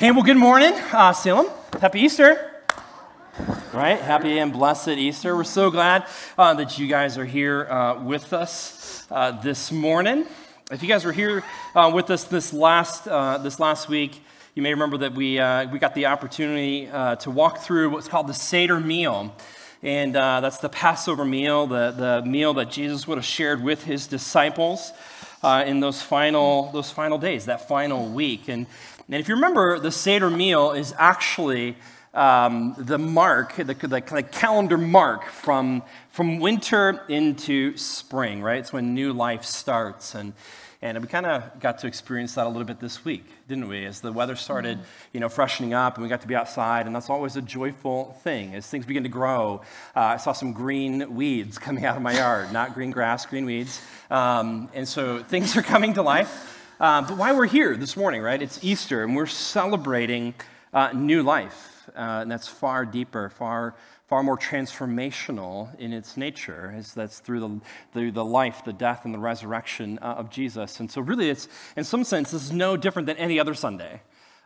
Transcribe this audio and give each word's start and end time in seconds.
Hey, 0.00 0.12
well, 0.12 0.22
good 0.22 0.38
morning, 0.38 0.72
uh, 0.92 1.12
Salem. 1.12 1.48
Happy 1.78 2.00
Easter. 2.00 2.52
Right? 3.74 4.00
Happy 4.00 4.38
and 4.38 4.50
blessed 4.50 4.88
Easter. 4.88 5.36
We're 5.36 5.44
so 5.44 5.70
glad 5.70 6.06
uh, 6.38 6.54
that 6.54 6.78
you 6.78 6.86
guys 6.86 7.18
are 7.18 7.26
here 7.26 7.70
uh, 7.70 8.02
with 8.02 8.32
us 8.32 9.06
uh, 9.10 9.32
this 9.42 9.70
morning. 9.70 10.24
If 10.70 10.82
you 10.82 10.88
guys 10.88 11.04
were 11.04 11.12
here 11.12 11.44
uh, 11.74 11.90
with 11.92 12.08
us 12.08 12.24
this 12.24 12.54
last, 12.54 13.08
uh, 13.08 13.36
this 13.36 13.60
last 13.60 13.90
week, 13.90 14.22
you 14.54 14.62
may 14.62 14.72
remember 14.72 14.96
that 14.96 15.12
we, 15.12 15.38
uh, 15.38 15.70
we 15.70 15.78
got 15.78 15.94
the 15.94 16.06
opportunity 16.06 16.86
to 16.86 17.30
walk 17.30 17.58
through 17.58 17.90
what's 17.90 18.08
called 18.08 18.26
the 18.26 18.32
Seder 18.32 18.80
meal. 18.80 19.36
And 19.82 20.14
that's 20.14 20.60
the 20.60 20.70
Passover 20.70 21.26
meal, 21.26 21.66
the, 21.66 21.90
the 21.90 22.22
meal 22.26 22.54
that 22.54 22.70
Jesus 22.70 23.06
would 23.06 23.18
have 23.18 23.24
shared 23.26 23.62
with 23.62 23.84
his 23.84 24.06
disciples 24.06 24.94
in 25.44 25.80
those 25.80 26.00
final, 26.00 26.72
those 26.72 26.90
final 26.90 27.18
days, 27.18 27.44
that 27.44 27.68
final 27.68 28.08
week. 28.08 28.48
And 28.48 28.66
and 29.10 29.18
if 29.18 29.28
you 29.28 29.34
remember, 29.34 29.80
the 29.80 29.90
Seder 29.90 30.30
meal 30.30 30.70
is 30.70 30.94
actually 30.96 31.76
um, 32.14 32.76
the 32.78 32.96
mark, 32.96 33.56
the, 33.56 33.64
the, 33.64 33.74
the, 33.74 34.22
calendar 34.22 34.78
mark 34.78 35.26
from, 35.26 35.82
from 36.10 36.38
winter 36.38 37.02
into 37.08 37.76
spring, 37.76 38.40
right? 38.40 38.58
It's 38.58 38.72
when 38.72 38.94
new 38.94 39.12
life 39.12 39.44
starts. 39.44 40.14
And, 40.14 40.32
and 40.80 41.00
we 41.00 41.08
kind 41.08 41.26
of 41.26 41.58
got 41.58 41.80
to 41.80 41.88
experience 41.88 42.36
that 42.36 42.46
a 42.46 42.48
little 42.48 42.64
bit 42.64 42.78
this 42.78 43.04
week, 43.04 43.24
didn't 43.48 43.66
we? 43.66 43.84
As 43.84 44.00
the 44.00 44.12
weather 44.12 44.36
started, 44.36 44.78
mm-hmm. 44.78 44.86
you 45.12 45.18
know, 45.18 45.28
freshening 45.28 45.74
up 45.74 45.96
and 45.96 46.04
we 46.04 46.08
got 46.08 46.20
to 46.20 46.28
be 46.28 46.36
outside, 46.36 46.86
and 46.86 46.94
that's 46.94 47.10
always 47.10 47.34
a 47.34 47.42
joyful 47.42 48.16
thing. 48.22 48.54
As 48.54 48.68
things 48.68 48.86
begin 48.86 49.02
to 49.02 49.08
grow, 49.08 49.62
uh, 49.96 50.00
I 50.00 50.16
saw 50.18 50.30
some 50.30 50.52
green 50.52 51.16
weeds 51.16 51.58
coming 51.66 51.84
out 51.84 51.96
of 51.96 52.02
my 52.02 52.14
yard, 52.14 52.52
not 52.52 52.74
green 52.74 52.92
grass, 52.92 53.26
green 53.26 53.44
weeds. 53.44 53.82
Um, 54.08 54.68
and 54.72 54.86
so 54.86 55.20
things 55.20 55.56
are 55.56 55.62
coming 55.62 55.94
to 55.94 56.02
life. 56.02 56.58
Uh, 56.80 57.02
but 57.02 57.18
why 57.18 57.30
we're 57.30 57.44
here 57.44 57.76
this 57.76 57.94
morning, 57.94 58.22
right? 58.22 58.40
It's 58.40 58.64
Easter, 58.64 59.04
and 59.04 59.14
we're 59.14 59.26
celebrating 59.26 60.32
uh, 60.72 60.92
new 60.94 61.22
life. 61.22 61.90
Uh, 61.94 62.20
and 62.22 62.32
that's 62.32 62.48
far 62.48 62.86
deeper, 62.86 63.28
far, 63.28 63.74
far 64.08 64.22
more 64.22 64.38
transformational 64.38 65.78
in 65.78 65.92
its 65.92 66.16
nature. 66.16 66.72
As 66.74 66.94
that's 66.94 67.18
through 67.18 67.40
the, 67.40 67.60
through 67.92 68.12
the 68.12 68.24
life, 68.24 68.64
the 68.64 68.72
death, 68.72 69.04
and 69.04 69.12
the 69.12 69.18
resurrection 69.18 69.98
uh, 70.00 70.14
of 70.16 70.30
Jesus. 70.30 70.80
And 70.80 70.90
so, 70.90 71.02
really, 71.02 71.28
it's 71.28 71.48
in 71.76 71.84
some 71.84 72.02
sense, 72.02 72.30
this 72.30 72.44
is 72.44 72.52
no 72.52 72.78
different 72.78 73.04
than 73.04 73.18
any 73.18 73.38
other 73.38 73.52
Sunday 73.52 74.00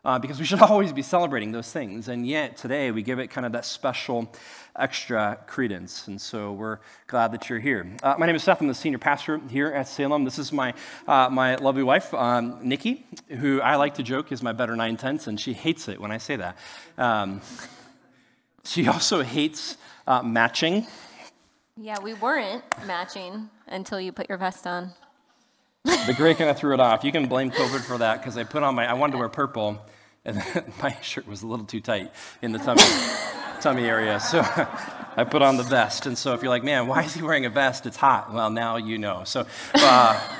uh, 0.04 0.18
because 0.18 0.38
we 0.38 0.44
should 0.44 0.60
always 0.62 0.92
be 0.92 1.02
celebrating 1.02 1.52
those 1.52 1.70
things. 1.72 2.08
And 2.08 2.26
yet, 2.26 2.56
today, 2.56 2.90
we 2.90 3.02
give 3.02 3.18
it 3.18 3.28
kind 3.28 3.46
of 3.46 3.52
that 3.52 3.64
special 3.64 4.30
extra 4.76 5.38
credence. 5.46 6.08
And 6.08 6.20
so 6.20 6.52
we're 6.52 6.78
glad 7.06 7.32
that 7.32 7.48
you're 7.48 7.60
here. 7.60 7.86
Uh, 8.02 8.16
my 8.18 8.26
name 8.26 8.34
is 8.34 8.42
Seth. 8.42 8.60
I'm 8.60 8.66
the 8.66 8.74
senior 8.74 8.98
pastor 8.98 9.38
here 9.48 9.68
at 9.68 9.86
Salem. 9.86 10.24
This 10.24 10.38
is 10.38 10.52
my, 10.52 10.74
uh, 11.06 11.28
my 11.30 11.56
lovely 11.56 11.82
wife, 11.82 12.12
um, 12.12 12.58
Nikki, 12.62 13.06
who 13.28 13.60
I 13.60 13.76
like 13.76 13.94
to 13.94 14.02
joke 14.02 14.32
is 14.32 14.42
my 14.42 14.52
better 14.52 14.74
nine 14.76 14.96
tenths, 14.96 15.26
and 15.26 15.40
she 15.40 15.52
hates 15.52 15.88
it 15.88 16.00
when 16.00 16.10
I 16.10 16.18
say 16.18 16.36
that. 16.36 16.58
Um, 16.98 17.40
she 18.64 18.88
also 18.88 19.22
hates 19.22 19.76
uh, 20.06 20.22
matching. 20.22 20.86
Yeah, 21.76 21.98
we 22.00 22.14
weren't 22.14 22.64
matching 22.86 23.48
until 23.66 24.00
you 24.00 24.12
put 24.12 24.28
your 24.28 24.38
vest 24.38 24.66
on. 24.66 24.92
the 25.84 26.14
gray 26.16 26.34
kind 26.34 26.48
of 26.48 26.56
threw 26.56 26.72
it 26.72 26.80
off. 26.80 27.04
You 27.04 27.12
can 27.12 27.26
blame 27.26 27.50
COVID 27.50 27.80
for 27.80 27.98
that 27.98 28.20
because 28.20 28.36
I 28.38 28.44
put 28.44 28.62
on 28.62 28.74
my, 28.74 28.86
I 28.86 28.94
wanted 28.94 29.12
to 29.12 29.18
wear 29.18 29.28
purple, 29.28 29.78
and 30.24 30.42
my 30.82 30.96
shirt 31.02 31.26
was 31.26 31.42
a 31.42 31.46
little 31.46 31.66
too 31.66 31.80
tight 31.80 32.12
in 32.42 32.52
the 32.52 32.58
tummy, 32.58 32.82
tummy 33.60 33.84
area. 33.84 34.18
So 34.20 34.40
I 35.16 35.24
put 35.28 35.42
on 35.42 35.56
the 35.56 35.62
vest. 35.62 36.06
And 36.06 36.16
so 36.16 36.34
if 36.34 36.42
you're 36.42 36.50
like, 36.50 36.64
man, 36.64 36.86
why 36.86 37.02
is 37.02 37.14
he 37.14 37.22
wearing 37.22 37.46
a 37.46 37.50
vest? 37.50 37.86
It's 37.86 37.96
hot. 37.96 38.32
Well, 38.32 38.50
now 38.50 38.76
you 38.76 38.98
know. 38.98 39.24
So 39.24 39.46
uh, 39.74 40.36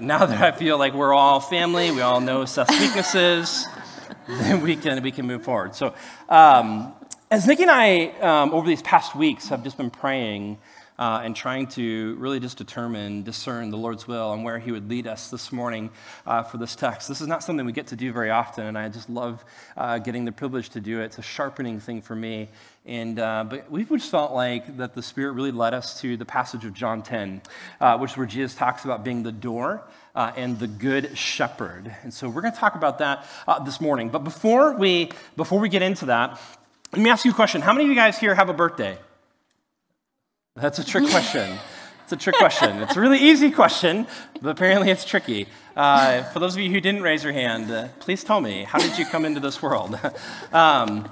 now 0.00 0.26
that 0.26 0.40
I 0.40 0.52
feel 0.52 0.78
like 0.78 0.94
we're 0.94 1.14
all 1.14 1.40
family, 1.40 1.90
we 1.90 2.00
all 2.00 2.20
know 2.20 2.44
Seth's 2.44 2.78
weaknesses, 2.78 3.66
then 4.28 4.60
we 4.60 4.76
can, 4.76 5.02
we 5.02 5.12
can 5.12 5.26
move 5.26 5.44
forward. 5.44 5.74
So 5.74 5.94
um, 6.28 6.92
as 7.30 7.46
Nikki 7.46 7.62
and 7.62 7.70
I, 7.70 8.06
um, 8.20 8.52
over 8.52 8.66
these 8.66 8.82
past 8.82 9.14
weeks, 9.14 9.48
have 9.48 9.64
just 9.64 9.76
been 9.76 9.90
praying 9.90 10.58
uh, 11.00 11.22
and 11.24 11.34
trying 11.34 11.66
to 11.66 12.14
really 12.18 12.38
just 12.38 12.58
determine, 12.58 13.22
discern 13.22 13.70
the 13.70 13.76
Lord's 13.78 14.06
will 14.06 14.34
and 14.34 14.44
where 14.44 14.58
He 14.58 14.70
would 14.70 14.90
lead 14.90 15.06
us 15.06 15.30
this 15.30 15.50
morning 15.50 15.88
uh, 16.26 16.42
for 16.42 16.58
this 16.58 16.76
text. 16.76 17.08
This 17.08 17.22
is 17.22 17.26
not 17.26 17.42
something 17.42 17.64
we 17.64 17.72
get 17.72 17.86
to 17.88 17.96
do 17.96 18.12
very 18.12 18.30
often, 18.30 18.66
and 18.66 18.76
I 18.76 18.90
just 18.90 19.08
love 19.08 19.42
uh, 19.78 19.98
getting 19.98 20.26
the 20.26 20.32
privilege 20.32 20.68
to 20.70 20.80
do 20.80 21.00
it. 21.00 21.06
It's 21.06 21.18
a 21.18 21.22
sharpening 21.22 21.80
thing 21.80 22.02
for 22.02 22.14
me. 22.14 22.50
And, 22.84 23.18
uh, 23.18 23.44
but 23.48 23.70
we 23.70 23.84
just 23.84 24.10
felt 24.10 24.32
like 24.32 24.76
that 24.76 24.94
the 24.94 25.02
Spirit 25.02 25.32
really 25.32 25.52
led 25.52 25.72
us 25.72 26.00
to 26.02 26.18
the 26.18 26.26
passage 26.26 26.66
of 26.66 26.74
John 26.74 27.02
10, 27.02 27.40
uh, 27.80 27.96
which 27.96 28.12
is 28.12 28.16
where 28.18 28.26
Jesus 28.26 28.54
talks 28.54 28.84
about 28.84 29.02
being 29.02 29.22
the 29.22 29.32
door 29.32 29.82
uh, 30.14 30.32
and 30.36 30.58
the 30.58 30.66
good 30.66 31.16
shepherd. 31.16 31.94
And 32.02 32.12
so 32.12 32.28
we're 32.28 32.42
going 32.42 32.52
to 32.52 32.60
talk 32.60 32.74
about 32.74 32.98
that 32.98 33.26
this 33.64 33.80
morning. 33.80 34.10
But 34.10 34.22
before 34.24 34.76
we, 34.76 35.10
before 35.36 35.60
we 35.60 35.70
get 35.70 35.80
into 35.82 36.06
that, 36.06 36.38
let 36.92 37.00
me 37.00 37.08
ask 37.08 37.24
you 37.24 37.30
a 37.30 37.34
question. 37.34 37.62
How 37.62 37.72
many 37.72 37.84
of 37.84 37.88
you 37.88 37.96
guys 37.96 38.18
here 38.18 38.34
have 38.34 38.50
a 38.50 38.54
birthday? 38.54 38.98
That's 40.60 40.78
a 40.78 40.84
trick 40.84 41.08
question. 41.08 41.58
It's 42.02 42.12
a 42.12 42.16
trick 42.16 42.36
question. 42.36 42.82
It's 42.82 42.94
a 42.94 43.00
really 43.00 43.18
easy 43.18 43.50
question, 43.50 44.06
but 44.42 44.50
apparently 44.50 44.90
it's 44.90 45.06
tricky. 45.06 45.46
Uh, 45.74 46.22
for 46.24 46.38
those 46.38 46.54
of 46.54 46.60
you 46.60 46.70
who 46.70 46.82
didn't 46.82 47.00
raise 47.00 47.24
your 47.24 47.32
hand, 47.32 47.70
uh, 47.70 47.88
please 47.98 48.22
tell 48.22 48.42
me, 48.42 48.64
how 48.64 48.78
did 48.78 48.98
you 48.98 49.06
come 49.06 49.24
into 49.24 49.40
this 49.40 49.62
world? 49.62 49.94
um, 50.52 51.08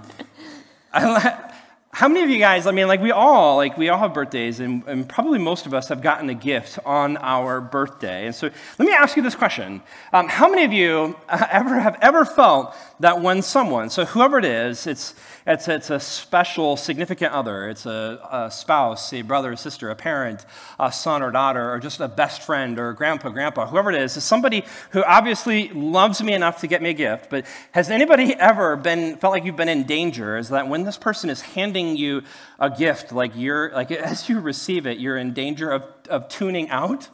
I, 0.92 1.54
how 1.98 2.06
many 2.06 2.22
of 2.22 2.31
you 2.31 2.38
guys, 2.38 2.69
I 2.69 2.70
mean, 2.70 2.86
like 2.86 3.03
we 3.03 3.10
all, 3.10 3.56
like 3.56 3.76
we 3.76 3.88
all 3.88 3.98
have 3.98 4.14
birthdays, 4.14 4.60
and, 4.60 4.84
and, 4.86 5.09
probably 5.09 5.41
most 5.41 5.66
of 5.66 5.75
us 5.75 5.88
have 5.88 6.00
gotten 6.00 6.31
a 6.31 6.34
gift 6.34 6.78
on 6.86 7.16
our 7.16 7.60
birthday. 7.60 8.26
And 8.26 8.32
so 8.32 8.48
let 8.78 8.86
me 8.86 8.92
ask 8.92 9.16
you 9.16 9.22
this 9.25 9.34
question. 9.34 9.82
Um, 10.12 10.28
how 10.28 10.48
many 10.48 10.62
of 10.62 10.72
you 10.72 11.16
ever 11.28 11.81
have 11.81 11.98
ever 12.00 12.25
felt 12.25 12.72
that 13.00 13.20
when 13.20 13.42
someone, 13.42 13.91
so 13.91 14.04
whoever 14.04 14.38
it 14.38 14.44
is, 14.44 14.87
it's, 14.87 15.14
it's, 15.44 15.66
it's 15.66 15.91
a 15.91 15.98
special, 15.98 16.76
significant 16.76 17.32
other, 17.32 17.69
it's 17.69 17.84
a, 17.84 18.20
a 18.31 18.50
spouse, 18.50 19.12
a 19.12 19.22
brother, 19.22 19.53
a 19.53 19.56
sister, 19.56 19.91
a 19.91 19.97
parent, 19.97 20.47
a 20.78 20.92
son 20.92 21.20
or 21.20 21.32
daughter, 21.32 21.72
or 21.72 21.81
just 21.81 21.98
a 21.98 22.06
best 22.06 22.42
friend 22.42 22.78
or 22.78 22.92
grandpa, 22.92 23.31
grandpa, 23.31 23.66
whoever 23.66 23.91
it 23.91 24.00
is, 24.00 24.16
is 24.16 24.22
somebody 24.22 24.64
who 24.91 25.03
obviously 25.03 25.69
loves 25.70 26.22
me 26.22 26.32
enough 26.32 26.60
to 26.60 26.69
get 26.69 26.81
me 26.81 26.91
a 26.91 26.94
gift, 26.94 27.28
but 27.28 27.44
has 27.72 27.91
anybody 27.91 28.34
ever 28.34 28.76
been, 28.76 29.16
felt 29.16 29.32
like 29.32 29.44
you've 29.44 29.56
been 29.56 29.69
in 29.69 29.82
danger? 29.82 30.37
Is 30.37 30.48
that 30.50 30.69
when 30.69 30.84
this 30.84 30.97
person 30.97 31.28
is 31.28 31.41
handing 31.41 31.88
handing 31.88 32.03
you 32.03 32.22
a 32.59 32.71
gift, 32.71 33.12
like 33.12 33.32
you're 33.34 33.71
like 33.72 33.91
as 33.93 34.28
you 34.28 34.41
receive 34.41 34.87
it, 34.87 34.99
you're 34.99 35.16
in 35.16 35.32
danger 35.32 35.71
of, 35.71 35.82
of 36.09 36.28
tuning 36.28 36.69
out. 36.71 37.09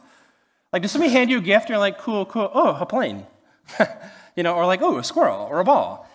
Like, 0.73 0.81
does 0.81 0.91
somebody 0.91 1.13
hand 1.13 1.29
you 1.29 1.37
a 1.37 1.41
gift 1.41 1.65
and 1.65 1.69
you're 1.69 1.79
like, 1.79 1.99
cool, 1.99 2.25
cool, 2.25 2.51
oh, 2.53 2.75
a 2.79 2.85
plane. 2.85 3.25
you 4.35 4.43
know, 4.43 4.55
or 4.55 4.65
like, 4.65 4.81
oh, 4.81 4.97
a 4.97 5.03
squirrel 5.03 5.47
or 5.49 5.59
a 5.59 5.63
ball. 5.63 6.09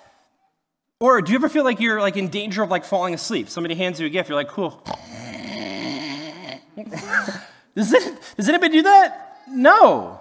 Or 0.98 1.22
do 1.22 1.32
you 1.32 1.38
ever 1.38 1.48
feel 1.48 1.64
like 1.64 1.80
you're 1.80 2.00
like 2.00 2.18
in 2.18 2.28
danger 2.28 2.62
of 2.62 2.70
like 2.70 2.84
falling 2.84 3.14
asleep? 3.14 3.48
Somebody 3.48 3.74
hands 3.74 3.98
you 4.00 4.06
a 4.06 4.10
gift, 4.10 4.28
you're 4.28 4.36
like, 4.36 4.48
cool. 4.48 4.82
does, 7.74 7.92
it, 7.92 8.20
does 8.36 8.48
anybody 8.48 8.72
do 8.74 8.82
that? 8.82 9.38
No. 9.48 10.20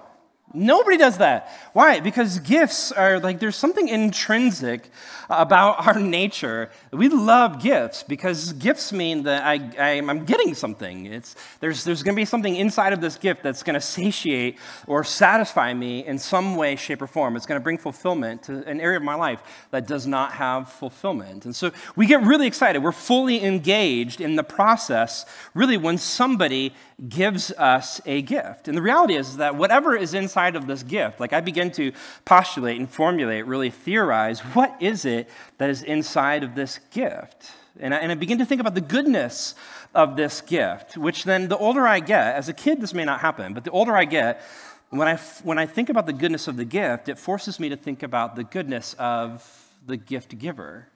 Nobody 0.54 0.98
does 0.98 1.20
that. 1.20 1.52
Why? 1.74 2.00
Because 2.00 2.40
gifts 2.40 2.92
are 2.92 3.20
like, 3.20 3.40
there's 3.40 3.56
something 3.56 3.88
intrinsic 3.88 4.90
about 5.30 5.86
our 5.86 6.00
nature. 6.00 6.72
We 6.92 7.08
love 7.08 7.62
gifts 7.62 8.02
because 8.02 8.54
gifts 8.54 8.92
mean 8.92 9.24
that 9.24 9.44
I, 9.46 9.92
am 9.92 10.26
getting 10.26 10.56
something. 10.56 11.06
It's, 11.06 11.36
there's 11.60 11.84
there's 11.84 12.02
going 12.02 12.16
to 12.16 12.20
be 12.20 12.26
something 12.26 12.56
inside 12.56 12.94
of 12.94 13.02
this 13.02 13.16
gift 13.16 13.44
that's 13.44 13.62
going 13.62 13.76
to 13.76 13.82
satiate 13.82 14.58
or 14.88 15.04
satisfy 15.04 15.72
me 15.72 16.04
in 16.06 16.18
some 16.18 16.56
way, 16.56 16.76
shape, 16.76 17.04
or 17.04 17.08
form. 17.08 17.36
It's 17.36 17.46
going 17.46 17.60
to 17.60 17.64
bring 17.64 17.78
fulfillment 17.78 18.44
to 18.44 18.66
an 18.68 18.82
area 18.82 18.98
of 18.98 19.04
my 19.04 19.16
life 19.16 19.44
that 19.70 19.86
does 19.86 20.08
not 20.08 20.32
have 20.34 20.72
fulfillment. 20.72 21.46
And 21.46 21.56
so 21.56 21.72
we 21.96 22.08
get 22.08 22.24
really 22.24 22.48
excited. 22.48 22.82
We're 22.82 22.92
fully 22.92 23.44
engaged 23.44 24.20
in 24.20 24.36
the 24.36 24.44
process, 24.44 25.26
really, 25.54 25.78
when 25.78 26.00
somebody 26.00 26.74
gives 27.08 27.52
us 27.52 28.02
a 28.06 28.22
gift. 28.22 28.68
And 28.68 28.78
the 28.78 28.82
reality 28.82 29.16
is 29.16 29.38
that 29.38 29.56
whatever 29.56 29.96
is 29.96 30.14
inside 30.14 30.56
of 30.56 30.68
this 30.68 30.84
gift, 30.84 31.20
like 31.20 31.32
I 31.32 31.40
begin 31.40 31.72
to 31.72 31.94
postulate 32.26 32.78
and 32.78 32.90
formulate, 32.90 33.46
really 33.46 33.70
theorize, 33.70 34.42
what 34.42 34.76
is 34.82 35.06
it 35.06 35.30
that 35.60 35.70
is 35.70 35.82
inside 35.84 36.44
of 36.44 36.56
this 36.56 36.80
gift? 36.92 37.52
And 37.80 37.94
I, 37.94 37.98
and 38.00 38.12
I 38.12 38.16
begin 38.16 38.40
to 38.40 38.46
think 38.46 38.60
about 38.60 38.76
the 38.76 38.82
goodness 38.82 39.56
of 39.96 40.18
this 40.18 40.42
gift, 40.42 40.98
which 40.98 41.24
then 41.24 41.48
the 41.48 41.58
older 41.58 41.88
I 41.88 42.02
get, 42.02 42.36
as 42.36 42.50
a 42.50 42.54
kid, 42.54 42.82
this 42.82 42.94
may 42.94 43.06
not 43.06 43.22
happen, 43.22 43.54
but 43.54 43.64
the 43.64 43.72
older 43.72 43.96
I 43.96 44.06
get, 44.06 44.42
when 44.90 45.08
I, 45.08 45.16
when 45.44 45.58
I 45.58 45.66
think 45.66 45.90
about 45.90 46.06
the 46.06 46.14
goodness 46.14 46.48
of 46.48 46.58
the 46.58 46.66
gift, 46.66 47.08
it 47.08 47.18
forces 47.18 47.60
me 47.60 47.70
to 47.70 47.78
think 47.78 48.04
about 48.04 48.36
the 48.36 48.44
goodness 48.44 48.96
of 49.00 49.48
the 49.86 49.98
gift 49.98 50.38
giver. 50.38 50.88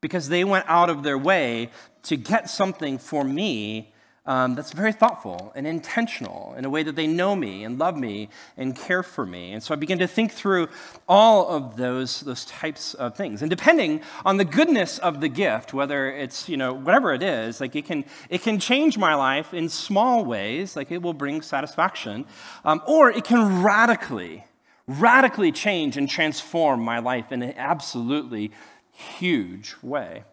Because 0.00 0.28
they 0.28 0.44
went 0.44 0.66
out 0.68 0.90
of 0.90 1.02
their 1.02 1.16
way 1.16 1.70
to 2.04 2.16
get 2.16 2.50
something 2.50 2.98
for 2.98 3.24
me 3.24 3.93
um, 4.26 4.54
that's 4.54 4.72
very 4.72 4.92
thoughtful 4.92 5.52
and 5.54 5.66
intentional 5.66 6.54
in 6.56 6.64
a 6.64 6.70
way 6.70 6.82
that 6.82 6.96
they 6.96 7.06
know 7.06 7.36
me 7.36 7.64
and 7.64 7.78
love 7.78 7.96
me 7.96 8.30
and 8.56 8.74
care 8.74 9.02
for 9.02 9.26
me. 9.26 9.52
And 9.52 9.62
so 9.62 9.74
I 9.74 9.76
begin 9.76 9.98
to 9.98 10.06
think 10.06 10.32
through 10.32 10.68
all 11.06 11.48
of 11.48 11.76
those, 11.76 12.20
those 12.20 12.46
types 12.46 12.94
of 12.94 13.16
things. 13.16 13.42
And 13.42 13.50
depending 13.50 14.00
on 14.24 14.38
the 14.38 14.44
goodness 14.44 14.98
of 14.98 15.20
the 15.20 15.28
gift, 15.28 15.74
whether 15.74 16.10
it's, 16.10 16.48
you 16.48 16.56
know, 16.56 16.72
whatever 16.72 17.12
it 17.12 17.22
is, 17.22 17.60
like 17.60 17.76
it 17.76 17.84
can, 17.84 18.04
it 18.30 18.40
can 18.40 18.58
change 18.58 18.96
my 18.96 19.14
life 19.14 19.52
in 19.52 19.68
small 19.68 20.24
ways, 20.24 20.74
like 20.74 20.90
it 20.90 21.02
will 21.02 21.14
bring 21.14 21.42
satisfaction, 21.42 22.24
um, 22.64 22.80
or 22.86 23.10
it 23.10 23.24
can 23.24 23.62
radically, 23.62 24.44
radically 24.86 25.52
change 25.52 25.98
and 25.98 26.08
transform 26.08 26.80
my 26.80 26.98
life 26.98 27.30
in 27.30 27.42
an 27.42 27.54
absolutely 27.58 28.52
huge 28.90 29.74
way. 29.82 30.24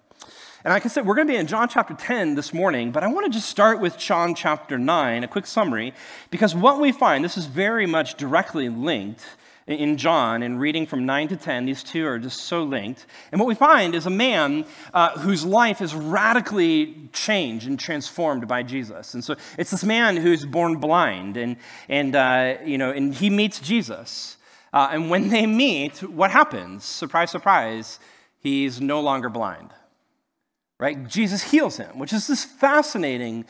And 0.63 0.71
like 0.71 0.85
I 0.85 0.89
said, 0.89 1.07
we're 1.07 1.15
going 1.15 1.25
to 1.25 1.33
be 1.33 1.39
in 1.39 1.47
John 1.47 1.67
chapter 1.67 1.95
10 1.95 2.35
this 2.35 2.53
morning, 2.53 2.91
but 2.91 3.03
I 3.03 3.07
want 3.07 3.25
to 3.25 3.31
just 3.31 3.49
start 3.49 3.79
with 3.79 3.97
John 3.97 4.35
chapter 4.35 4.77
9, 4.77 5.23
a 5.23 5.27
quick 5.27 5.47
summary, 5.47 5.91
because 6.29 6.53
what 6.53 6.79
we 6.79 6.91
find, 6.91 7.25
this 7.25 7.35
is 7.35 7.47
very 7.47 7.87
much 7.87 8.13
directly 8.13 8.69
linked 8.69 9.25
in 9.65 9.97
John 9.97 10.43
and 10.43 10.59
reading 10.59 10.85
from 10.85 11.03
9 11.03 11.29
to 11.29 11.35
10. 11.35 11.65
These 11.65 11.81
two 11.81 12.05
are 12.05 12.19
just 12.19 12.41
so 12.41 12.61
linked. 12.61 13.07
And 13.31 13.41
what 13.41 13.47
we 13.47 13.55
find 13.55 13.95
is 13.95 14.05
a 14.05 14.11
man 14.11 14.65
uh, 14.93 15.17
whose 15.17 15.43
life 15.43 15.81
is 15.81 15.95
radically 15.95 17.09
changed 17.11 17.65
and 17.65 17.79
transformed 17.79 18.47
by 18.47 18.61
Jesus. 18.61 19.15
And 19.15 19.23
so 19.23 19.37
it's 19.57 19.71
this 19.71 19.83
man 19.83 20.15
who's 20.15 20.45
born 20.45 20.75
blind, 20.75 21.37
and, 21.37 21.57
and, 21.89 22.15
uh, 22.15 22.57
you 22.63 22.77
know, 22.77 22.91
and 22.91 23.15
he 23.15 23.31
meets 23.31 23.59
Jesus. 23.59 24.37
Uh, 24.71 24.89
and 24.91 25.09
when 25.09 25.29
they 25.29 25.47
meet, 25.47 26.03
what 26.03 26.29
happens? 26.29 26.83
Surprise, 26.83 27.31
surprise, 27.31 27.99
he's 28.41 28.79
no 28.79 29.01
longer 29.01 29.27
blind 29.27 29.71
right? 30.81 31.07
Jesus 31.07 31.43
heals 31.43 31.77
him, 31.77 31.99
which 31.99 32.11
is 32.11 32.25
this 32.25 32.43
fascinating, 32.43 33.45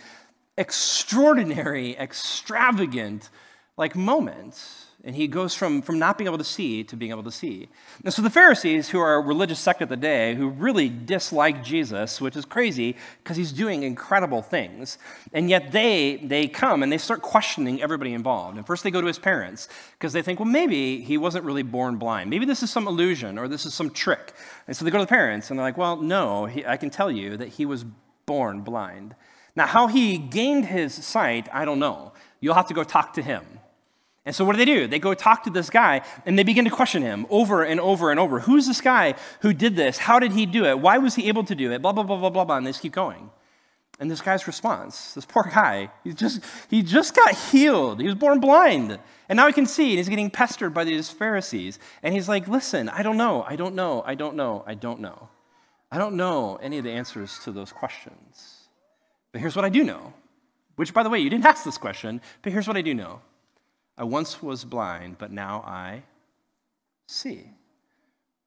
extraordinary, 0.57 1.95
extravagant 1.97 3.29
like 3.77 3.95
moment 3.95 4.61
and 5.03 5.15
he 5.15 5.27
goes 5.27 5.55
from, 5.55 5.81
from 5.81 5.97
not 5.97 6.17
being 6.17 6.27
able 6.27 6.37
to 6.37 6.43
see 6.43 6.83
to 6.83 6.95
being 6.95 7.11
able 7.11 7.23
to 7.23 7.31
see. 7.31 7.67
And 8.03 8.13
so 8.13 8.21
the 8.21 8.29
Pharisees, 8.29 8.89
who 8.89 8.99
are 8.99 9.15
a 9.15 9.19
religious 9.19 9.59
sect 9.59 9.81
of 9.81 9.89
the 9.89 9.97
day, 9.97 10.35
who 10.35 10.49
really 10.49 10.89
dislike 10.89 11.63
Jesus, 11.63 12.21
which 12.21 12.35
is 12.35 12.45
crazy 12.45 12.95
because 13.23 13.35
he's 13.35 13.51
doing 13.51 13.81
incredible 13.81 14.43
things, 14.43 14.99
and 15.33 15.49
yet 15.49 15.71
they, 15.71 16.17
they 16.17 16.47
come 16.47 16.83
and 16.83 16.91
they 16.91 16.99
start 16.99 17.23
questioning 17.23 17.81
everybody 17.81 18.13
involved. 18.13 18.57
And 18.57 18.67
first 18.67 18.83
they 18.83 18.91
go 18.91 19.01
to 19.01 19.07
his 19.07 19.17
parents 19.17 19.69
because 19.93 20.13
they 20.13 20.21
think, 20.21 20.39
well, 20.39 20.49
maybe 20.49 21.01
he 21.01 21.17
wasn't 21.17 21.45
really 21.45 21.63
born 21.63 21.97
blind. 21.97 22.29
Maybe 22.29 22.45
this 22.45 22.61
is 22.61 22.69
some 22.69 22.87
illusion 22.87 23.39
or 23.39 23.47
this 23.47 23.65
is 23.65 23.73
some 23.73 23.89
trick. 23.89 24.33
And 24.67 24.77
so 24.77 24.85
they 24.85 24.91
go 24.91 24.99
to 24.99 25.03
the 25.03 25.09
parents 25.09 25.49
and 25.49 25.57
they're 25.57 25.65
like, 25.65 25.77
well, 25.77 25.97
no, 25.97 26.45
he, 26.45 26.63
I 26.63 26.77
can 26.77 26.91
tell 26.91 27.09
you 27.09 27.37
that 27.37 27.47
he 27.47 27.65
was 27.65 27.85
born 28.27 28.61
blind. 28.61 29.15
Now, 29.55 29.65
how 29.65 29.87
he 29.87 30.19
gained 30.19 30.65
his 30.65 30.93
sight, 30.93 31.49
I 31.51 31.65
don't 31.65 31.79
know. 31.79 32.13
You'll 32.39 32.53
have 32.53 32.67
to 32.67 32.73
go 32.73 32.83
talk 32.83 33.13
to 33.13 33.21
him. 33.21 33.43
And 34.25 34.35
so 34.35 34.45
what 34.45 34.53
do 34.53 34.59
they 34.59 34.65
do? 34.65 34.87
They 34.87 34.99
go 34.99 35.13
talk 35.13 35.43
to 35.45 35.49
this 35.49 35.69
guy 35.69 36.01
and 36.25 36.37
they 36.37 36.43
begin 36.43 36.65
to 36.65 36.71
question 36.71 37.01
him 37.01 37.25
over 37.29 37.63
and 37.63 37.79
over 37.79 38.11
and 38.11 38.19
over. 38.19 38.39
Who's 38.39 38.67
this 38.67 38.81
guy 38.81 39.15
who 39.41 39.51
did 39.51 39.75
this? 39.75 39.97
How 39.97 40.19
did 40.19 40.33
he 40.33 40.45
do 40.45 40.65
it? 40.65 40.79
Why 40.79 40.99
was 40.99 41.15
he 41.15 41.27
able 41.27 41.43
to 41.45 41.55
do 41.55 41.71
it? 41.71 41.81
Blah, 41.81 41.93
blah, 41.93 42.03
blah, 42.03 42.17
blah, 42.17 42.29
blah, 42.29 42.45
blah. 42.45 42.57
And 42.57 42.65
they 42.65 42.69
just 42.69 42.81
keep 42.81 42.93
going. 42.93 43.31
And 43.99 44.09
this 44.09 44.21
guy's 44.21 44.47
response, 44.47 45.13
this 45.13 45.25
poor 45.25 45.43
guy, 45.43 45.91
he 46.03 46.11
just, 46.13 46.43
he 46.71 46.81
just 46.81 47.15
got 47.15 47.35
healed. 47.35 47.99
He 47.99 48.07
was 48.07 48.15
born 48.15 48.39
blind. 48.39 48.97
And 49.29 49.37
now 49.37 49.45
he 49.45 49.53
can 49.53 49.67
see, 49.67 49.89
and 49.91 49.99
he's 49.99 50.09
getting 50.09 50.31
pestered 50.31 50.73
by 50.73 50.85
these 50.85 51.11
Pharisees. 51.11 51.77
And 52.01 52.11
he's 52.11 52.27
like, 52.27 52.47
listen, 52.47 52.89
I 52.89 53.03
don't 53.03 53.15
know, 53.15 53.43
I 53.43 53.55
don't 53.55 53.75
know, 53.75 54.01
I 54.03 54.15
don't 54.15 54.35
know, 54.35 54.63
I 54.65 54.73
don't 54.73 55.01
know. 55.01 55.29
I 55.91 55.99
don't 55.99 56.15
know 56.15 56.55
any 56.55 56.79
of 56.79 56.83
the 56.83 56.89
answers 56.89 57.37
to 57.43 57.51
those 57.51 57.71
questions. 57.71 58.69
But 59.31 59.41
here's 59.41 59.55
what 59.55 59.65
I 59.65 59.69
do 59.69 59.83
know, 59.83 60.13
which, 60.77 60.95
by 60.95 61.03
the 61.03 61.09
way, 61.09 61.19
you 61.19 61.29
didn't 61.29 61.45
ask 61.45 61.63
this 61.63 61.77
question, 61.77 62.21
but 62.41 62.51
here's 62.51 62.67
what 62.67 62.77
I 62.77 62.81
do 62.81 62.95
know. 62.95 63.21
I 63.97 64.03
once 64.03 64.41
was 64.41 64.63
blind, 64.63 65.17
but 65.17 65.31
now 65.31 65.61
I 65.65 66.03
see. 67.07 67.49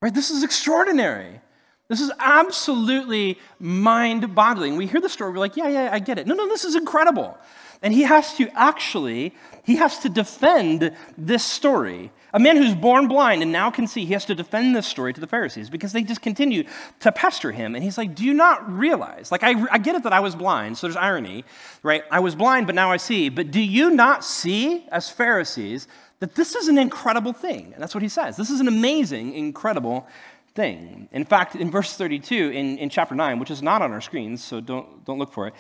Right? 0.01 0.13
This 0.15 0.31
is 0.31 0.43
extraordinary. 0.43 1.41
This 1.89 2.01
is 2.01 2.11
absolutely 2.19 3.39
mind 3.61 4.35
boggling. 4.35 4.77
We 4.77 4.87
hear 4.87 5.03
the 5.03 5.09
story, 5.09 5.33
we're 5.33 5.39
like, 5.39 5.57
yeah, 5.57 5.69
yeah, 5.69 5.91
I 5.93 5.99
get 5.99 6.19
it. 6.19 6.27
No, 6.27 6.35
no, 6.35 6.49
this 6.49 6.65
is 6.65 6.77
incredible. 6.77 7.37
And 7.83 7.93
he 7.93 8.05
has 8.05 8.35
to 8.39 8.49
actually, 8.55 9.35
he 9.65 9.77
has 9.77 9.99
to 9.99 10.09
defend 10.09 10.97
this 11.19 11.45
story. 11.45 12.11
A 12.33 12.41
man 12.41 12.57
who's 12.57 12.75
born 12.75 13.07
blind 13.07 13.43
and 13.43 13.53
now 13.53 13.71
can 13.71 13.87
see, 13.87 14.07
he 14.07 14.15
has 14.15 14.25
to 14.25 14.35
defend 14.35 14.75
this 14.75 14.87
story 14.87 15.13
to 15.13 15.21
the 15.21 15.27
Pharisees 15.27 15.69
because 15.69 15.93
they 15.93 16.03
just 16.03 16.23
continue 16.23 16.65
to 17.01 17.13
pester 17.13 17.53
him. 17.53 17.75
And 17.75 17.85
he's 17.85 17.99
like, 17.99 18.15
Do 18.15 18.25
you 18.25 18.33
not 18.33 18.67
realize? 18.73 19.31
Like, 19.31 19.43
I, 19.43 19.55
I 19.71 19.77
get 19.77 19.95
it 19.95 20.05
that 20.05 20.15
I 20.15 20.21
was 20.21 20.35
blind, 20.35 20.79
so 20.79 20.87
there's 20.87 20.97
irony, 20.97 21.45
right? 21.83 22.05
I 22.11 22.21
was 22.21 22.35
blind, 22.35 22.65
but 22.67 22.75
now 22.75 22.91
I 22.91 22.97
see. 22.97 23.29
But 23.29 23.51
do 23.51 23.61
you 23.61 23.91
not 23.91 24.25
see, 24.25 24.87
as 24.91 25.11
Pharisees, 25.11 25.87
that 26.21 26.35
this 26.35 26.55
is 26.55 26.69
an 26.69 26.79
incredible 26.79 27.35
thing? 27.35 27.75
And 27.75 27.83
that's 27.83 27.95
what 27.95 28.03
he 28.03 28.09
says. 28.09 28.39
This 28.39 28.49
is 28.49 28.61
an 28.61 28.69
amazing, 28.69 29.35
incredible 29.35 30.09
thing. 30.55 31.09
In 31.13 31.25
fact, 31.25 31.57
in 31.57 31.71
verse 31.71 31.97
32 31.97 32.51
in, 32.51 32.79
in 32.79 32.89
chapter 32.89 33.15
9, 33.15 33.39
which 33.39 33.51
is 33.51 33.63
not 33.63 33.83
on 33.83 33.93
our 33.93 34.01
screens, 34.01 34.43
so 34.43 34.61
don't, 34.61 35.05
don't 35.05 35.19
look 35.19 35.33
for 35.33 35.47
it, 35.47 35.55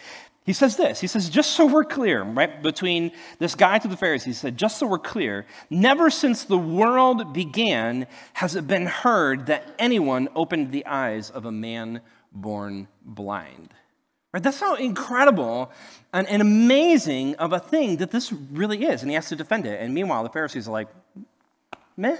he 0.44 0.52
says 0.52 0.76
this. 0.76 1.00
He 1.00 1.06
says, 1.06 1.30
just 1.30 1.52
so 1.52 1.64
we're 1.64 1.84
clear, 1.84 2.22
right, 2.22 2.62
between 2.62 3.12
this 3.38 3.54
guy 3.54 3.78
to 3.78 3.88
the 3.88 3.96
Pharisees, 3.96 4.26
he 4.26 4.32
said, 4.34 4.58
just 4.58 4.78
so 4.78 4.86
we're 4.86 4.98
clear, 4.98 5.46
never 5.70 6.10
since 6.10 6.44
the 6.44 6.58
world 6.58 7.32
began 7.32 8.06
has 8.34 8.54
it 8.54 8.66
been 8.66 8.84
heard 8.84 9.46
that 9.46 9.74
anyone 9.78 10.28
opened 10.34 10.70
the 10.70 10.84
eyes 10.84 11.30
of 11.30 11.46
a 11.46 11.52
man 11.52 12.02
born 12.30 12.88
blind. 13.02 13.70
Right? 14.34 14.42
That's 14.42 14.60
how 14.60 14.74
incredible 14.74 15.72
and, 16.12 16.28
and 16.28 16.42
amazing 16.42 17.36
of 17.36 17.54
a 17.54 17.58
thing 17.58 17.96
that 17.98 18.10
this 18.10 18.30
really 18.32 18.84
is. 18.84 19.00
And 19.00 19.10
he 19.10 19.14
has 19.14 19.28
to 19.30 19.36
defend 19.36 19.64
it. 19.64 19.80
And 19.80 19.94
meanwhile, 19.94 20.24
the 20.24 20.28
Pharisees 20.28 20.68
are 20.68 20.72
like, 20.72 20.88
meh. 21.96 22.16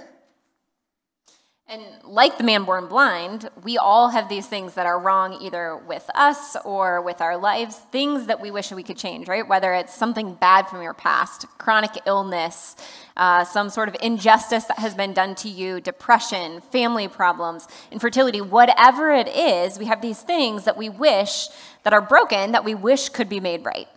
And 1.67 1.81
like 2.03 2.37
the 2.37 2.43
man 2.43 2.63
born 2.63 2.85
blind, 2.85 3.49
we 3.63 3.79
all 3.79 4.09
have 4.09 4.29
these 4.29 4.45
things 4.45 4.75
that 4.75 4.85
are 4.85 4.99
wrong 4.99 5.41
either 5.41 5.75
with 5.75 6.07
us 6.13 6.55
or 6.63 7.01
with 7.01 7.21
our 7.21 7.37
lives, 7.37 7.77
things 7.91 8.27
that 8.27 8.39
we 8.39 8.51
wish 8.51 8.71
we 8.71 8.83
could 8.83 8.97
change, 8.97 9.27
right? 9.27 9.47
Whether 9.47 9.73
it's 9.73 9.91
something 9.91 10.35
bad 10.35 10.69
from 10.69 10.83
your 10.83 10.93
past, 10.93 11.47
chronic 11.57 11.89
illness, 12.05 12.75
uh, 13.17 13.45
some 13.45 13.71
sort 13.71 13.89
of 13.89 13.95
injustice 13.99 14.65
that 14.65 14.77
has 14.77 14.93
been 14.93 15.13
done 15.13 15.33
to 15.35 15.49
you, 15.49 15.81
depression, 15.81 16.61
family 16.61 17.07
problems, 17.07 17.67
infertility, 17.91 18.41
whatever 18.41 19.11
it 19.11 19.27
is, 19.27 19.79
we 19.79 19.85
have 19.85 20.03
these 20.03 20.21
things 20.21 20.65
that 20.65 20.77
we 20.77 20.87
wish 20.87 21.47
that 21.81 21.93
are 21.93 22.01
broken 22.01 22.51
that 22.51 22.63
we 22.63 22.75
wish 22.75 23.09
could 23.09 23.27
be 23.27 23.39
made 23.39 23.65
right. 23.65 23.87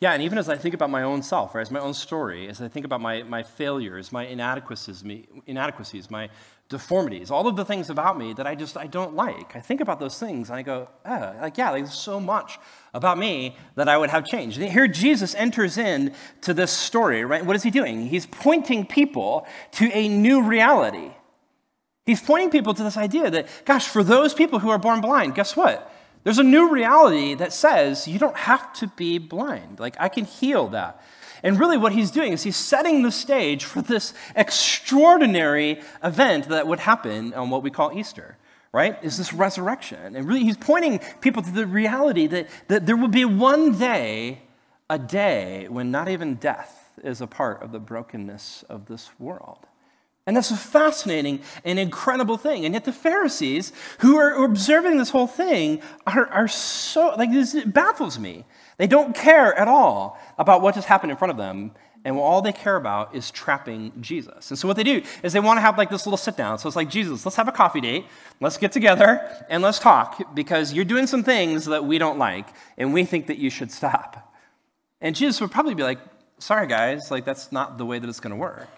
Yeah, 0.00 0.12
and 0.12 0.22
even 0.22 0.38
as 0.38 0.48
I 0.48 0.56
think 0.56 0.74
about 0.74 0.90
my 0.90 1.02
own 1.02 1.22
self, 1.22 1.56
right, 1.56 1.62
as 1.62 1.72
my 1.72 1.80
own 1.80 1.92
story, 1.92 2.48
as 2.48 2.62
I 2.62 2.68
think 2.68 2.86
about 2.86 3.00
my, 3.00 3.24
my 3.24 3.42
failures, 3.42 4.12
my 4.12 4.26
inadequacies, 4.26 5.02
inadequacies, 5.46 6.08
my 6.08 6.30
deformities, 6.68 7.30
all 7.30 7.46
of 7.46 7.56
the 7.56 7.64
things 7.64 7.88
about 7.88 8.18
me 8.18 8.34
that 8.34 8.46
I 8.46 8.54
just 8.54 8.76
I 8.76 8.86
don't 8.86 9.14
like. 9.14 9.56
I 9.56 9.60
think 9.60 9.80
about 9.80 10.00
those 10.00 10.18
things 10.18 10.50
and 10.50 10.58
I 10.58 10.62
go, 10.62 10.88
oh, 11.06 11.34
like 11.40 11.56
yeah, 11.56 11.72
there's 11.72 11.94
so 11.94 12.20
much 12.20 12.58
about 12.92 13.16
me 13.16 13.56
that 13.76 13.88
I 13.88 13.96
would 13.96 14.10
have 14.10 14.26
changed. 14.26 14.58
And 14.58 14.70
here 14.70 14.86
Jesus 14.86 15.34
enters 15.34 15.78
in 15.78 16.14
to 16.42 16.52
this 16.52 16.70
story, 16.70 17.24
right? 17.24 17.44
What 17.44 17.56
is 17.56 17.62
he 17.62 17.70
doing? 17.70 18.06
He's 18.06 18.26
pointing 18.26 18.84
people 18.84 19.46
to 19.72 19.90
a 19.92 20.08
new 20.08 20.42
reality. 20.42 21.10
He's 22.04 22.20
pointing 22.20 22.50
people 22.50 22.74
to 22.74 22.82
this 22.82 22.96
idea 22.96 23.30
that, 23.30 23.48
gosh, 23.64 23.86
for 23.86 24.02
those 24.02 24.32
people 24.34 24.58
who 24.58 24.70
are 24.70 24.78
born 24.78 25.00
blind, 25.00 25.34
guess 25.34 25.56
what? 25.56 25.92
There's 26.24 26.38
a 26.38 26.42
new 26.42 26.70
reality 26.70 27.34
that 27.34 27.52
says 27.52 28.08
you 28.08 28.18
don't 28.18 28.36
have 28.36 28.72
to 28.74 28.86
be 28.88 29.18
blind. 29.18 29.80
Like, 29.80 29.96
I 29.98 30.08
can 30.08 30.24
heal 30.24 30.68
that. 30.68 31.02
And 31.42 31.58
really, 31.58 31.76
what 31.76 31.92
he's 31.92 32.10
doing 32.10 32.32
is 32.32 32.42
he's 32.42 32.56
setting 32.56 33.02
the 33.02 33.12
stage 33.12 33.64
for 33.64 33.82
this 33.82 34.14
extraordinary 34.34 35.80
event 36.02 36.48
that 36.48 36.66
would 36.66 36.80
happen 36.80 37.34
on 37.34 37.50
what 37.50 37.62
we 37.62 37.70
call 37.70 37.96
Easter, 37.96 38.36
right? 38.72 38.98
Is 39.02 39.16
this 39.16 39.32
resurrection. 39.32 40.16
And 40.16 40.26
really, 40.26 40.42
he's 40.42 40.56
pointing 40.56 41.00
people 41.20 41.42
to 41.42 41.50
the 41.50 41.66
reality 41.66 42.26
that, 42.26 42.48
that 42.68 42.86
there 42.86 42.96
will 42.96 43.08
be 43.08 43.24
one 43.24 43.78
day, 43.78 44.42
a 44.90 44.98
day, 44.98 45.68
when 45.68 45.90
not 45.90 46.08
even 46.08 46.34
death 46.34 46.92
is 47.04 47.20
a 47.20 47.26
part 47.26 47.62
of 47.62 47.70
the 47.72 47.78
brokenness 47.78 48.64
of 48.68 48.86
this 48.86 49.10
world. 49.18 49.67
And 50.28 50.36
that's 50.36 50.50
a 50.50 50.56
fascinating 50.58 51.40
and 51.64 51.78
incredible 51.78 52.36
thing. 52.36 52.66
And 52.66 52.74
yet, 52.74 52.84
the 52.84 52.92
Pharisees 52.92 53.72
who 54.00 54.18
are 54.18 54.44
observing 54.44 54.98
this 54.98 55.08
whole 55.08 55.26
thing 55.26 55.80
are, 56.06 56.26
are 56.26 56.48
so, 56.48 57.14
like, 57.16 57.32
this 57.32 57.54
baffles 57.64 58.18
me. 58.18 58.44
They 58.76 58.86
don't 58.86 59.14
care 59.14 59.58
at 59.58 59.68
all 59.68 60.20
about 60.36 60.60
what 60.60 60.74
just 60.74 60.86
happened 60.86 61.12
in 61.12 61.16
front 61.16 61.30
of 61.30 61.38
them, 61.38 61.70
and 62.04 62.18
all 62.18 62.42
they 62.42 62.52
care 62.52 62.76
about 62.76 63.16
is 63.16 63.30
trapping 63.30 63.90
Jesus. 64.02 64.50
And 64.50 64.58
so 64.58 64.68
what 64.68 64.76
they 64.76 64.82
do 64.82 65.00
is 65.22 65.32
they 65.32 65.40
want 65.40 65.56
to 65.56 65.62
have 65.62 65.78
like 65.78 65.88
this 65.88 66.04
little 66.04 66.18
sit 66.18 66.36
down. 66.36 66.58
So 66.58 66.68
it's 66.68 66.76
like, 66.76 66.90
Jesus, 66.90 67.24
let's 67.24 67.36
have 67.36 67.48
a 67.48 67.52
coffee 67.52 67.80
date. 67.80 68.04
Let's 68.38 68.58
get 68.58 68.70
together 68.70 69.26
and 69.48 69.62
let's 69.62 69.78
talk 69.78 70.34
because 70.34 70.74
you're 70.74 70.84
doing 70.84 71.06
some 71.06 71.24
things 71.24 71.64
that 71.64 71.86
we 71.86 71.96
don't 71.96 72.18
like, 72.18 72.46
and 72.76 72.92
we 72.92 73.06
think 73.06 73.28
that 73.28 73.38
you 73.38 73.48
should 73.48 73.72
stop. 73.72 74.30
And 75.00 75.16
Jesus 75.16 75.40
would 75.40 75.50
probably 75.50 75.74
be 75.74 75.84
like, 75.84 76.00
sorry, 76.38 76.66
guys, 76.66 77.10
like 77.10 77.24
that's 77.24 77.50
not 77.50 77.78
the 77.78 77.86
way 77.86 77.98
that 77.98 78.10
it's 78.10 78.20
going 78.20 78.34
to 78.34 78.36
work 78.36 78.68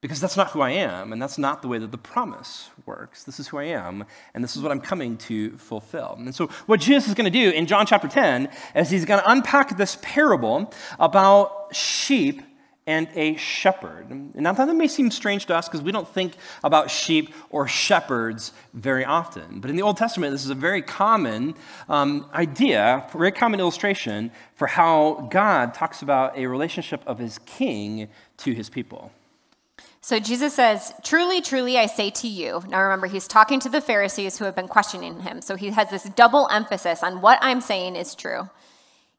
because 0.00 0.20
that's 0.20 0.36
not 0.36 0.50
who 0.50 0.60
I 0.60 0.70
am, 0.70 1.12
and 1.12 1.20
that's 1.20 1.38
not 1.38 1.60
the 1.60 1.68
way 1.68 1.78
that 1.78 1.90
the 1.90 1.98
promise 1.98 2.70
works. 2.86 3.24
This 3.24 3.40
is 3.40 3.48
who 3.48 3.58
I 3.58 3.64
am, 3.64 4.04
and 4.32 4.44
this 4.44 4.56
is 4.56 4.62
what 4.62 4.70
I'm 4.70 4.80
coming 4.80 5.16
to 5.18 5.56
fulfill. 5.58 6.14
And 6.18 6.32
so, 6.34 6.46
what 6.66 6.80
Jesus 6.80 7.08
is 7.08 7.14
going 7.14 7.30
to 7.30 7.36
do 7.36 7.50
in 7.50 7.66
John 7.66 7.84
chapter 7.84 8.06
10 8.06 8.48
is 8.76 8.90
he's 8.90 9.04
going 9.04 9.20
to 9.20 9.30
unpack 9.30 9.76
this 9.76 9.98
parable 10.00 10.72
about 11.00 11.74
sheep 11.74 12.42
and 12.86 13.08
a 13.14 13.36
shepherd. 13.36 14.34
Now, 14.34 14.52
that 14.54 14.74
may 14.74 14.88
seem 14.88 15.10
strange 15.10 15.44
to 15.46 15.56
us 15.56 15.68
because 15.68 15.82
we 15.82 15.92
don't 15.92 16.08
think 16.08 16.32
about 16.64 16.90
sheep 16.90 17.34
or 17.50 17.68
shepherds 17.68 18.52
very 18.72 19.04
often. 19.04 19.60
But 19.60 19.68
in 19.68 19.76
the 19.76 19.82
Old 19.82 19.98
Testament, 19.98 20.32
this 20.32 20.42
is 20.42 20.50
a 20.50 20.54
very 20.54 20.80
common 20.80 21.54
um, 21.90 22.24
idea, 22.32 23.06
very 23.12 23.30
common 23.32 23.60
illustration 23.60 24.30
for 24.54 24.68
how 24.68 25.28
God 25.30 25.74
talks 25.74 26.00
about 26.00 26.38
a 26.38 26.46
relationship 26.46 27.02
of 27.06 27.18
his 27.18 27.38
king 27.40 28.08
to 28.38 28.52
his 28.54 28.70
people. 28.70 29.12
So 30.08 30.18
Jesus 30.18 30.54
says, 30.54 30.94
Truly, 31.02 31.42
truly, 31.42 31.76
I 31.76 31.84
say 31.84 32.08
to 32.08 32.28
you. 32.28 32.62
Now 32.66 32.80
remember, 32.80 33.08
he's 33.08 33.28
talking 33.28 33.60
to 33.60 33.68
the 33.68 33.82
Pharisees 33.82 34.38
who 34.38 34.46
have 34.46 34.56
been 34.56 34.66
questioning 34.66 35.20
him. 35.20 35.42
So 35.42 35.54
he 35.54 35.68
has 35.72 35.90
this 35.90 36.04
double 36.04 36.48
emphasis 36.50 37.02
on 37.02 37.20
what 37.20 37.38
I'm 37.42 37.60
saying 37.60 37.94
is 37.94 38.14
true. 38.14 38.48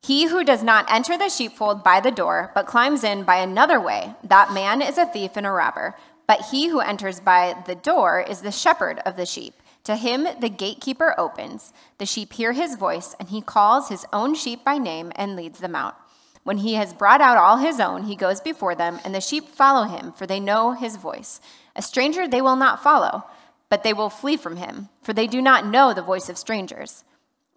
He 0.02 0.26
who 0.26 0.44
does 0.44 0.64
not 0.64 0.92
enter 0.92 1.16
the 1.16 1.30
sheepfold 1.30 1.84
by 1.84 2.00
the 2.00 2.10
door, 2.10 2.52
but 2.56 2.66
climbs 2.66 3.04
in 3.04 3.22
by 3.22 3.36
another 3.36 3.80
way, 3.80 4.16
that 4.24 4.52
man 4.52 4.82
is 4.82 4.98
a 4.98 5.06
thief 5.06 5.34
and 5.36 5.46
a 5.46 5.52
robber. 5.52 5.96
But 6.26 6.48
he 6.50 6.70
who 6.70 6.80
enters 6.80 7.20
by 7.20 7.56
the 7.68 7.76
door 7.76 8.26
is 8.28 8.42
the 8.42 8.52
shepherd 8.52 8.98
of 9.06 9.16
the 9.16 9.28
sheep. 9.28 9.54
To 9.84 9.96
him 9.96 10.28
the 10.42 10.50
gatekeeper 10.50 11.14
opens. 11.20 11.72
The 12.00 12.08
sheep 12.08 12.34
hear 12.34 12.54
his 12.54 12.78
voice, 12.78 13.16
and 13.20 13.30
he 13.30 13.42
calls 13.42 13.90
his 13.90 14.08
own 14.12 14.34
sheep 14.34 14.66
by 14.66 14.80
name 14.80 15.12
and 15.16 15.36
leads 15.36 15.60
them 15.60 15.76
out. 15.76 15.98
When 16.50 16.58
he 16.58 16.74
has 16.74 16.96
brought 16.96 17.22
out 17.22 17.38
all 17.38 17.58
his 17.58 17.80
own, 17.80 18.06
he 18.06 18.16
goes 18.16 18.42
before 18.42 18.74
them, 18.74 19.00
and 19.06 19.14
the 19.14 19.22
sheep 19.22 19.50
follow 19.50 19.84
him, 19.84 20.12
for 20.12 20.26
they 20.26 20.40
know 20.40 20.72
his 20.72 20.96
voice. 20.96 21.40
A 21.76 21.84
stranger 21.84 22.28
they 22.28 22.42
will 22.42 22.56
not 22.56 22.82
follow, 22.82 23.26
but 23.70 23.84
they 23.84 23.94
will 23.94 24.10
flee 24.10 24.36
from 24.36 24.56
him, 24.56 24.90
for 25.04 25.14
they 25.14 25.28
do 25.28 25.44
not 25.44 25.68
know 25.68 25.94
the 25.94 26.02
voice 26.02 26.28
of 26.28 26.40
strangers. 26.40 27.04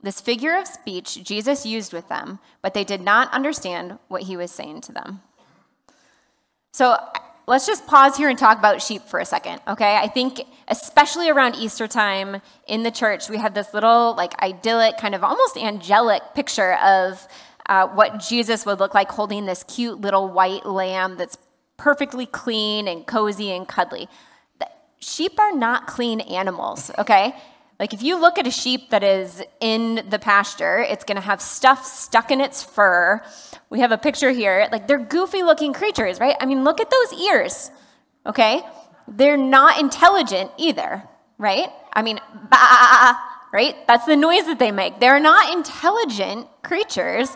This 0.02 0.20
figure 0.20 0.54
of 0.58 0.66
speech 0.66 1.24
Jesus 1.24 1.64
used 1.64 1.94
with 1.94 2.10
them, 2.10 2.38
but 2.60 2.74
they 2.74 2.84
did 2.84 3.00
not 3.00 3.32
understand 3.32 3.98
what 4.08 4.24
he 4.24 4.36
was 4.36 4.50
saying 4.50 4.82
to 4.82 4.92
them. 4.92 5.22
So 6.72 6.98
let's 7.46 7.66
just 7.66 7.86
pause 7.86 8.18
here 8.18 8.28
and 8.28 8.38
talk 8.38 8.58
about 8.58 8.82
sheep 8.82 9.04
for 9.04 9.20
a 9.20 9.24
second, 9.24 9.60
okay? 9.66 9.96
I 9.96 10.06
think, 10.06 10.42
especially 10.68 11.30
around 11.30 11.56
Easter 11.56 11.88
time 11.88 12.42
in 12.66 12.82
the 12.82 12.90
church, 12.90 13.30
we 13.30 13.38
have 13.38 13.54
this 13.54 13.72
little, 13.72 14.14
like, 14.16 14.38
idyllic, 14.42 14.98
kind 14.98 15.14
of 15.14 15.24
almost 15.24 15.56
angelic 15.56 16.22
picture 16.34 16.74
of 16.74 17.26
uh, 17.66 17.88
what 17.88 18.18
Jesus 18.18 18.66
would 18.66 18.80
look 18.80 18.94
like 18.94 19.10
holding 19.10 19.46
this 19.46 19.62
cute 19.62 20.00
little 20.00 20.28
white 20.28 20.66
lamb 20.66 21.16
that's 21.16 21.38
perfectly 21.76 22.26
clean 22.26 22.88
and 22.88 23.06
cozy 23.06 23.50
and 23.50 23.66
cuddly. 23.66 24.08
The, 24.58 24.68
sheep 24.98 25.38
are 25.38 25.54
not 25.54 25.86
clean 25.86 26.20
animals, 26.20 26.90
okay? 26.98 27.34
Like, 27.80 27.92
if 27.92 28.02
you 28.02 28.20
look 28.20 28.38
at 28.38 28.46
a 28.46 28.50
sheep 28.50 28.90
that 28.90 29.02
is 29.02 29.42
in 29.60 30.06
the 30.08 30.18
pasture, 30.18 30.78
it's 30.78 31.04
gonna 31.04 31.20
have 31.20 31.40
stuff 31.40 31.84
stuck 31.84 32.30
in 32.30 32.40
its 32.40 32.62
fur. 32.62 33.20
We 33.70 33.80
have 33.80 33.90
a 33.90 33.98
picture 33.98 34.30
here. 34.30 34.68
Like, 34.70 34.86
they're 34.86 34.98
goofy 34.98 35.42
looking 35.42 35.72
creatures, 35.72 36.20
right? 36.20 36.36
I 36.38 36.46
mean, 36.46 36.62
look 36.62 36.80
at 36.80 36.90
those 36.90 37.20
ears, 37.20 37.70
okay? 38.26 38.62
They're 39.08 39.36
not 39.36 39.80
intelligent 39.80 40.52
either, 40.58 41.02
right? 41.38 41.70
I 41.92 42.02
mean, 42.02 42.20
bah, 42.50 43.16
right? 43.52 43.76
That's 43.86 44.06
the 44.06 44.16
noise 44.16 44.46
that 44.46 44.58
they 44.58 44.72
make. 44.72 44.98
They're 44.98 45.20
not 45.20 45.52
intelligent 45.52 46.48
creatures 46.62 47.28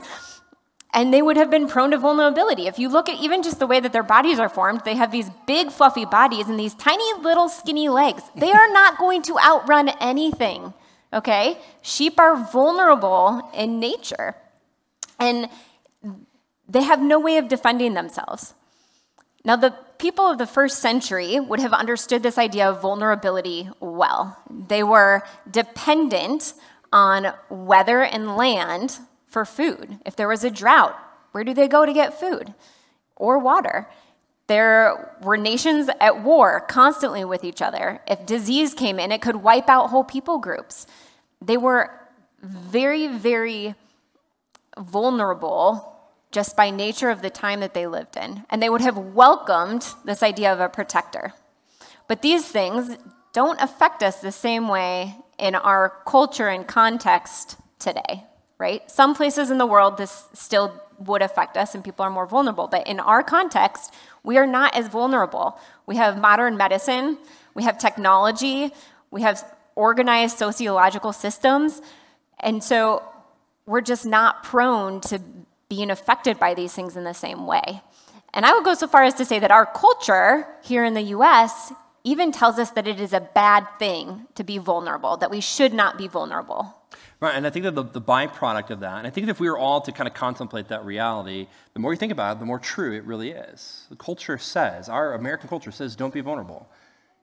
and 0.97 1.13
they 1.13 1.21
would 1.21 1.37
have 1.37 1.51
been 1.51 1.69
prone 1.69 1.91
to 1.91 1.99
vulnerability. 1.99 2.67
If 2.67 2.79
you 2.79 2.89
look 2.89 3.11
at 3.11 3.21
even 3.21 3.43
just 3.43 3.59
the 3.59 3.67
way 3.67 3.81
that 3.81 3.93
their 3.93 4.03
bodies 4.03 4.39
are 4.39 4.49
formed, 4.49 4.81
they 4.87 4.95
have 4.95 5.13
these 5.13 5.29
big, 5.47 5.71
fluffy 5.71 6.07
bodies 6.07 6.49
and 6.49 6.59
these 6.59 6.75
tiny, 6.75 7.05
little, 7.21 7.51
skinny 7.51 7.91
legs. 7.91 8.23
They 8.35 8.51
are 8.51 8.73
not 8.73 8.97
going 9.05 9.21
to 9.25 9.39
outrun 9.39 9.91
anything, 10.01 10.73
okay? 11.13 11.59
Sheep 11.83 12.19
are 12.19 12.35
vulnerable 12.51 13.51
in 13.53 13.79
nature, 13.79 14.37
and 15.21 15.51
they 16.67 16.83
have 16.83 17.03
no 17.03 17.21
way 17.21 17.37
of 17.37 17.49
defending 17.49 17.93
themselves. 17.93 18.55
Now, 19.47 19.55
the 19.55 19.77
people 19.99 20.27
of 20.27 20.39
the 20.39 20.47
first 20.47 20.81
century 20.81 21.39
would 21.39 21.61
have 21.61 21.73
understood 21.73 22.25
this 22.25 22.37
idea 22.37 22.69
of 22.69 22.83
vulnerability 22.83 23.71
well. 23.79 24.37
They 24.51 24.83
were 24.83 25.23
dependent 25.49 26.53
on 26.93 27.33
weather 27.49 28.03
and 28.03 28.37
land 28.37 28.99
for 29.29 29.45
food. 29.45 30.01
If 30.05 30.17
there 30.17 30.27
was 30.27 30.43
a 30.43 30.51
drought, 30.51 30.97
where 31.31 31.45
do 31.45 31.55
they 31.55 31.69
go 31.69 31.87
to 31.87 31.93
get 31.93 32.19
food 32.19 32.55
or 33.15 33.39
water? 33.39 33.89
There 34.49 35.17
were 35.23 35.37
nations 35.37 35.89
at 36.01 36.25
war 36.25 36.61
constantly 36.63 37.25
with 37.25 37.45
each 37.45 37.63
other. 37.63 38.01
If 38.09 38.27
disease 38.27 38.75
came 38.75 38.99
in, 38.99 39.13
it 39.13 39.23
could 39.23 39.37
wipe 39.37 39.71
out 39.71 39.91
whole 39.91 40.03
people 40.03 40.39
groups. 40.39 40.89
They 41.41 41.57
were 41.57 41.93
very, 42.43 43.07
very 43.07 43.77
vulnerable 44.77 45.96
just 46.37 46.57
by 46.57 46.69
nature 46.71 47.11
of 47.11 47.21
the 47.23 47.31
time 47.31 47.61
that 47.61 47.75
they 47.75 47.87
lived 47.87 48.17
in. 48.17 48.45
And 48.51 48.63
they 48.63 48.69
would 48.69 48.83
have 48.83 48.99
welcomed 48.99 49.83
this 50.05 50.23
idea 50.23 50.53
of 50.53 50.61
a 50.61 50.69
protector. 50.69 51.33
But 52.09 52.23
these 52.23 52.47
things 52.47 52.97
don't 53.33 53.61
affect 53.61 54.03
us 54.03 54.21
the 54.21 54.33
same 54.33 54.69
way 54.69 55.17
in 55.39 55.55
our 55.55 55.83
culture 56.05 56.49
and 56.49 56.67
context 56.67 57.57
today 57.79 58.15
right? 58.59 58.91
Some 58.91 59.15
places 59.15 59.51
in 59.51 59.59
the 59.59 59.67
world, 59.67 59.99
this 59.99 60.29
still 60.33 60.83
would 60.99 61.23
affect 61.23 61.57
us 61.57 61.75
and 61.75 61.85
people 61.85 62.05
are 62.05 62.11
more 62.11 62.27
vulnerable. 62.27 62.69
But 62.69 62.87
in 62.87 63.01
our 63.01 63.23
context, 63.23 63.93
we 64.23 64.39
are 64.39 64.47
not 64.47 64.75
as 64.75 64.89
vulnerable. 64.89 65.59
We 65.85 65.97
have 65.97 66.19
modern 66.19 66.57
medicine, 66.57 67.19
we 67.55 67.65
have 67.65 67.79
technology, 67.79 68.73
we 69.11 69.23
have 69.23 69.45
organized 69.75 70.39
sociological 70.39 71.13
systems. 71.13 71.83
And 72.41 72.65
so 72.65 73.03
we're 73.67 73.83
just 73.83 74.07
not 74.07 74.43
prone 74.43 75.01
to 75.03 75.21
being 75.69 75.91
affected 75.91 76.39
by 76.39 76.55
these 76.55 76.73
things 76.73 76.97
in 76.97 77.05
the 77.05 77.15
same 77.15 77.47
way. 77.47 77.83
And 78.33 78.45
I 78.45 78.53
would 78.53 78.65
go 78.65 78.75
so 78.75 78.87
far 78.87 79.05
as 79.05 79.15
to 79.15 79.25
say 79.25 79.39
that 79.39 79.51
our 79.51 79.67
culture 79.67 80.47
here 80.63 80.85
in 80.85 80.95
the 80.95 81.03
US 81.03 81.73
even 82.05 82.31
tells 82.31 82.59
us 82.59 82.71
that 82.71 82.87
it 82.87 83.01
is 83.01 83.13
a 83.13 83.21
bad 83.21 83.67
thing 83.79 84.27
to 84.37 84.45
be 84.45 84.59
vulnerable, 84.59 85.17
that 85.17 85.31
we 85.31 85.41
should 85.41 85.75
not 85.75 85.99
be 85.99 86.07
vulnerable. 86.07 86.73
Right, 87.19 87.35
and 87.35 87.47
I 87.47 87.51
think 87.51 87.65
that 87.65 87.75
the, 87.75 87.83
the 87.83 88.01
byproduct 88.01 88.71
of 88.71 88.81
that, 88.81 88.99
and 88.99 89.07
I 89.07 89.11
think 89.11 89.27
that 89.27 89.33
if 89.33 89.41
we 89.41 89.51
were 89.51 89.59
all 89.59 89.81
to 89.81 89.91
kind 89.91 90.07
of 90.07 90.15
contemplate 90.15 90.69
that 90.69 90.85
reality, 90.85 91.49
the 91.73 91.81
more 91.81 91.93
you 91.93 91.99
think 91.99 92.13
about 92.13 92.37
it, 92.37 92.41
the 92.41 92.47
more 92.47 92.59
true 92.59 92.93
it 92.93 93.05
really 93.05 93.31
is. 93.31 93.87
The 93.89 93.97
culture 93.97 94.39
says, 94.39 94.89
our 94.89 95.15
American 95.15 95.49
culture 95.49 95.73
says, 95.73 95.97
don't 95.97 96.13
be 96.13 96.21
vulnerable. 96.21 96.69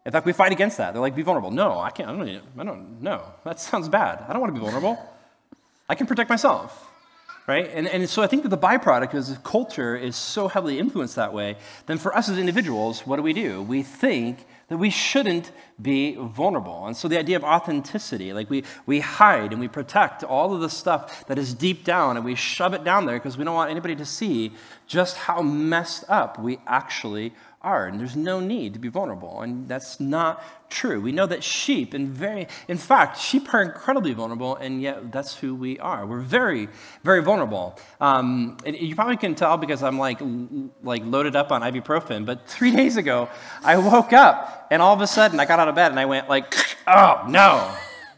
In 0.05 0.12
fact, 0.12 0.25
we 0.25 0.33
fight 0.33 0.51
against 0.51 0.77
that. 0.77 0.93
They're 0.93 1.01
like, 1.01 1.15
be 1.15 1.21
vulnerable. 1.21 1.51
No, 1.51 1.79
I 1.79 1.91
can't. 1.91 2.09
I 2.09 2.17
don't, 2.17 2.41
I 2.57 2.63
don't 2.63 3.01
know. 3.01 3.23
That 3.45 3.59
sounds 3.59 3.88
bad. 3.88 4.25
I 4.27 4.33
don't 4.33 4.41
want 4.41 4.53
to 4.53 4.59
be 4.59 4.65
vulnerable. 4.65 4.97
I 5.88 5.95
can 5.95 6.07
protect 6.07 6.29
myself. 6.29 6.89
Right? 7.45 7.69
And, 7.73 7.89
and 7.89 8.09
so 8.09 8.21
I 8.21 8.27
think 8.27 8.43
that 8.43 8.50
the 8.50 8.57
byproduct 8.57 9.13
is 9.13 9.38
culture 9.43 9.97
is 9.97 10.15
so 10.15 10.47
heavily 10.47 10.79
influenced 10.79 11.17
that 11.17 11.33
way, 11.33 11.57
then 11.88 11.97
for 11.97 12.15
us 12.15 12.29
as 12.29 12.38
individuals, 12.38 13.05
what 13.05 13.17
do 13.17 13.21
we 13.21 13.33
do? 13.33 13.62
We 13.62 13.83
think 13.83 14.45
that 14.69 14.77
we 14.77 14.89
shouldn't 14.89 15.51
be 15.81 16.15
vulnerable. 16.15 16.88
And 16.88 16.95
so 16.95 17.07
the 17.07 17.17
idea 17.17 17.35
of 17.35 17.43
authenticity, 17.43 18.31
like 18.31 18.50
we, 18.50 18.63
we 18.85 19.01
hide 19.01 19.51
and 19.51 19.59
we 19.59 19.67
protect 19.67 20.23
all 20.23 20.53
of 20.55 20.62
the 20.62 20.69
stuff 20.69 21.27
that 21.27 21.38
is 21.38 21.53
deep 21.53 21.83
down 21.83 22.15
and 22.15 22.25
we 22.25 22.35
shove 22.35 22.73
it 22.73 22.85
down 22.85 23.05
there 23.05 23.17
because 23.17 23.38
we 23.38 23.43
don't 23.43 23.55
want 23.55 23.71
anybody 23.71 23.95
to 23.97 24.05
see 24.05 24.53
just 24.88 25.17
how 25.17 25.41
messed 25.41 26.05
up 26.07 26.39
we 26.39 26.59
actually 26.65 27.33
are. 27.63 27.88
And 27.88 28.00
there's 28.00 28.15
no 28.15 28.39
need 28.39 28.74
to 28.74 28.79
be 28.79 28.89
vulnerable. 28.89 29.41
And 29.41 29.67
that's 29.67 30.00
not 30.00 30.43
true. 30.70 31.00
We 31.00 31.12
know 31.12 31.25
that 31.27 31.43
sheep, 31.43 31.93
and 31.93 32.10
very, 32.10 32.48
in 32.67 32.77
fact, 32.77 33.20
sheep 33.20 33.53
are 33.53 33.62
incredibly 33.62 34.13
vulnerable, 34.13 34.55
and 34.55 34.82
yet 34.82 35.12
that's 35.12 35.36
who 35.38 35.55
we 35.55 35.79
are. 35.79 36.05
We're 36.05 36.20
very, 36.20 36.67
very 37.03 37.22
vulnerable. 37.22 37.79
Um, 38.01 38.58
you 38.65 38.96
probably 38.96 39.17
can 39.17 39.36
tell 39.36 39.58
because 39.58 39.84
I'm 39.84 39.98
like, 39.98 40.20
like 40.84 41.03
loaded 41.05 41.36
up 41.36 41.51
on 41.51 41.62
ibuprofen. 41.62 42.25
But 42.25 42.48
three 42.48 42.72
days 42.75 42.98
ago, 42.98 43.29
I 43.63 43.77
woke 43.77 44.13
up, 44.13 44.67
and 44.72 44.82
all 44.82 44.93
of 44.93 45.01
a 45.01 45.08
sudden, 45.08 45.39
I 45.39 45.46
got 45.46 45.60
out 45.60 45.67
of 45.67 45.75
bed 45.75 45.91
and 45.91 46.00
I 46.00 46.05
went 46.05 46.27
like, 46.27 46.53
oh 46.88 47.25
no, 47.29 47.74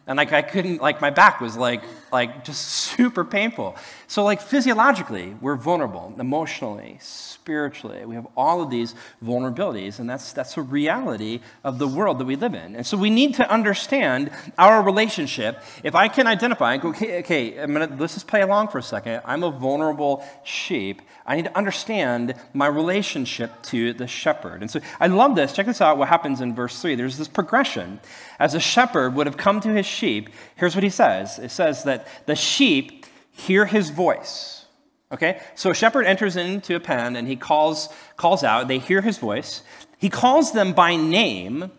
and 0.08 0.18
like 0.18 0.32
I 0.32 0.42
couldn't, 0.42 0.82
like 0.82 1.02
my 1.02 1.10
back 1.10 1.42
was 1.42 1.58
like, 1.58 1.84
like 2.16 2.46
just 2.46 2.66
super 2.66 3.26
painful. 3.26 3.76
So 4.08 4.24
like 4.24 4.42
physiologically, 4.42 5.36
we're 5.42 5.58
vulnerable, 5.58 6.14
emotionally, 6.18 6.98
spiritually. 7.02 8.06
We 8.06 8.16
have 8.16 8.28
all 8.38 8.62
of 8.62 8.70
these 8.70 8.96
vulnerabilities, 9.24 10.00
and 10.00 10.10
that's, 10.10 10.32
that's 10.32 10.56
a 10.56 10.62
reality 10.62 11.42
of 11.64 11.78
the 11.78 11.88
world 11.88 12.20
that 12.20 12.26
we 12.26 12.38
live 12.38 12.54
in. 12.54 12.76
And 12.78 12.86
so 12.88 12.96
we 12.96 13.10
need 13.10 13.36
to 13.36 13.52
understand 13.52 14.32
our 14.58 14.82
relationship. 14.82 15.62
If 15.84 15.94
I 15.94 16.08
can 16.08 16.26
identify, 16.26 16.74
and 16.74 16.82
go 16.82 16.90
okay, 16.90 17.20
okay 17.20 17.60
I'm 17.62 17.74
gonna, 17.74 17.94
let's 18.00 18.14
just 18.14 18.28
play 18.28 18.42
along 18.42 18.70
for 18.70 18.78
a 18.78 18.84
second. 18.84 19.22
I'm 19.26 19.44
a 19.44 19.52
vulnerable 19.52 20.26
sheep. 20.46 21.02
I 21.26 21.36
need 21.36 21.46
to 21.46 21.58
understand 21.58 22.36
my 22.54 22.68
relationship 22.68 23.62
to 23.64 23.92
the 23.92 24.08
shepherd. 24.08 24.62
And 24.62 24.72
so 24.72 24.80
I 25.00 25.08
love 25.08 25.36
this. 25.36 25.52
Check 25.52 25.66
this 25.66 25.82
out 25.82 25.98
what 25.98 26.08
happens 26.08 26.40
in 26.40 26.56
verse 26.56 26.82
3. 26.82 26.96
There's 26.96 27.18
this 27.18 27.28
progression. 27.28 28.00
As 28.40 28.54
a 28.54 28.60
shepherd 28.60 29.16
would 29.16 29.28
have 29.28 29.38
come 29.38 29.60
to 29.62 29.70
his 29.70 29.86
sheep, 29.86 30.30
here's 30.56 30.76
what 30.76 30.84
he 30.84 30.90
says 30.90 31.40
it 31.40 31.52
says 31.52 31.84
that 31.84 32.05
the 32.26 32.36
sheep 32.36 33.06
hear 33.32 33.66
his 33.66 33.90
voice. 33.90 34.66
Okay? 35.12 35.42
So 35.56 35.70
a 35.72 35.76
shepherd 35.76 36.06
enters 36.06 36.36
into 36.36 36.76
a 36.76 36.80
pen 36.80 37.16
and 37.16 37.28
he 37.28 37.36
calls, 37.36 37.90
calls 38.18 38.44
out. 38.44 38.68
They 38.68 38.80
hear 38.80 39.02
his 39.02 39.18
voice. 39.18 39.62
He 39.98 40.10
calls 40.10 40.52
them 40.52 40.74
by 40.74 40.96
name. 40.96 41.72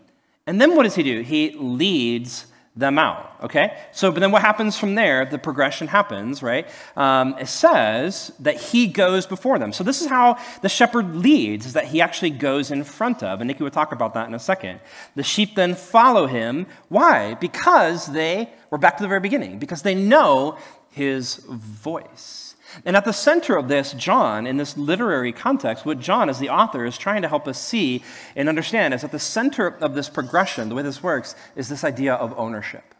And 0.46 0.60
then 0.60 0.76
what 0.76 0.84
does 0.84 0.94
he 0.94 1.02
do? 1.02 1.20
He 1.22 1.50
leads 1.58 2.46
them 2.76 2.98
out. 2.98 3.34
Okay? 3.42 3.76
So, 3.92 4.12
but 4.12 4.20
then 4.20 4.32
what 4.32 4.42
happens 4.42 4.78
from 4.78 4.94
there? 4.94 5.24
The 5.24 5.38
progression 5.38 5.88
happens, 5.88 6.42
right? 6.42 6.68
Um, 6.96 7.34
it 7.38 7.48
says 7.48 8.32
that 8.40 8.56
he 8.56 8.86
goes 8.86 9.26
before 9.26 9.58
them. 9.58 9.72
So 9.72 9.82
this 9.82 10.02
is 10.02 10.08
how 10.08 10.38
the 10.60 10.68
shepherd 10.68 11.16
leads, 11.16 11.66
is 11.66 11.72
that 11.72 11.86
he 11.86 12.00
actually 12.00 12.30
goes 12.30 12.70
in 12.70 12.84
front 12.84 13.22
of. 13.22 13.40
And 13.40 13.48
Nikki 13.48 13.62
will 13.62 13.70
talk 13.70 13.92
about 13.92 14.14
that 14.14 14.28
in 14.28 14.34
a 14.34 14.38
second. 14.38 14.80
The 15.14 15.22
sheep 15.22 15.54
then 15.54 15.74
follow 15.74 16.26
him. 16.26 16.66
Why? 16.88 17.34
Because 17.34 18.06
they, 18.06 18.50
we're 18.70 18.78
back 18.78 18.98
to 18.98 19.02
the 19.02 19.08
very 19.08 19.20
beginning, 19.20 19.58
because 19.58 19.82
they 19.82 19.94
know 19.94 20.58
his 20.90 21.36
voice. 21.48 22.45
And 22.84 22.96
at 22.96 23.04
the 23.04 23.12
center 23.12 23.56
of 23.56 23.68
this, 23.68 23.92
John, 23.92 24.46
in 24.46 24.56
this 24.56 24.76
literary 24.76 25.32
context, 25.32 25.86
what 25.86 26.00
John, 26.00 26.28
as 26.28 26.38
the 26.38 26.50
author, 26.50 26.84
is 26.84 26.98
trying 26.98 27.22
to 27.22 27.28
help 27.28 27.48
us 27.48 27.58
see 27.58 28.02
and 28.34 28.48
understand 28.48 28.94
is 28.94 29.04
at 29.04 29.12
the 29.12 29.18
center 29.18 29.68
of 29.68 29.94
this 29.94 30.08
progression, 30.08 30.68
the 30.68 30.74
way 30.74 30.82
this 30.82 31.02
works, 31.02 31.34
is 31.54 31.68
this 31.68 31.84
idea 31.84 32.14
of 32.14 32.38
ownership. 32.38 32.94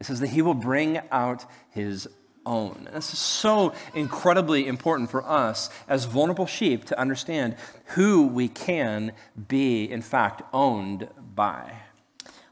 It 0.00 0.06
says 0.06 0.20
that 0.20 0.28
he 0.28 0.42
will 0.42 0.54
bring 0.54 1.00
out 1.10 1.46
his 1.70 2.08
own. 2.44 2.84
And 2.86 2.96
this 2.96 3.12
is 3.12 3.18
so 3.18 3.74
incredibly 3.94 4.66
important 4.66 5.10
for 5.10 5.24
us 5.24 5.70
as 5.88 6.04
vulnerable 6.04 6.46
sheep 6.46 6.84
to 6.86 6.98
understand 6.98 7.56
who 7.94 8.26
we 8.26 8.48
can 8.48 9.12
be, 9.48 9.84
in 9.90 10.02
fact, 10.02 10.42
owned 10.52 11.08
by. 11.34 11.72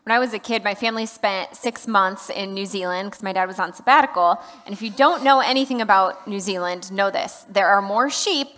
When 0.04 0.14
I 0.14 0.18
was 0.18 0.34
a 0.34 0.38
kid, 0.38 0.62
my 0.62 0.74
family 0.74 1.06
spent 1.06 1.56
six 1.56 1.86
months 1.86 2.28
in 2.28 2.52
New 2.52 2.66
Zealand 2.66 3.10
because 3.10 3.22
my 3.22 3.32
dad 3.32 3.46
was 3.46 3.58
on 3.58 3.72
sabbatical. 3.72 4.38
And 4.66 4.74
if 4.74 4.82
you 4.82 4.90
don't 4.90 5.24
know 5.24 5.40
anything 5.40 5.80
about 5.80 6.28
New 6.28 6.40
Zealand, 6.40 6.92
know 6.92 7.10
this 7.10 7.46
there 7.48 7.68
are 7.68 7.80
more 7.80 8.10
sheep 8.10 8.48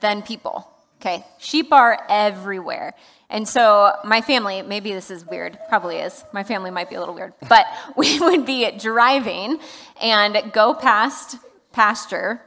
than 0.00 0.22
people. 0.22 0.68
Okay? 1.00 1.24
Sheep 1.38 1.72
are 1.72 2.04
everywhere. 2.08 2.94
And 3.30 3.46
so 3.46 3.92
my 4.04 4.20
family, 4.20 4.62
maybe 4.62 4.92
this 4.92 5.08
is 5.08 5.24
weird, 5.24 5.56
probably 5.68 5.98
is. 5.98 6.24
My 6.32 6.42
family 6.42 6.72
might 6.72 6.88
be 6.88 6.96
a 6.96 6.98
little 6.98 7.14
weird, 7.14 7.32
but 7.48 7.66
we 7.96 8.18
would 8.18 8.44
be 8.44 8.68
driving 8.72 9.60
and 10.02 10.50
go 10.52 10.74
past 10.74 11.36
pasture, 11.70 12.42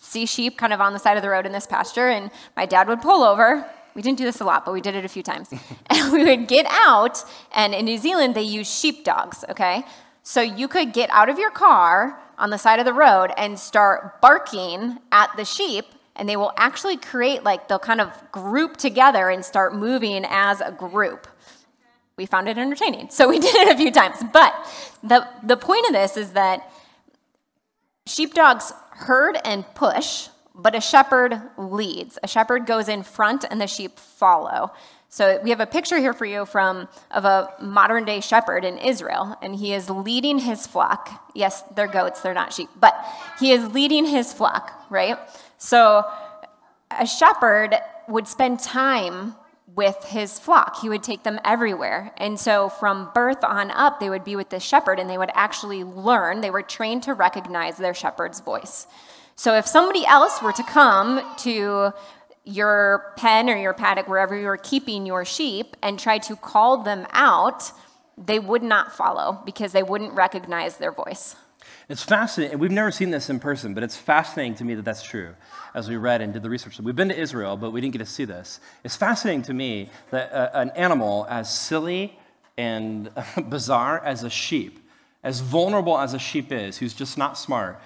see 0.00 0.24
sheep 0.24 0.56
kind 0.56 0.72
of 0.72 0.80
on 0.80 0.94
the 0.94 0.98
side 0.98 1.18
of 1.18 1.22
the 1.22 1.28
road 1.28 1.44
in 1.44 1.52
this 1.52 1.66
pasture, 1.66 2.08
and 2.08 2.30
my 2.56 2.64
dad 2.64 2.88
would 2.88 3.02
pull 3.02 3.22
over, 3.22 3.68
we 3.94 4.02
didn't 4.02 4.18
do 4.18 4.24
this 4.24 4.40
a 4.40 4.44
lot, 4.44 4.64
but 4.64 4.72
we 4.72 4.80
did 4.80 4.94
it 4.94 5.04
a 5.04 5.08
few 5.08 5.22
times. 5.22 5.50
and 5.90 6.12
we 6.12 6.24
would 6.24 6.48
get 6.48 6.66
out, 6.68 7.24
and 7.54 7.74
in 7.74 7.84
New 7.84 7.98
Zealand, 7.98 8.34
they 8.34 8.42
use 8.42 8.72
sheepdogs, 8.72 9.44
okay? 9.50 9.84
So 10.22 10.40
you 10.40 10.68
could 10.68 10.92
get 10.92 11.10
out 11.10 11.28
of 11.28 11.38
your 11.38 11.50
car 11.50 12.18
on 12.38 12.50
the 12.50 12.58
side 12.58 12.78
of 12.78 12.84
the 12.84 12.92
road 12.92 13.30
and 13.36 13.58
start 13.58 14.20
barking 14.20 14.98
at 15.10 15.30
the 15.36 15.44
sheep, 15.44 15.86
and 16.16 16.28
they 16.28 16.36
will 16.36 16.52
actually 16.56 16.96
create, 16.96 17.42
like, 17.42 17.68
they'll 17.68 17.78
kind 17.78 18.00
of 18.00 18.10
group 18.30 18.76
together 18.76 19.28
and 19.28 19.44
start 19.44 19.74
moving 19.74 20.24
as 20.28 20.60
a 20.60 20.70
group. 20.70 21.26
We 22.16 22.26
found 22.26 22.48
it 22.48 22.58
entertaining, 22.58 23.10
so 23.10 23.28
we 23.28 23.38
did 23.40 23.54
it 23.54 23.74
a 23.74 23.76
few 23.76 23.90
times. 23.90 24.18
But 24.32 24.54
the, 25.02 25.26
the 25.42 25.56
point 25.56 25.86
of 25.86 25.92
this 25.92 26.16
is 26.16 26.32
that 26.32 26.70
sheepdogs 28.06 28.72
herd 28.90 29.38
and 29.44 29.64
push, 29.74 30.28
but 30.54 30.74
a 30.74 30.80
shepherd 30.80 31.40
leads. 31.56 32.18
A 32.22 32.28
shepherd 32.28 32.66
goes 32.66 32.88
in 32.88 33.02
front 33.02 33.44
and 33.50 33.60
the 33.60 33.66
sheep 33.66 33.98
follow. 33.98 34.72
So 35.08 35.38
we 35.42 35.50
have 35.50 35.60
a 35.60 35.66
picture 35.66 35.98
here 35.98 36.14
for 36.14 36.24
you 36.24 36.46
from 36.46 36.88
of 37.10 37.24
a 37.24 37.52
modern 37.60 38.04
day 38.04 38.20
shepherd 38.20 38.64
in 38.64 38.78
Israel 38.78 39.36
and 39.42 39.54
he 39.54 39.74
is 39.74 39.90
leading 39.90 40.38
his 40.38 40.66
flock. 40.66 41.30
Yes, 41.34 41.62
they're 41.76 41.86
goats, 41.86 42.22
they're 42.22 42.32
not 42.32 42.52
sheep, 42.52 42.70
but 42.80 42.94
he 43.38 43.52
is 43.52 43.72
leading 43.72 44.06
his 44.06 44.32
flock, 44.32 44.86
right? 44.88 45.18
So 45.58 46.04
a 46.90 47.06
shepherd 47.06 47.76
would 48.08 48.26
spend 48.26 48.60
time 48.60 49.34
with 49.74 50.02
his 50.04 50.38
flock. 50.38 50.80
He 50.80 50.88
would 50.88 51.02
take 51.02 51.22
them 51.22 51.40
everywhere. 51.44 52.12
And 52.18 52.38
so 52.38 52.68
from 52.68 53.10
birth 53.14 53.42
on 53.44 53.70
up, 53.70 54.00
they 54.00 54.10
would 54.10 54.24
be 54.24 54.36
with 54.36 54.50
the 54.50 54.60
shepherd 54.60 54.98
and 54.98 55.08
they 55.08 55.18
would 55.18 55.30
actually 55.34 55.84
learn. 55.84 56.40
They 56.40 56.50
were 56.50 56.62
trained 56.62 57.04
to 57.04 57.14
recognize 57.14 57.76
their 57.78 57.94
shepherd's 57.94 58.40
voice. 58.40 58.86
So 59.36 59.54
if 59.54 59.66
somebody 59.66 60.04
else 60.06 60.42
were 60.42 60.52
to 60.52 60.62
come 60.62 61.22
to 61.38 61.92
your 62.44 63.12
pen 63.16 63.48
or 63.48 63.56
your 63.56 63.72
paddock, 63.72 64.08
wherever 64.08 64.38
you're 64.38 64.56
keeping 64.56 65.06
your 65.06 65.24
sheep, 65.24 65.76
and 65.82 65.98
try 65.98 66.18
to 66.18 66.36
call 66.36 66.82
them 66.82 67.06
out, 67.12 67.72
they 68.18 68.38
would 68.38 68.62
not 68.62 68.92
follow 68.92 69.40
because 69.44 69.72
they 69.72 69.82
wouldn't 69.82 70.12
recognize 70.12 70.76
their 70.76 70.92
voice. 70.92 71.36
It's 71.88 72.02
fascinating. 72.02 72.58
We've 72.58 72.70
never 72.70 72.90
seen 72.90 73.10
this 73.10 73.30
in 73.30 73.40
person, 73.40 73.74
but 73.74 73.82
it's 73.82 73.96
fascinating 73.96 74.54
to 74.56 74.64
me 74.64 74.74
that 74.74 74.84
that's 74.84 75.02
true 75.02 75.34
as 75.74 75.88
we 75.88 75.96
read 75.96 76.20
and 76.20 76.32
did 76.32 76.42
the 76.42 76.50
research. 76.50 76.78
We've 76.80 76.96
been 76.96 77.08
to 77.08 77.18
Israel, 77.18 77.56
but 77.56 77.70
we 77.70 77.80
didn't 77.80 77.92
get 77.92 77.98
to 77.98 78.06
see 78.06 78.24
this. 78.24 78.60
It's 78.84 78.96
fascinating 78.96 79.42
to 79.42 79.54
me 79.54 79.90
that 80.10 80.32
uh, 80.32 80.50
an 80.54 80.70
animal 80.70 81.26
as 81.28 81.52
silly 81.52 82.18
and 82.56 83.10
bizarre 83.48 84.02
as 84.04 84.24
a 84.24 84.30
sheep, 84.30 84.78
as 85.22 85.40
vulnerable 85.40 85.98
as 85.98 86.14
a 86.14 86.18
sheep 86.18 86.52
is, 86.52 86.78
who's 86.78 86.94
just 86.94 87.16
not 87.18 87.38
smart, 87.38 87.80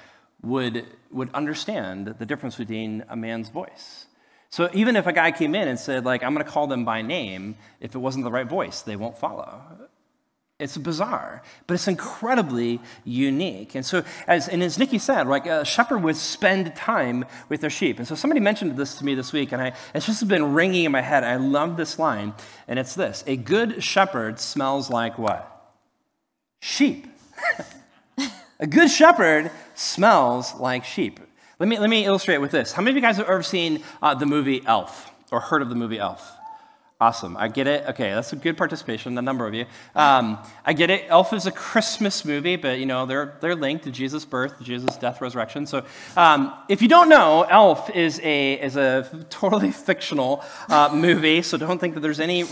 would, 0.46 0.86
would 1.10 1.32
understand 1.34 2.14
the 2.18 2.26
difference 2.26 2.56
between 2.56 3.04
a 3.08 3.16
man's 3.16 3.48
voice. 3.48 4.06
So 4.48 4.70
even 4.72 4.96
if 4.96 5.06
a 5.06 5.12
guy 5.12 5.32
came 5.32 5.54
in 5.54 5.68
and 5.68 5.78
said, 5.78 6.04
like, 6.04 6.22
I'm 6.22 6.32
going 6.32 6.44
to 6.44 6.50
call 6.50 6.66
them 6.66 6.84
by 6.84 7.02
name, 7.02 7.56
if 7.80 7.94
it 7.94 7.98
wasn't 7.98 8.24
the 8.24 8.30
right 8.30 8.46
voice, 8.46 8.82
they 8.82 8.96
won't 8.96 9.18
follow. 9.18 9.60
It's 10.58 10.78
bizarre, 10.78 11.42
but 11.66 11.74
it's 11.74 11.86
incredibly 11.86 12.80
unique. 13.04 13.74
And 13.74 13.84
so, 13.84 14.04
as, 14.26 14.48
and 14.48 14.62
as 14.62 14.78
Nikki 14.78 14.98
said, 14.98 15.26
like 15.26 15.44
a 15.44 15.66
shepherd 15.66 15.98
would 15.98 16.16
spend 16.16 16.74
time 16.74 17.26
with 17.50 17.60
their 17.60 17.68
sheep. 17.68 17.98
And 17.98 18.08
so 18.08 18.14
somebody 18.14 18.40
mentioned 18.40 18.74
this 18.78 18.94
to 18.94 19.04
me 19.04 19.14
this 19.14 19.34
week, 19.34 19.52
and 19.52 19.60
I, 19.60 19.72
it's 19.94 20.06
just 20.06 20.26
been 20.26 20.54
ringing 20.54 20.84
in 20.84 20.92
my 20.92 21.02
head. 21.02 21.24
I 21.24 21.36
love 21.36 21.76
this 21.76 21.98
line, 21.98 22.32
and 22.66 22.78
it's 22.78 22.94
this 22.94 23.22
A 23.26 23.36
good 23.36 23.84
shepherd 23.84 24.40
smells 24.40 24.88
like 24.88 25.18
what? 25.18 25.74
Sheep. 26.60 27.06
A 28.58 28.66
good 28.66 28.90
shepherd 28.90 29.50
smells 29.74 30.54
like 30.54 30.84
sheep. 30.84 31.20
Let 31.58 31.68
me, 31.68 31.78
let 31.78 31.90
me 31.90 32.06
illustrate 32.06 32.38
with 32.38 32.50
this. 32.50 32.72
How 32.72 32.80
many 32.80 32.92
of 32.92 32.96
you 32.96 33.02
guys 33.02 33.18
have 33.18 33.28
ever 33.28 33.42
seen 33.42 33.82
uh, 34.00 34.14
the 34.14 34.24
movie 34.24 34.62
Elf 34.64 35.10
or 35.30 35.40
heard 35.40 35.60
of 35.60 35.68
the 35.68 35.74
movie 35.74 35.98
Elf? 35.98 36.32
Awesome. 36.98 37.36
I 37.36 37.48
get 37.48 37.66
it. 37.66 37.84
Okay, 37.88 38.08
that's 38.14 38.32
a 38.32 38.36
good 38.36 38.56
participation, 38.56 39.18
a 39.18 39.22
number 39.22 39.46
of 39.46 39.52
you. 39.52 39.66
Um, 39.94 40.38
I 40.64 40.72
get 40.72 40.88
it. 40.88 41.04
Elf 41.08 41.34
is 41.34 41.44
a 41.44 41.52
Christmas 41.52 42.24
movie, 42.24 42.56
but 42.56 42.78
you 42.78 42.86
know, 42.86 43.04
they're, 43.04 43.36
they're 43.42 43.54
linked 43.54 43.84
to 43.84 43.90
Jesus' 43.90 44.24
birth, 44.24 44.54
Jesus' 44.62 44.96
death, 44.96 45.20
resurrection. 45.20 45.66
So 45.66 45.84
um, 46.16 46.54
if 46.70 46.80
you 46.80 46.88
don't 46.88 47.10
know, 47.10 47.42
Elf 47.42 47.90
is 47.90 48.18
a, 48.20 48.54
is 48.54 48.76
a 48.76 49.26
totally 49.28 49.72
fictional 49.72 50.42
uh, 50.70 50.88
movie, 50.94 51.42
so 51.42 51.58
don't 51.58 51.78
think 51.78 51.92
that 51.92 52.00
there's 52.00 52.20
any, 52.20 52.44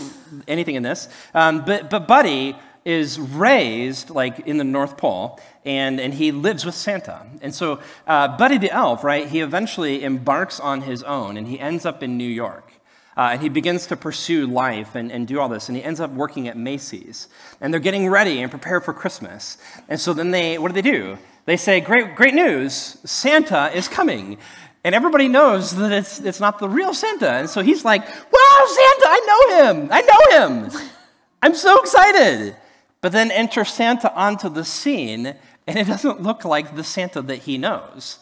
anything 0.47 0.75
in 0.75 0.83
this. 0.83 1.09
Um, 1.33 1.65
but, 1.65 1.89
but 1.89 2.07
Buddy 2.07 2.55
is 2.85 3.19
raised 3.19 4.11
like 4.11 4.41
in 4.41 4.57
the 4.57 4.63
North 4.63 4.95
Pole, 4.95 5.39
and, 5.65 5.99
and 5.99 6.13
he 6.13 6.31
lives 6.31 6.65
with 6.65 6.75
Santa. 6.75 7.25
And 7.41 7.53
so 7.53 7.79
uh, 8.07 8.37
Buddy 8.37 8.57
the 8.57 8.71
Elf, 8.71 9.03
right, 9.03 9.27
he 9.27 9.41
eventually 9.41 10.03
embarks 10.03 10.59
on 10.59 10.81
his 10.81 11.03
own, 11.03 11.37
and 11.37 11.47
he 11.47 11.59
ends 11.59 11.85
up 11.85 12.03
in 12.03 12.17
New 12.17 12.29
York. 12.29 12.71
Uh, 13.17 13.29
and 13.31 13.41
he 13.41 13.47
begins 13.47 13.87
to 13.87 13.95
pursue 13.95 14.45
life 14.45 14.93
and, 14.93 15.09
and 15.11 15.25
do 15.25 15.39
all 15.39 15.47
this, 15.47 15.69
and 15.69 15.77
he 15.77 15.83
ends 15.83 15.99
up 15.99 16.11
working 16.11 16.47
at 16.47 16.57
Macy's. 16.57 17.29
And 17.61 17.73
they're 17.73 17.79
getting 17.79 18.09
ready 18.09 18.41
and 18.41 18.51
prepared 18.51 18.83
for 18.83 18.93
Christmas. 18.93 19.57
And 19.87 19.99
so 19.99 20.13
then 20.13 20.31
they, 20.31 20.57
what 20.57 20.67
do 20.67 20.73
they 20.73 20.89
do? 20.89 21.17
They 21.45 21.57
say, 21.57 21.79
great, 21.79 22.15
great 22.15 22.33
news, 22.33 22.97
Santa 23.05 23.71
is 23.73 23.87
coming. 23.87 24.37
And 24.83 24.93
everybody 24.93 25.27
knows 25.27 25.75
that 25.77 25.91
it's, 25.91 26.19
it's 26.19 26.39
not 26.39 26.59
the 26.59 26.69
real 26.69 26.93
Santa. 26.93 27.31
And 27.31 27.49
so 27.49 27.61
he's 27.61 27.85
like, 27.85 28.01
wow, 28.05 28.65
Santa, 28.67 29.07
I 29.07 29.21
know 29.27 29.63
him. 29.63 29.89
I 29.91 30.01
know 30.01 30.47
him. 30.47 30.71
I'm 31.41 31.55
so 31.55 31.79
excited. 31.79 32.55
But 33.01 33.11
then 33.11 33.31
enter 33.31 33.63
Santa 33.65 34.13
onto 34.13 34.49
the 34.49 34.65
scene, 34.65 35.35
and 35.67 35.77
it 35.77 35.87
doesn't 35.87 36.21
look 36.21 36.45
like 36.45 36.75
the 36.75 36.83
Santa 36.83 37.21
that 37.23 37.39
he 37.39 37.57
knows. 37.57 38.19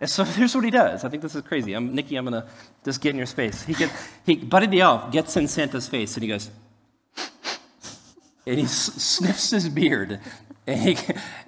And 0.00 0.08
so 0.08 0.24
here's 0.38 0.54
what 0.54 0.64
he 0.64 0.70
does. 0.70 1.04
I 1.04 1.08
think 1.08 1.22
this 1.22 1.34
is 1.34 1.42
crazy. 1.42 1.72
I'm, 1.74 1.94
Nikki, 1.94 2.16
I'm 2.16 2.24
going 2.24 2.40
to 2.42 2.48
just 2.84 3.00
get 3.00 3.10
in 3.10 3.16
your 3.16 3.26
space. 3.26 3.64
He, 3.64 3.74
get, 3.74 3.92
he 4.24 4.36
Buddy 4.36 4.66
the 4.66 4.80
Elf 4.80 5.12
gets 5.12 5.36
in 5.36 5.48
Santa's 5.48 5.88
face, 5.88 6.14
and 6.14 6.22
he 6.22 6.28
goes, 6.28 6.50
and 8.46 8.58
he 8.58 8.66
sniffs 8.66 9.50
his 9.50 9.68
beard, 9.68 10.20
and 10.66 10.80
he, 10.80 10.96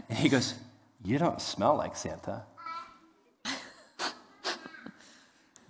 and 0.09 0.19
he 0.19 0.29
goes, 0.29 0.55
You 1.03 1.19
don't 1.19 1.41
smell 1.41 1.77
like 1.77 1.97
Santa. 1.97 2.43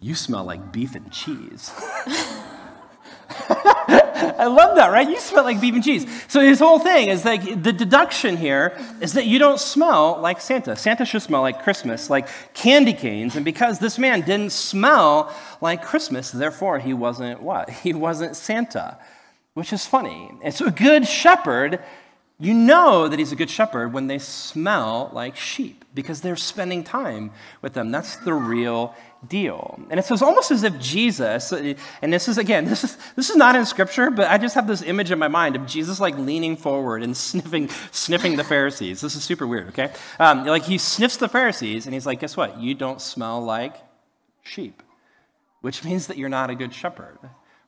You 0.03 0.15
smell 0.15 0.45
like 0.45 0.73
beef 0.73 0.95
and 0.95 1.13
cheese. 1.13 1.71
I 4.39 4.47
love 4.47 4.77
that, 4.77 4.93
right? 4.93 5.09
You 5.09 5.19
smell 5.19 5.45
like 5.45 5.61
beef 5.61 5.75
and 5.75 5.83
cheese. 5.83 6.07
So 6.29 6.41
his 6.41 6.59
whole 6.59 6.79
thing 6.79 7.09
is 7.09 7.25
like 7.25 7.63
the 7.63 7.73
deduction 7.73 8.37
here 8.37 8.79
is 9.01 9.15
that 9.15 9.27
you 9.27 9.39
don't 9.39 9.61
smell 9.61 10.19
like 10.21 10.41
Santa. 10.41 10.77
Santa 10.77 11.05
should 11.05 11.23
smell 11.23 11.41
like 11.41 11.63
Christmas, 11.63 12.11
like 12.11 12.29
candy 12.55 12.93
canes. 12.93 13.37
And 13.37 13.45
because 13.45 13.79
this 13.79 13.99
man 13.99 14.21
didn't 14.21 14.53
smell 14.53 15.35
like 15.61 15.83
Christmas, 15.83 16.31
therefore 16.31 16.79
he 16.79 16.95
wasn't 16.95 17.43
what? 17.43 17.71
He 17.81 17.95
wasn't 17.95 18.37
Santa, 18.37 18.99
which 19.55 19.73
is 19.73 19.87
funny. 19.87 20.31
And 20.43 20.53
so 20.53 20.67
a 20.67 20.71
good 20.71 21.09
shepherd, 21.09 21.81
you 22.39 22.53
know 22.55 23.09
that 23.09 23.19
he's 23.19 23.33
a 23.33 23.37
good 23.37 23.51
shepherd 23.51 23.93
when 23.93 24.07
they 24.07 24.19
smell 24.19 25.11
like 25.13 25.35
sheep 25.35 25.85
because 25.95 26.21
they're 26.21 26.37
spending 26.37 26.85
time 26.85 27.33
with 27.63 27.73
them. 27.73 27.91
That's 27.91 28.17
the 28.17 28.35
real 28.35 28.95
deal. 29.27 29.79
And 29.91 30.01
it's 30.01 30.11
almost 30.23 30.51
as 30.51 30.63
if 30.63 30.79
Jesus, 30.79 31.53
and 31.53 32.13
this 32.13 32.29
is 32.29 32.39
again, 32.39 32.65
this 32.67 32.85
is 32.85 32.97
this 33.17 33.31
is 33.31 33.37
not 33.37 33.57
in 33.57 33.67
scripture, 33.67 34.11
but 34.11 34.29
I 34.29 34.39
just 34.39 34.55
have 34.55 34.67
this 34.67 34.83
image 34.83 35.11
in 35.11 35.19
my 35.19 35.29
mind 35.29 35.57
of 35.57 35.67
Jesus 35.67 36.01
like 36.01 36.17
leaning 36.17 36.57
forward 36.57 37.03
and 37.03 37.17
sniffing 37.17 37.69
sniffing 37.93 38.37
the 38.37 38.45
Pharisees. 38.45 39.01
This 39.01 39.15
is 39.15 39.23
super 39.23 39.47
weird, 39.47 39.69
okay? 39.69 39.93
Um, 40.19 40.45
like 40.47 40.65
he 40.65 40.79
sniffs 40.79 41.17
the 41.17 41.29
Pharisees 41.29 41.87
and 41.87 41.95
he's 41.95 42.07
like, 42.07 42.21
guess 42.21 42.37
what? 42.37 42.59
You 42.59 42.75
don't 42.75 43.01
smell 43.01 43.43
like 43.43 43.77
sheep, 44.43 44.83
which 45.61 45.85
means 45.85 46.07
that 46.07 46.17
you're 46.17 46.29
not 46.29 46.51
a 46.51 46.55
good 46.55 46.73
shepherd. 46.73 47.19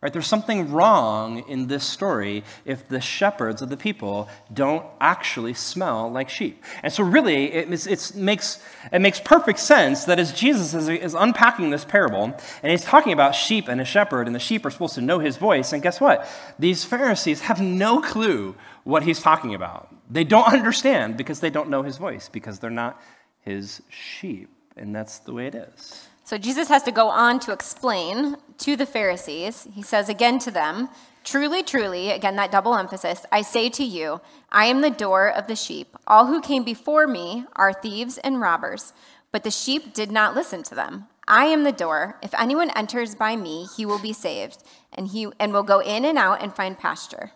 Right? 0.02 0.12
There's 0.12 0.26
something 0.26 0.72
wrong 0.72 1.48
in 1.48 1.68
this 1.68 1.84
story 1.84 2.42
if 2.64 2.88
the 2.88 3.00
shepherds 3.00 3.62
of 3.62 3.68
the 3.68 3.76
people 3.76 4.28
don't 4.52 4.84
actually 5.00 5.54
smell 5.54 6.10
like 6.10 6.28
sheep. 6.28 6.64
And 6.82 6.92
so, 6.92 7.04
really, 7.04 7.52
it, 7.52 7.86
it, 7.86 8.12
makes, 8.16 8.60
it 8.92 8.98
makes 8.98 9.20
perfect 9.20 9.60
sense 9.60 10.04
that 10.06 10.18
as 10.18 10.32
Jesus 10.32 10.74
is, 10.74 10.88
is 10.88 11.14
unpacking 11.14 11.70
this 11.70 11.84
parable, 11.84 12.36
and 12.64 12.72
he's 12.72 12.82
talking 12.82 13.12
about 13.12 13.36
sheep 13.36 13.68
and 13.68 13.80
a 13.80 13.84
shepherd, 13.84 14.26
and 14.26 14.34
the 14.34 14.40
sheep 14.40 14.66
are 14.66 14.70
supposed 14.70 14.96
to 14.96 15.00
know 15.00 15.20
his 15.20 15.36
voice, 15.36 15.72
and 15.72 15.80
guess 15.80 16.00
what? 16.00 16.28
These 16.58 16.84
Pharisees 16.84 17.42
have 17.42 17.60
no 17.60 18.00
clue 18.00 18.56
what 18.82 19.04
he's 19.04 19.20
talking 19.20 19.54
about. 19.54 19.94
They 20.10 20.24
don't 20.24 20.52
understand 20.52 21.16
because 21.16 21.38
they 21.38 21.50
don't 21.50 21.70
know 21.70 21.84
his 21.84 21.96
voice, 21.96 22.28
because 22.28 22.58
they're 22.58 22.70
not 22.70 23.00
his 23.42 23.82
sheep. 23.88 24.50
And 24.76 24.92
that's 24.92 25.20
the 25.20 25.32
way 25.32 25.46
it 25.46 25.54
is. 25.54 26.08
So 26.32 26.38
Jesus 26.38 26.68
has 26.68 26.82
to 26.84 26.90
go 26.90 27.08
on 27.10 27.40
to 27.40 27.52
explain 27.52 28.36
to 28.56 28.74
the 28.74 28.86
Pharisees. 28.86 29.68
He 29.74 29.82
says 29.82 30.08
again 30.08 30.38
to 30.38 30.50
them, 30.50 30.88
Truly, 31.24 31.62
truly, 31.62 32.10
again, 32.10 32.36
that 32.36 32.50
double 32.50 32.74
emphasis, 32.74 33.26
I 33.30 33.42
say 33.42 33.68
to 33.68 33.84
you, 33.84 34.22
I 34.50 34.64
am 34.64 34.80
the 34.80 34.88
door 34.88 35.28
of 35.28 35.46
the 35.46 35.54
sheep. 35.54 35.94
All 36.06 36.28
who 36.28 36.40
came 36.40 36.64
before 36.64 37.06
me 37.06 37.44
are 37.54 37.74
thieves 37.74 38.16
and 38.16 38.40
robbers, 38.40 38.94
but 39.30 39.44
the 39.44 39.50
sheep 39.50 39.92
did 39.92 40.10
not 40.10 40.34
listen 40.34 40.62
to 40.62 40.74
them. 40.74 41.04
I 41.28 41.44
am 41.44 41.64
the 41.64 41.70
door. 41.70 42.18
If 42.22 42.32
anyone 42.40 42.70
enters 42.70 43.14
by 43.14 43.36
me, 43.36 43.66
he 43.76 43.84
will 43.84 44.00
be 44.00 44.14
saved, 44.14 44.64
and 44.94 45.08
he 45.08 45.28
and 45.38 45.52
will 45.52 45.62
go 45.62 45.80
in 45.80 46.06
and 46.06 46.16
out 46.16 46.42
and 46.42 46.56
find 46.56 46.78
pasture. 46.78 47.32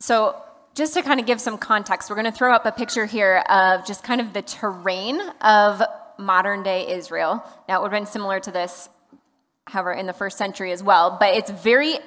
So, 0.00 0.34
just 0.74 0.92
to 0.94 1.02
kind 1.02 1.20
of 1.20 1.26
give 1.26 1.40
some 1.40 1.56
context, 1.56 2.10
we're 2.10 2.16
going 2.16 2.32
to 2.32 2.36
throw 2.36 2.52
up 2.52 2.66
a 2.66 2.72
picture 2.72 3.06
here 3.06 3.44
of 3.48 3.86
just 3.86 4.02
kind 4.02 4.20
of 4.20 4.32
the 4.32 4.42
terrain 4.42 5.20
of 5.40 5.80
modern 6.18 6.62
day 6.62 6.88
Israel. 6.90 7.42
Now, 7.68 7.78
it 7.78 7.82
would 7.82 7.92
have 7.92 8.00
been 8.00 8.10
similar 8.10 8.40
to 8.40 8.50
this, 8.50 8.88
however, 9.66 9.92
in 9.92 10.06
the 10.06 10.12
first 10.12 10.38
century 10.38 10.72
as 10.72 10.82
well, 10.82 11.16
but 11.18 11.34
it's 11.34 11.50
very 11.50 11.98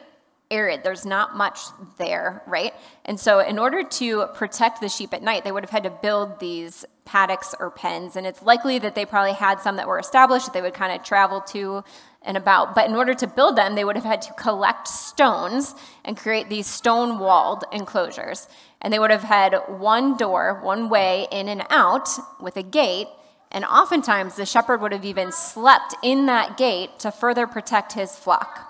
arid. 0.51 0.83
There's 0.83 1.05
not 1.05 1.35
much 1.35 1.59
there, 1.97 2.43
right? 2.45 2.73
And 3.05 3.19
so, 3.19 3.39
in 3.39 3.57
order 3.57 3.83
to 3.83 4.27
protect 4.33 4.81
the 4.81 4.89
sheep 4.89 5.13
at 5.13 5.23
night, 5.23 5.43
they 5.43 5.51
would 5.51 5.63
have 5.63 5.69
had 5.69 5.83
to 5.83 5.89
build 5.89 6.39
these 6.39 6.85
paddocks 7.05 7.55
or 7.59 7.71
pens. 7.71 8.15
And 8.15 8.27
it's 8.27 8.41
likely 8.43 8.77
that 8.79 8.93
they 8.93 9.05
probably 9.05 9.33
had 9.33 9.59
some 9.59 9.77
that 9.77 9.87
were 9.87 9.99
established 9.99 10.45
that 10.45 10.53
they 10.53 10.61
would 10.61 10.73
kind 10.73 10.93
of 10.93 11.03
travel 11.03 11.41
to 11.41 11.83
and 12.21 12.37
about. 12.37 12.75
But 12.75 12.87
in 12.87 12.95
order 12.95 13.13
to 13.15 13.27
build 13.27 13.55
them, 13.55 13.75
they 13.75 13.83
would 13.83 13.95
have 13.95 14.05
had 14.05 14.21
to 14.23 14.33
collect 14.33 14.87
stones 14.87 15.73
and 16.05 16.15
create 16.15 16.49
these 16.49 16.67
stone 16.67 17.17
walled 17.19 17.63
enclosures. 17.71 18.47
And 18.81 18.93
they 18.93 18.99
would 18.99 19.11
have 19.11 19.23
had 19.23 19.55
one 19.67 20.17
door, 20.17 20.59
one 20.61 20.89
way 20.89 21.27
in 21.31 21.47
and 21.47 21.63
out 21.69 22.09
with 22.39 22.57
a 22.57 22.63
gate. 22.63 23.07
And 23.51 23.65
oftentimes, 23.65 24.35
the 24.35 24.45
shepherd 24.45 24.81
would 24.81 24.93
have 24.93 25.05
even 25.05 25.31
slept 25.31 25.95
in 26.01 26.25
that 26.27 26.57
gate 26.57 26.99
to 26.99 27.11
further 27.11 27.47
protect 27.47 27.93
his 27.93 28.15
flock. 28.15 28.67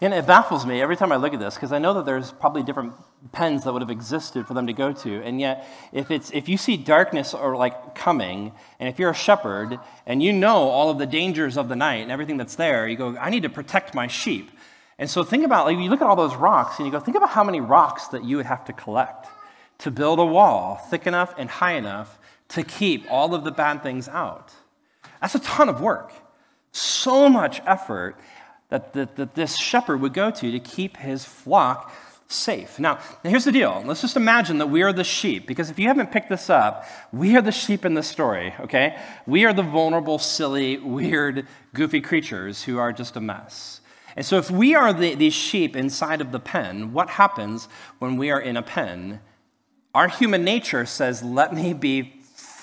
And 0.00 0.12
it 0.12 0.26
baffles 0.26 0.66
me 0.66 0.82
every 0.82 0.96
time 0.96 1.10
I 1.10 1.16
look 1.16 1.32
at 1.32 1.40
this 1.40 1.54
because 1.54 1.72
I 1.72 1.78
know 1.78 1.94
that 1.94 2.04
there's 2.04 2.30
probably 2.30 2.62
different 2.62 2.92
pens 3.32 3.64
that 3.64 3.72
would 3.72 3.82
have 3.82 3.90
existed 3.90 4.46
for 4.46 4.52
them 4.52 4.66
to 4.66 4.72
go 4.72 4.92
to. 4.92 5.22
And 5.22 5.40
yet, 5.40 5.66
if, 5.92 6.10
it's, 6.10 6.30
if 6.32 6.48
you 6.48 6.58
see 6.58 6.76
darkness 6.76 7.32
or 7.32 7.56
like 7.56 7.94
coming, 7.94 8.52
and 8.78 8.88
if 8.88 8.98
you're 8.98 9.10
a 9.10 9.14
shepherd 9.14 9.80
and 10.06 10.22
you 10.22 10.32
know 10.32 10.68
all 10.68 10.90
of 10.90 10.98
the 10.98 11.06
dangers 11.06 11.56
of 11.56 11.68
the 11.68 11.76
night 11.76 12.02
and 12.02 12.10
everything 12.10 12.36
that's 12.36 12.56
there, 12.56 12.86
you 12.86 12.96
go, 12.96 13.16
I 13.16 13.30
need 13.30 13.42
to 13.44 13.48
protect 13.48 13.94
my 13.94 14.06
sheep. 14.06 14.50
And 14.98 15.08
so 15.10 15.24
think 15.24 15.44
about, 15.44 15.66
like, 15.66 15.76
you 15.76 15.90
look 15.90 16.00
at 16.00 16.06
all 16.06 16.16
those 16.16 16.36
rocks 16.36 16.78
and 16.78 16.86
you 16.86 16.92
go, 16.92 17.00
think 17.00 17.16
about 17.16 17.30
how 17.30 17.44
many 17.44 17.60
rocks 17.60 18.08
that 18.08 18.24
you 18.24 18.36
would 18.36 18.46
have 18.46 18.64
to 18.66 18.72
collect 18.72 19.26
to 19.78 19.90
build 19.90 20.18
a 20.18 20.24
wall 20.24 20.76
thick 20.90 21.06
enough 21.06 21.34
and 21.36 21.50
high 21.50 21.72
enough 21.72 22.18
to 22.48 22.62
keep 22.62 23.10
all 23.10 23.34
of 23.34 23.44
the 23.44 23.50
bad 23.50 23.82
things 23.82 24.08
out. 24.08 24.52
That's 25.20 25.34
a 25.34 25.40
ton 25.40 25.68
of 25.68 25.80
work. 25.80 26.12
So 26.72 27.28
much 27.28 27.60
effort 27.66 28.16
that, 28.68 28.92
that, 28.92 29.16
that 29.16 29.34
this 29.34 29.56
shepherd 29.56 30.00
would 30.00 30.12
go 30.12 30.30
to 30.30 30.50
to 30.50 30.60
keep 30.60 30.96
his 30.98 31.24
flock 31.24 31.92
safe. 32.28 32.78
Now, 32.78 32.98
here's 33.22 33.44
the 33.44 33.52
deal. 33.52 33.82
Let's 33.86 34.00
just 34.00 34.16
imagine 34.16 34.58
that 34.58 34.66
we 34.68 34.82
are 34.82 34.92
the 34.92 35.04
sheep, 35.04 35.46
because 35.46 35.70
if 35.70 35.78
you 35.78 35.88
haven't 35.88 36.10
picked 36.10 36.28
this 36.28 36.50
up, 36.50 36.84
we 37.12 37.36
are 37.36 37.42
the 37.42 37.52
sheep 37.52 37.84
in 37.84 37.94
this 37.94 38.08
story, 38.08 38.52
okay? 38.60 38.98
We 39.26 39.44
are 39.44 39.52
the 39.52 39.62
vulnerable, 39.62 40.18
silly, 40.18 40.78
weird, 40.78 41.46
goofy 41.72 42.00
creatures 42.00 42.64
who 42.64 42.78
are 42.78 42.92
just 42.92 43.16
a 43.16 43.20
mess. 43.20 43.80
And 44.16 44.24
so, 44.24 44.38
if 44.38 44.50
we 44.50 44.74
are 44.74 44.92
the, 44.92 45.14
these 45.14 45.34
sheep 45.34 45.76
inside 45.76 46.20
of 46.20 46.32
the 46.32 46.40
pen, 46.40 46.92
what 46.92 47.10
happens 47.10 47.68
when 47.98 48.16
we 48.16 48.30
are 48.30 48.40
in 48.40 48.56
a 48.56 48.62
pen? 48.62 49.20
Our 49.94 50.08
human 50.08 50.42
nature 50.42 50.86
says, 50.86 51.22
Let 51.22 51.54
me 51.54 51.74
be 51.74 52.15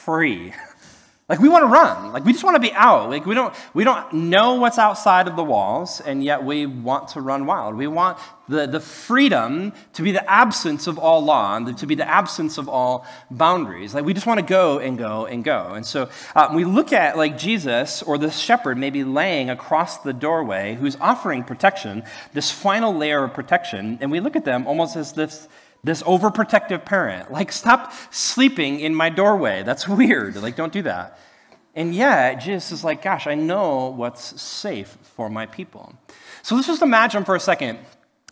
free. 0.06 0.54
Like 1.30 1.40
we 1.40 1.48
want 1.48 1.64
to 1.64 1.68
run. 1.68 2.12
Like 2.12 2.26
we 2.26 2.34
just 2.34 2.44
want 2.44 2.58
to 2.58 2.60
be 2.60 2.74
out. 2.74 3.10
Like 3.10 3.26
we 3.26 3.34
don't 3.34 3.56
we 3.74 3.86
don't 3.86 4.14
know 4.14 4.56
what's 4.56 4.78
outside 4.78 5.30
of 5.30 5.38
the 5.38 5.44
walls, 5.44 6.02
and 6.02 6.22
yet 6.22 6.44
we 6.44 6.66
want 6.66 7.08
to 7.10 7.22
run 7.22 7.46
wild. 7.46 7.76
We 7.76 7.88
want 7.88 8.18
the, 8.50 8.68
the 8.68 8.82
freedom 8.82 9.72
to 9.94 10.04
be 10.04 10.12
the 10.12 10.30
absence 10.30 10.86
of 10.86 11.00
all 11.00 11.24
law 11.24 11.56
and 11.56 11.78
to 11.78 11.88
be 11.88 11.96
the 11.96 12.08
absence 12.08 12.58
of 12.58 12.68
all 12.68 13.06
boundaries. 13.32 13.96
Like 13.96 14.04
we 14.04 14.14
just 14.14 14.28
want 14.28 14.42
to 14.42 14.46
go 14.46 14.80
and 14.80 14.98
go 14.98 15.26
and 15.26 15.46
go. 15.46 15.74
And 15.74 15.86
so 15.86 16.10
uh, 16.36 16.52
we 16.54 16.66
look 16.66 16.92
at 16.92 17.16
like 17.16 17.38
Jesus 17.38 18.04
or 18.04 18.18
the 18.18 18.30
shepherd 18.30 18.78
maybe 18.78 19.06
laying 19.06 19.50
across 19.50 20.00
the 20.00 20.12
doorway 20.12 20.76
who's 20.76 20.98
offering 20.98 21.46
protection, 21.46 22.04
this 22.34 22.52
final 22.52 22.94
layer 22.94 23.24
of 23.24 23.34
protection, 23.34 23.98
and 24.02 24.12
we 24.12 24.20
look 24.20 24.36
at 24.36 24.44
them 24.44 24.68
almost 24.68 24.98
as 24.98 25.14
this 25.14 25.48
this 25.84 26.02
overprotective 26.04 26.86
parent. 26.86 27.32
Like, 27.32 27.52
stop 27.52 27.94
sleeping 28.12 28.80
in 28.80 28.96
my 28.96 29.10
doorway. 29.10 29.64
That's 29.64 29.88
weird. 29.88 30.36
Like, 30.36 30.56
don't 30.56 30.74
do 30.74 30.84
that. 30.84 31.20
And 31.76 31.94
yet, 31.96 32.36
Jesus 32.36 32.72
is 32.72 32.84
like, 32.84 33.02
gosh, 33.02 33.26
I 33.26 33.36
know 33.36 33.88
what's 33.90 34.40
safe 34.42 34.98
for 35.16 35.30
my 35.30 35.46
people. 35.48 35.96
So 36.44 36.56
let's 36.56 36.68
just 36.68 36.82
imagine 36.82 37.26
for 37.26 37.36
a 37.36 37.40
second 37.40 37.80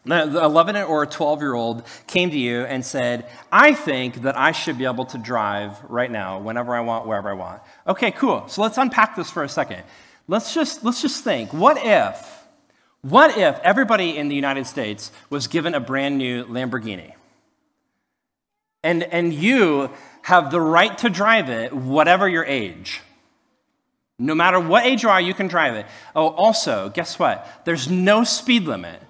the 0.03 0.43
11 0.43 0.75
or 0.77 1.05
12 1.05 1.41
year 1.41 1.53
old 1.53 1.83
came 2.07 2.31
to 2.31 2.37
you 2.37 2.61
and 2.61 2.83
said, 2.83 3.29
I 3.51 3.73
think 3.73 4.23
that 4.23 4.37
I 4.37 4.51
should 4.51 4.77
be 4.77 4.85
able 4.85 5.05
to 5.05 5.17
drive 5.17 5.77
right 5.83 6.09
now, 6.09 6.39
whenever 6.39 6.75
I 6.75 6.81
want, 6.81 7.05
wherever 7.05 7.29
I 7.29 7.33
want. 7.33 7.61
Okay, 7.87 8.11
cool. 8.11 8.47
So 8.47 8.61
let's 8.61 8.77
unpack 8.77 9.15
this 9.15 9.29
for 9.29 9.43
a 9.43 9.49
second. 9.49 9.83
Let's 10.27 10.53
just, 10.53 10.83
let's 10.83 11.01
just 11.01 11.23
think 11.23 11.53
what 11.53 11.77
if, 11.83 12.47
what 13.01 13.37
if 13.37 13.59
everybody 13.59 14.17
in 14.17 14.27
the 14.27 14.35
United 14.35 14.65
States 14.65 15.11
was 15.29 15.47
given 15.47 15.75
a 15.75 15.79
brand 15.79 16.17
new 16.17 16.45
Lamborghini? 16.45 17.13
And, 18.83 19.03
and 19.03 19.33
you 19.33 19.91
have 20.23 20.51
the 20.51 20.61
right 20.61 20.97
to 20.99 21.09
drive 21.09 21.49
it, 21.49 21.73
whatever 21.73 22.27
your 22.27 22.45
age. 22.45 23.01
No 24.17 24.35
matter 24.35 24.59
what 24.59 24.85
age 24.85 25.03
you 25.03 25.09
are, 25.09 25.19
you 25.19 25.33
can 25.33 25.47
drive 25.47 25.75
it. 25.75 25.85
Oh, 26.15 26.29
also, 26.29 26.89
guess 26.89 27.17
what? 27.17 27.63
There's 27.65 27.89
no 27.89 28.23
speed 28.23 28.63
limit, 28.65 29.01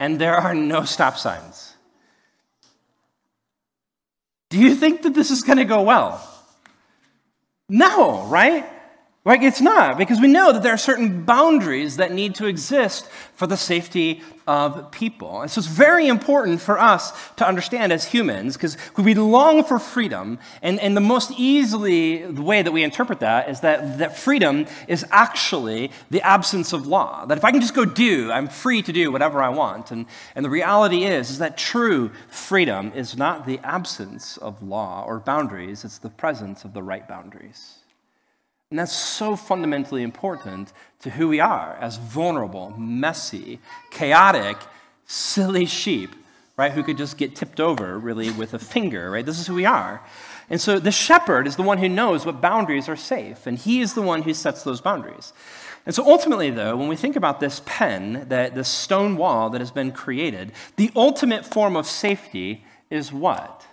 and 0.00 0.20
there 0.20 0.34
are 0.34 0.54
no 0.54 0.84
stop 0.84 1.16
signs. 1.16 1.74
Do 4.50 4.58
you 4.58 4.74
think 4.74 5.02
that 5.02 5.14
this 5.14 5.30
is 5.30 5.42
going 5.42 5.58
to 5.58 5.64
go 5.64 5.82
well? 5.82 6.20
No, 7.68 8.26
right? 8.26 8.66
Right? 9.26 9.42
It's 9.42 9.62
not, 9.62 9.96
because 9.96 10.20
we 10.20 10.28
know 10.28 10.52
that 10.52 10.62
there 10.62 10.74
are 10.74 10.76
certain 10.76 11.24
boundaries 11.24 11.96
that 11.96 12.12
need 12.12 12.34
to 12.34 12.46
exist 12.46 13.08
for 13.32 13.46
the 13.46 13.56
safety 13.56 14.22
of 14.46 14.90
people. 14.90 15.40
And 15.40 15.50
so 15.50 15.60
it's 15.60 15.66
very 15.66 16.08
important 16.08 16.60
for 16.60 16.78
us 16.78 17.10
to 17.36 17.48
understand 17.48 17.90
as 17.90 18.04
humans, 18.04 18.54
because 18.54 18.76
we 18.98 19.14
long 19.14 19.64
for 19.64 19.78
freedom, 19.78 20.38
and, 20.60 20.78
and 20.78 20.94
the 20.94 21.00
most 21.00 21.32
easily 21.38 22.18
the 22.26 22.42
way 22.42 22.60
that 22.60 22.70
we 22.70 22.84
interpret 22.84 23.20
that 23.20 23.48
is 23.48 23.60
that, 23.60 23.96
that 23.96 24.18
freedom 24.18 24.66
is 24.88 25.06
actually 25.10 25.90
the 26.10 26.20
absence 26.20 26.74
of 26.74 26.86
law. 26.86 27.24
That 27.24 27.38
if 27.38 27.46
I 27.46 27.50
can 27.50 27.62
just 27.62 27.74
go 27.74 27.86
do, 27.86 28.30
I'm 28.30 28.48
free 28.48 28.82
to 28.82 28.92
do 28.92 29.10
whatever 29.10 29.42
I 29.42 29.48
want. 29.48 29.90
And, 29.90 30.04
and 30.34 30.44
the 30.44 30.50
reality 30.50 31.04
is, 31.04 31.30
is 31.30 31.38
that 31.38 31.56
true 31.56 32.10
freedom 32.28 32.92
is 32.94 33.16
not 33.16 33.46
the 33.46 33.58
absence 33.60 34.36
of 34.36 34.62
law 34.62 35.02
or 35.06 35.18
boundaries, 35.18 35.82
it's 35.82 35.96
the 35.96 36.10
presence 36.10 36.66
of 36.66 36.74
the 36.74 36.82
right 36.82 37.08
boundaries. 37.08 37.78
And 38.74 38.78
that's 38.80 38.92
so 38.92 39.36
fundamentally 39.36 40.02
important 40.02 40.72
to 40.98 41.10
who 41.10 41.28
we 41.28 41.38
are 41.38 41.78
as 41.80 41.96
vulnerable, 41.96 42.74
messy, 42.76 43.60
chaotic, 43.92 44.56
silly 45.06 45.64
sheep, 45.64 46.10
right? 46.56 46.72
Who 46.72 46.82
could 46.82 46.98
just 46.98 47.16
get 47.16 47.36
tipped 47.36 47.60
over 47.60 47.96
really 47.96 48.32
with 48.32 48.52
a 48.52 48.58
finger, 48.58 49.12
right? 49.12 49.24
This 49.24 49.38
is 49.38 49.46
who 49.46 49.54
we 49.54 49.64
are. 49.64 50.02
And 50.50 50.60
so 50.60 50.80
the 50.80 50.90
shepherd 50.90 51.46
is 51.46 51.54
the 51.54 51.62
one 51.62 51.78
who 51.78 51.88
knows 51.88 52.26
what 52.26 52.40
boundaries 52.40 52.88
are 52.88 52.96
safe, 52.96 53.46
and 53.46 53.56
he 53.56 53.80
is 53.80 53.94
the 53.94 54.02
one 54.02 54.22
who 54.22 54.34
sets 54.34 54.64
those 54.64 54.80
boundaries. 54.80 55.32
And 55.86 55.94
so 55.94 56.04
ultimately, 56.04 56.50
though, 56.50 56.76
when 56.76 56.88
we 56.88 56.96
think 56.96 57.14
about 57.14 57.38
this 57.38 57.62
pen, 57.64 58.26
that 58.28 58.56
this 58.56 58.66
stone 58.66 59.16
wall 59.16 59.50
that 59.50 59.60
has 59.60 59.70
been 59.70 59.92
created, 59.92 60.50
the 60.74 60.90
ultimate 60.96 61.46
form 61.46 61.76
of 61.76 61.86
safety 61.86 62.64
is 62.90 63.12
what? 63.12 63.64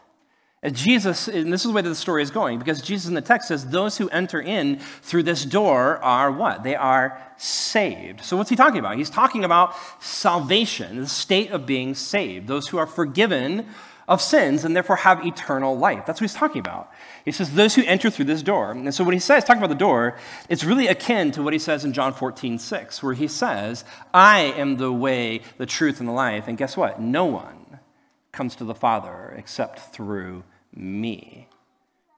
Jesus, 0.69 1.27
and 1.27 1.51
this 1.51 1.61
is 1.61 1.71
the 1.71 1.75
way 1.75 1.81
that 1.81 1.89
the 1.89 1.95
story 1.95 2.21
is 2.21 2.29
going, 2.29 2.59
because 2.59 2.83
Jesus 2.83 3.07
in 3.07 3.15
the 3.15 3.21
text 3.21 3.47
says, 3.47 3.65
those 3.65 3.97
who 3.97 4.07
enter 4.09 4.39
in 4.39 4.77
through 5.01 5.23
this 5.23 5.43
door 5.43 5.97
are 5.97 6.31
what? 6.31 6.61
They 6.61 6.75
are 6.75 7.19
saved. 7.37 8.23
So 8.23 8.37
what's 8.37 8.51
he 8.51 8.55
talking 8.55 8.77
about? 8.77 8.95
He's 8.95 9.09
talking 9.09 9.43
about 9.43 9.73
salvation, 9.99 10.97
the 10.97 11.07
state 11.07 11.49
of 11.49 11.65
being 11.65 11.95
saved, 11.95 12.47
those 12.47 12.67
who 12.67 12.77
are 12.77 12.85
forgiven 12.85 13.65
of 14.07 14.21
sins 14.21 14.63
and 14.63 14.75
therefore 14.75 14.97
have 14.97 15.25
eternal 15.25 15.77
life. 15.77 16.05
That's 16.05 16.21
what 16.21 16.29
he's 16.29 16.37
talking 16.37 16.59
about. 16.59 16.91
He 17.25 17.31
says, 17.31 17.53
those 17.53 17.73
who 17.73 17.83
enter 17.85 18.11
through 18.11 18.25
this 18.25 18.43
door. 18.43 18.71
And 18.71 18.93
so 18.93 19.03
when 19.03 19.13
he 19.13 19.19
says, 19.19 19.43
talking 19.43 19.63
about 19.63 19.69
the 19.69 19.75
door, 19.75 20.15
it's 20.47 20.63
really 20.63 20.87
akin 20.87 21.31
to 21.31 21.41
what 21.41 21.53
he 21.53 21.59
says 21.59 21.85
in 21.85 21.93
John 21.93 22.13
14, 22.13 22.59
6, 22.59 23.01
where 23.01 23.13
he 23.13 23.27
says, 23.27 23.83
I 24.13 24.41
am 24.57 24.77
the 24.77 24.91
way, 24.91 25.41
the 25.57 25.65
truth, 25.65 25.99
and 25.99 26.09
the 26.09 26.13
life. 26.13 26.47
And 26.47 26.55
guess 26.55 26.77
what? 26.77 27.01
No 27.01 27.25
one 27.25 27.60
comes 28.31 28.55
to 28.57 28.63
the 28.63 28.75
Father 28.75 29.33
except 29.37 29.93
through 29.93 30.43
me. 30.73 31.47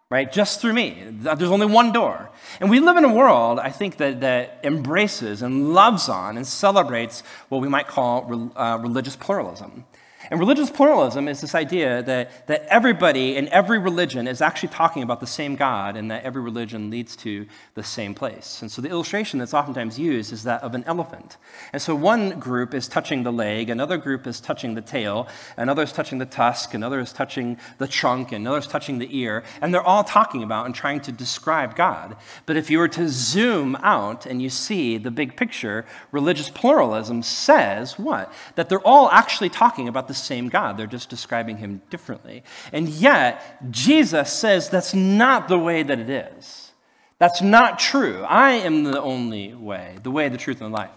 Right? 0.09 0.31
Just 0.31 0.61
through 0.61 0.73
me. 0.73 1.03
There's 1.09 1.49
only 1.49 1.65
one 1.65 1.91
door. 1.91 2.29
And 2.59 2.69
we 2.69 2.79
live 2.79 2.97
in 2.97 3.03
a 3.03 3.11
world, 3.11 3.57
I 3.59 3.71
think, 3.71 3.97
that, 3.97 4.21
that 4.21 4.59
embraces 4.63 5.41
and 5.41 5.73
loves 5.73 6.07
on 6.07 6.37
and 6.37 6.45
celebrates 6.45 7.21
what 7.49 7.61
we 7.61 7.67
might 7.67 7.87
call 7.87 8.51
uh, 8.55 8.77
religious 8.79 9.15
pluralism. 9.15 9.85
And 10.33 10.39
religious 10.39 10.71
pluralism 10.71 11.27
is 11.27 11.41
this 11.41 11.53
idea 11.53 12.01
that, 12.01 12.47
that 12.47 12.63
everybody 12.63 13.35
in 13.35 13.47
every 13.49 13.77
religion 13.77 14.27
is 14.27 14.41
actually 14.41 14.69
talking 14.69 15.03
about 15.03 15.19
the 15.19 15.27
same 15.27 15.55
God 15.55 15.95
and 15.95 16.09
that 16.09 16.23
every 16.23 16.41
religion 16.41 16.89
leads 16.89 17.15
to 17.17 17.45
the 17.75 17.83
same 17.83 18.15
place. 18.15 18.63
And 18.63 18.71
so 18.71 18.81
the 18.81 18.89
illustration 18.89 19.37
that's 19.37 19.53
oftentimes 19.53 19.99
used 19.99 20.33
is 20.33 20.41
that 20.45 20.63
of 20.63 20.73
an 20.73 20.85
elephant. 20.85 21.37
And 21.71 21.79
so 21.79 21.93
one 21.93 22.39
group 22.39 22.73
is 22.73 22.87
touching 22.87 23.21
the 23.21 23.31
leg, 23.31 23.69
another 23.69 23.95
group 23.95 24.25
is 24.25 24.41
touching 24.41 24.73
the 24.73 24.81
tail, 24.81 25.27
another 25.55 25.83
is 25.83 25.93
touching 25.93 26.17
the 26.17 26.25
tusk, 26.25 26.73
another 26.73 26.99
is 26.99 27.13
touching 27.13 27.59
the 27.77 27.87
trunk, 27.87 28.31
another 28.31 28.57
is 28.57 28.65
touching 28.65 28.97
the 28.97 29.15
ear. 29.15 29.43
And 29.61 29.71
they're 29.71 29.83
all 29.83 30.03
talking 30.03 30.41
about 30.41 30.65
and 30.65 30.73
trying 30.73 31.01
to 31.01 31.11
describe 31.11 31.75
God. 31.75 32.17
But 32.47 32.57
if 32.57 32.71
you 32.71 32.79
were 32.79 32.87
to 32.87 33.07
zoom 33.07 33.75
out 33.83 34.25
and 34.25 34.41
you 34.41 34.49
see 34.49 34.97
the 34.97 35.11
big 35.11 35.37
picture, 35.37 35.85
religious 36.11 36.49
pluralism 36.49 37.21
says 37.21 37.99
what? 37.99 38.33
That 38.55 38.67
they're 38.67 38.79
all 38.79 39.11
actually 39.11 39.49
talking 39.49 39.87
about 39.87 40.07
the 40.07 40.22
same 40.23 40.49
God. 40.49 40.77
They're 40.77 40.87
just 40.87 41.09
describing 41.09 41.57
him 41.57 41.81
differently. 41.89 42.43
And 42.71 42.89
yet, 42.89 43.71
Jesus 43.71 44.31
says 44.31 44.69
that's 44.69 44.93
not 44.93 45.47
the 45.47 45.59
way 45.59 45.83
that 45.83 45.99
it 45.99 46.09
is. 46.09 46.71
That's 47.19 47.41
not 47.41 47.79
true. 47.79 48.23
I 48.23 48.53
am 48.53 48.83
the 48.83 49.01
only 49.01 49.53
way, 49.53 49.97
the 50.03 50.11
way, 50.11 50.29
the 50.29 50.37
truth, 50.37 50.61
and 50.61 50.73
the 50.73 50.77
life. 50.77 50.91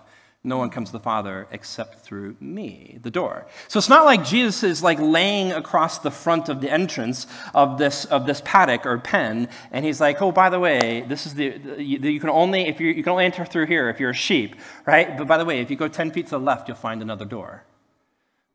No 0.46 0.58
one 0.58 0.70
comes 0.70 0.90
to 0.90 0.92
the 0.92 1.00
Father 1.00 1.48
except 1.50 2.04
through 2.04 2.36
me, 2.38 3.00
the 3.02 3.10
door. 3.10 3.46
So 3.66 3.78
it's 3.78 3.88
not 3.88 4.04
like 4.04 4.24
Jesus 4.24 4.62
is 4.62 4.80
like 4.80 5.00
laying 5.00 5.50
across 5.50 5.98
the 5.98 6.10
front 6.12 6.48
of 6.48 6.60
the 6.60 6.70
entrance 6.70 7.26
of 7.52 7.78
this, 7.78 8.04
of 8.04 8.26
this 8.26 8.40
paddock 8.44 8.86
or 8.86 8.96
pen, 8.98 9.48
and 9.72 9.84
he's 9.84 10.00
like, 10.00 10.22
oh, 10.22 10.30
by 10.30 10.48
the 10.48 10.60
way, 10.60 11.04
this 11.08 11.26
is 11.26 11.34
the, 11.34 11.60
you, 11.78 11.98
you 11.98 12.20
can 12.20 12.30
only, 12.30 12.68
if 12.68 12.80
you 12.80 12.92
you 12.92 13.02
can 13.02 13.10
only 13.10 13.24
enter 13.24 13.44
through 13.44 13.66
here 13.66 13.88
if 13.88 13.98
you're 13.98 14.10
a 14.10 14.14
sheep, 14.14 14.54
right? 14.86 15.18
But 15.18 15.26
by 15.26 15.36
the 15.36 15.44
way, 15.44 15.60
if 15.60 15.68
you 15.68 15.76
go 15.76 15.88
10 15.88 16.12
feet 16.12 16.26
to 16.26 16.30
the 16.30 16.40
left, 16.40 16.68
you'll 16.68 16.76
find 16.76 17.02
another 17.02 17.24
door. 17.24 17.64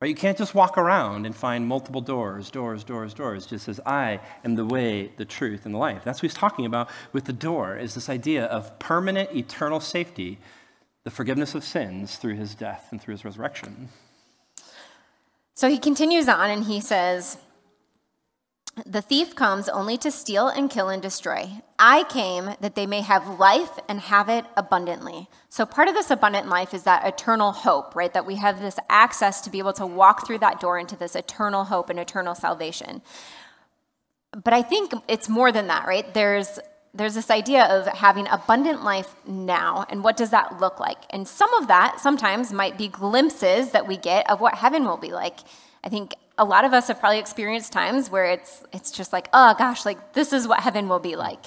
Right? 0.01 0.09
You 0.09 0.15
can't 0.15 0.37
just 0.37 0.55
walk 0.55 0.79
around 0.79 1.27
and 1.27 1.35
find 1.35 1.67
multiple 1.67 2.01
doors, 2.01 2.49
doors, 2.49 2.83
doors, 2.83 3.13
doors. 3.13 3.45
Just 3.45 3.65
says, 3.65 3.79
I 3.85 4.19
am 4.43 4.55
the 4.55 4.65
way, 4.65 5.11
the 5.17 5.25
truth, 5.25 5.67
and 5.67 5.75
the 5.75 5.79
life. 5.79 6.01
That's 6.03 6.17
what 6.17 6.31
he's 6.31 6.33
talking 6.33 6.65
about 6.65 6.89
with 7.13 7.25
the 7.25 7.33
door, 7.33 7.77
is 7.77 7.93
this 7.93 8.09
idea 8.09 8.45
of 8.45 8.79
permanent, 8.79 9.35
eternal 9.35 9.79
safety, 9.79 10.39
the 11.03 11.11
forgiveness 11.11 11.53
of 11.53 11.63
sins 11.63 12.15
through 12.15 12.35
his 12.35 12.55
death 12.55 12.87
and 12.89 12.99
through 12.99 13.13
his 13.13 13.23
resurrection. 13.23 13.89
So 15.53 15.69
he 15.69 15.77
continues 15.77 16.27
on 16.27 16.49
and 16.49 16.63
he 16.63 16.81
says, 16.81 17.37
the 18.85 19.01
thief 19.01 19.35
comes 19.35 19.67
only 19.67 19.97
to 19.97 20.09
steal 20.11 20.47
and 20.47 20.69
kill 20.69 20.89
and 20.89 21.01
destroy. 21.01 21.61
I 21.77 22.03
came 22.05 22.55
that 22.61 22.75
they 22.75 22.85
may 22.85 23.01
have 23.01 23.39
life 23.39 23.71
and 23.89 23.99
have 23.99 24.29
it 24.29 24.45
abundantly. 24.55 25.27
So, 25.49 25.65
part 25.65 25.89
of 25.89 25.93
this 25.93 26.09
abundant 26.09 26.47
life 26.47 26.73
is 26.73 26.83
that 26.83 27.05
eternal 27.05 27.51
hope, 27.51 27.95
right? 27.95 28.13
That 28.13 28.25
we 28.25 28.35
have 28.37 28.61
this 28.61 28.79
access 28.89 29.41
to 29.41 29.49
be 29.49 29.59
able 29.59 29.73
to 29.73 29.85
walk 29.85 30.25
through 30.25 30.39
that 30.39 30.61
door 30.61 30.79
into 30.79 30.95
this 30.95 31.15
eternal 31.15 31.65
hope 31.65 31.89
and 31.89 31.99
eternal 31.99 32.33
salvation. 32.33 33.01
But 34.31 34.53
I 34.53 34.61
think 34.61 34.93
it's 35.09 35.27
more 35.27 35.51
than 35.51 35.67
that, 35.67 35.85
right? 35.85 36.11
There's 36.13 36.59
there's 36.93 37.13
this 37.13 37.29
idea 37.29 37.63
of 37.65 37.87
having 37.87 38.27
abundant 38.27 38.83
life 38.83 39.15
now, 39.25 39.85
and 39.89 40.03
what 40.03 40.17
does 40.17 40.29
that 40.31 40.59
look 40.59 40.79
like? 40.79 40.99
And 41.09 41.27
some 41.27 41.53
of 41.55 41.67
that 41.67 41.99
sometimes 41.99 42.51
might 42.51 42.77
be 42.77 42.87
glimpses 42.87 43.71
that 43.71 43.87
we 43.87 43.97
get 43.97 44.29
of 44.29 44.41
what 44.41 44.55
heaven 44.55 44.83
will 44.85 44.97
be 44.97 45.11
like. 45.11 45.39
I 45.83 45.89
think 45.89 46.15
a 46.41 46.45
lot 46.45 46.65
of 46.65 46.73
us 46.73 46.87
have 46.87 46.99
probably 46.99 47.19
experienced 47.19 47.71
times 47.71 48.09
where 48.09 48.25
it's 48.25 48.63
it's 48.73 48.89
just 48.89 49.13
like, 49.13 49.29
oh 49.31 49.53
gosh, 49.59 49.85
like 49.85 50.13
this 50.13 50.33
is 50.33 50.47
what 50.47 50.59
heaven 50.59 50.89
will 50.89 50.99
be 50.99 51.15
like. 51.15 51.45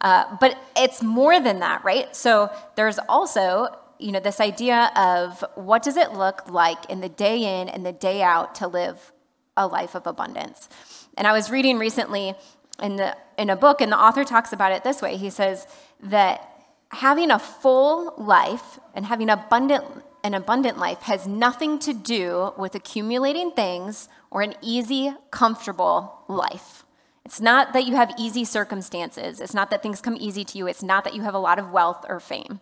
Uh, 0.00 0.24
but 0.40 0.56
it's 0.76 1.02
more 1.02 1.40
than 1.40 1.58
that, 1.58 1.82
right? 1.84 2.14
So 2.14 2.50
there's 2.76 3.00
also 3.08 3.66
you 3.98 4.12
know 4.12 4.20
this 4.20 4.40
idea 4.40 4.92
of 4.94 5.44
what 5.56 5.82
does 5.82 5.96
it 5.96 6.12
look 6.12 6.48
like 6.48 6.88
in 6.88 7.00
the 7.00 7.08
day 7.08 7.60
in 7.60 7.68
and 7.68 7.84
the 7.84 7.92
day 7.92 8.22
out 8.22 8.54
to 8.56 8.68
live 8.68 9.12
a 9.56 9.66
life 9.66 9.96
of 9.96 10.06
abundance. 10.06 10.68
And 11.16 11.26
I 11.26 11.32
was 11.32 11.50
reading 11.50 11.78
recently 11.78 12.34
in 12.80 12.96
the 12.96 13.16
in 13.36 13.50
a 13.50 13.56
book, 13.56 13.80
and 13.80 13.90
the 13.90 13.98
author 13.98 14.22
talks 14.22 14.52
about 14.52 14.70
it 14.70 14.84
this 14.84 15.02
way. 15.02 15.16
He 15.16 15.30
says 15.30 15.66
that 16.04 16.52
having 16.92 17.32
a 17.32 17.38
full 17.40 18.14
life 18.16 18.78
and 18.94 19.06
having 19.06 19.28
abundant 19.28 19.84
an 20.22 20.34
abundant 20.34 20.78
life 20.78 21.02
has 21.02 21.26
nothing 21.26 21.78
to 21.80 21.92
do 21.92 22.52
with 22.56 22.74
accumulating 22.74 23.50
things 23.52 24.08
or 24.30 24.42
an 24.42 24.54
easy, 24.60 25.12
comfortable 25.30 26.24
life. 26.28 26.84
It's 27.24 27.40
not 27.40 27.72
that 27.72 27.86
you 27.86 27.96
have 27.96 28.12
easy 28.18 28.44
circumstances. 28.44 29.40
It's 29.40 29.54
not 29.54 29.70
that 29.70 29.82
things 29.82 30.00
come 30.00 30.16
easy 30.18 30.44
to 30.44 30.58
you. 30.58 30.66
It's 30.66 30.82
not 30.82 31.04
that 31.04 31.14
you 31.14 31.22
have 31.22 31.34
a 31.34 31.38
lot 31.38 31.58
of 31.58 31.70
wealth 31.70 32.04
or 32.08 32.20
fame. 32.20 32.60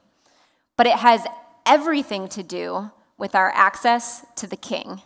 But 0.76 0.86
it 0.86 0.96
has 0.96 1.26
everything 1.66 2.28
to 2.28 2.42
do 2.42 2.90
with 3.18 3.34
our 3.34 3.50
access 3.54 4.24
to 4.36 4.46
the 4.46 4.56
King. 4.56 5.02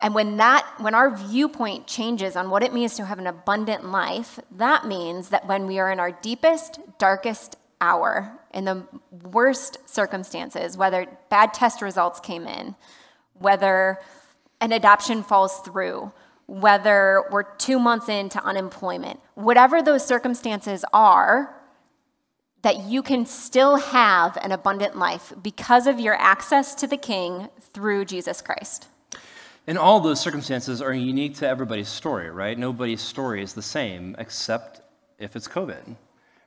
And 0.00 0.14
when 0.14 0.36
that 0.36 0.66
when 0.78 0.94
our 0.94 1.14
viewpoint 1.14 1.86
changes 1.86 2.36
on 2.36 2.50
what 2.50 2.62
it 2.62 2.72
means 2.72 2.94
to 2.94 3.06
have 3.06 3.18
an 3.18 3.26
abundant 3.26 3.84
life, 3.84 4.38
that 4.50 4.86
means 4.86 5.30
that 5.30 5.46
when 5.46 5.66
we 5.66 5.78
are 5.78 5.90
in 5.90 5.98
our 5.98 6.12
deepest, 6.12 6.78
darkest 6.98 7.56
hour, 7.80 8.38
in 8.52 8.64
the 8.64 8.86
worst 9.10 9.78
circumstances, 9.88 10.76
whether 10.76 11.06
bad 11.30 11.54
test 11.54 11.82
results 11.82 12.20
came 12.20 12.46
in, 12.46 12.74
whether 13.34 13.98
an 14.60 14.72
adoption 14.72 15.22
falls 15.22 15.60
through, 15.60 16.12
whether 16.46 17.24
we're 17.30 17.44
two 17.56 17.78
months 17.78 18.08
into 18.08 18.42
unemployment, 18.42 19.20
whatever 19.34 19.82
those 19.82 20.04
circumstances 20.04 20.84
are, 20.92 21.54
that 22.62 22.84
you 22.84 23.02
can 23.02 23.24
still 23.24 23.76
have 23.76 24.36
an 24.38 24.50
abundant 24.50 24.96
life 24.96 25.32
because 25.42 25.86
of 25.86 26.00
your 26.00 26.14
access 26.14 26.74
to 26.74 26.86
the 26.86 26.96
King 26.96 27.48
through 27.72 28.04
Jesus 28.04 28.42
Christ. 28.42 28.88
And 29.66 29.78
all 29.78 30.00
those 30.00 30.20
circumstances 30.20 30.82
are 30.82 30.92
unique 30.94 31.36
to 31.36 31.48
everybody's 31.48 31.88
story, 31.88 32.30
right? 32.30 32.58
Nobody's 32.58 33.02
story 33.02 33.42
is 33.42 33.52
the 33.52 33.62
same 33.62 34.16
except 34.18 34.80
if 35.18 35.36
it's 35.36 35.46
COVID 35.46 35.96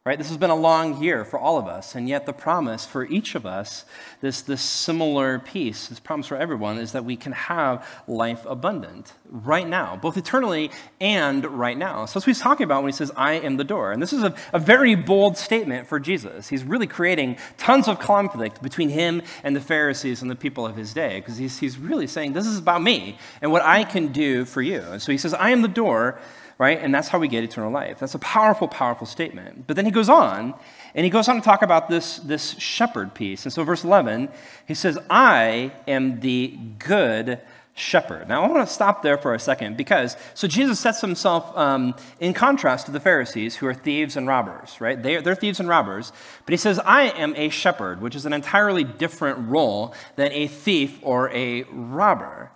right? 0.03 0.17
This 0.17 0.29
has 0.29 0.37
been 0.37 0.49
a 0.49 0.55
long 0.55 0.99
year 0.99 1.23
for 1.23 1.37
all 1.37 1.59
of 1.59 1.67
us, 1.67 1.93
and 1.93 2.09
yet 2.09 2.25
the 2.25 2.33
promise 2.33 2.87
for 2.87 3.05
each 3.05 3.35
of 3.35 3.45
us, 3.45 3.85
this, 4.19 4.41
this 4.41 4.61
similar 4.63 5.37
piece, 5.37 5.89
this 5.89 5.99
promise 5.99 6.25
for 6.25 6.37
everyone, 6.37 6.79
is 6.79 6.93
that 6.93 7.05
we 7.05 7.15
can 7.15 7.33
have 7.33 7.87
life 8.07 8.43
abundant 8.47 9.13
right 9.29 9.67
now, 9.67 9.95
both 9.95 10.17
eternally 10.17 10.71
and 10.99 11.45
right 11.45 11.77
now. 11.77 12.07
So 12.07 12.13
that's 12.13 12.25
what 12.25 12.31
he's 12.35 12.39
talking 12.39 12.63
about 12.63 12.81
when 12.81 12.91
he 12.91 12.97
says, 12.97 13.11
I 13.15 13.33
am 13.33 13.57
the 13.57 13.63
door. 13.63 13.91
And 13.91 14.01
this 14.01 14.11
is 14.11 14.23
a, 14.23 14.33
a 14.51 14.57
very 14.57 14.95
bold 14.95 15.37
statement 15.37 15.85
for 15.87 15.99
Jesus. 15.99 16.47
He's 16.47 16.63
really 16.63 16.87
creating 16.87 17.37
tons 17.59 17.87
of 17.87 17.99
conflict 17.99 18.63
between 18.63 18.89
him 18.89 19.21
and 19.43 19.55
the 19.55 19.61
Pharisees 19.61 20.23
and 20.23 20.31
the 20.31 20.35
people 20.35 20.65
of 20.65 20.75
his 20.75 20.95
day, 20.95 21.19
because 21.19 21.37
he's, 21.37 21.59
he's 21.59 21.77
really 21.77 22.07
saying, 22.07 22.33
This 22.33 22.47
is 22.47 22.57
about 22.57 22.81
me 22.81 23.19
and 23.39 23.51
what 23.51 23.61
I 23.61 23.83
can 23.83 24.07
do 24.07 24.45
for 24.45 24.63
you. 24.63 24.81
And 24.81 24.99
so 24.99 25.11
he 25.11 25.19
says, 25.19 25.35
I 25.35 25.51
am 25.51 25.61
the 25.61 25.67
door 25.67 26.19
right? 26.61 26.79
And 26.79 26.93
that's 26.93 27.07
how 27.07 27.17
we 27.17 27.27
get 27.27 27.43
eternal 27.43 27.71
life. 27.71 27.97
That's 27.97 28.13
a 28.13 28.19
powerful, 28.19 28.67
powerful 28.67 29.07
statement. 29.07 29.65
But 29.65 29.75
then 29.75 29.85
he 29.85 29.89
goes 29.89 30.09
on, 30.09 30.53
and 30.93 31.03
he 31.03 31.09
goes 31.09 31.27
on 31.27 31.37
to 31.37 31.41
talk 31.41 31.63
about 31.63 31.89
this, 31.89 32.17
this 32.17 32.51
shepherd 32.59 33.15
piece. 33.15 33.47
And 33.47 33.51
so, 33.51 33.63
verse 33.63 33.83
11, 33.83 34.29
he 34.67 34.75
says, 34.75 34.99
I 35.09 35.71
am 35.87 36.19
the 36.19 36.55
good 36.77 37.39
shepherd. 37.73 38.29
Now, 38.29 38.43
I 38.43 38.47
want 38.47 38.67
to 38.67 38.71
stop 38.71 39.01
there 39.01 39.17
for 39.17 39.33
a 39.33 39.39
second 39.39 39.75
because, 39.75 40.15
so 40.35 40.47
Jesus 40.47 40.79
sets 40.79 41.01
himself 41.01 41.51
um, 41.57 41.95
in 42.19 42.31
contrast 42.31 42.85
to 42.85 42.91
the 42.91 42.99
Pharisees 42.99 43.55
who 43.55 43.65
are 43.65 43.73
thieves 43.73 44.15
and 44.15 44.27
robbers, 44.27 44.79
right? 44.79 45.01
They, 45.01 45.19
they're 45.19 45.33
thieves 45.33 45.59
and 45.59 45.67
robbers. 45.67 46.13
But 46.45 46.53
he 46.53 46.57
says, 46.57 46.77
I 46.77 47.05
am 47.05 47.33
a 47.37 47.49
shepherd, 47.49 48.01
which 48.01 48.15
is 48.15 48.27
an 48.27 48.33
entirely 48.33 48.83
different 48.83 49.49
role 49.49 49.95
than 50.15 50.31
a 50.31 50.45
thief 50.45 50.99
or 51.01 51.31
a 51.31 51.63
robber. 51.71 52.51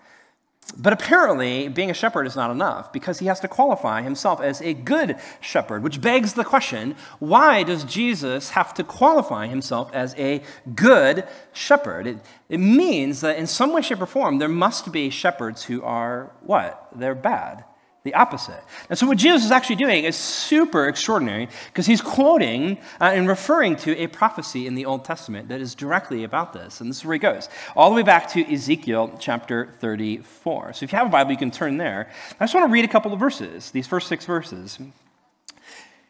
But 0.77 0.93
apparently, 0.93 1.67
being 1.67 1.91
a 1.91 1.93
shepherd 1.93 2.25
is 2.25 2.35
not 2.35 2.49
enough 2.49 2.91
because 2.91 3.19
he 3.19 3.27
has 3.27 3.39
to 3.41 3.47
qualify 3.47 4.01
himself 4.01 4.41
as 4.41 4.61
a 4.61 4.73
good 4.73 5.17
shepherd, 5.39 5.83
which 5.83 6.01
begs 6.01 6.33
the 6.33 6.43
question 6.43 6.95
why 7.19 7.63
does 7.63 7.83
Jesus 7.83 8.49
have 8.51 8.73
to 8.75 8.83
qualify 8.83 9.47
himself 9.47 9.93
as 9.93 10.15
a 10.15 10.41
good 10.73 11.27
shepherd? 11.53 12.07
It, 12.07 12.17
it 12.49 12.57
means 12.57 13.21
that 13.21 13.37
in 13.37 13.45
some 13.45 13.73
way, 13.73 13.81
shape, 13.81 14.01
or 14.01 14.07
form, 14.07 14.39
there 14.39 14.49
must 14.49 14.91
be 14.91 15.09
shepherds 15.09 15.63
who 15.63 15.83
are 15.83 16.31
what? 16.41 16.89
They're 16.95 17.15
bad. 17.15 17.63
The 18.05 18.13
opposite. 18.13 18.63
And 18.87 18.97
so, 18.97 19.07
what 19.07 19.17
Jesus 19.17 19.43
is 19.43 19.51
actually 19.51 19.77
doing 19.77 20.05
is 20.05 20.15
super 20.15 20.87
extraordinary 20.87 21.49
because 21.67 21.87
he's 21.87 22.01
quoting 22.01 22.77
uh, 23.01 23.05
and 23.05 23.27
referring 23.27 23.75
to 23.77 23.97
a 23.97 24.07
prophecy 24.07 24.67
in 24.67 24.75
the 24.75 24.85
Old 24.85 25.03
Testament 25.03 25.49
that 25.49 25.59
is 25.59 25.73
directly 25.73 26.23
about 26.23 26.53
this. 26.53 26.79
And 26.79 26.89
this 26.89 26.97
is 26.97 27.05
where 27.05 27.13
he 27.13 27.19
goes, 27.19 27.49
all 27.75 27.89
the 27.89 27.95
way 27.95 28.03
back 28.03 28.29
to 28.33 28.53
Ezekiel 28.53 29.17
chapter 29.19 29.73
34. 29.79 30.73
So, 30.73 30.83
if 30.83 30.91
you 30.91 30.97
have 30.99 31.07
a 31.07 31.09
Bible, 31.09 31.31
you 31.31 31.37
can 31.37 31.51
turn 31.51 31.77
there. 31.77 32.09
I 32.39 32.43
just 32.43 32.53
want 32.53 32.67
to 32.67 32.71
read 32.71 32.85
a 32.85 32.87
couple 32.87 33.11
of 33.11 33.19
verses, 33.19 33.71
these 33.71 33.87
first 33.87 34.07
six 34.07 34.25
verses. 34.25 34.79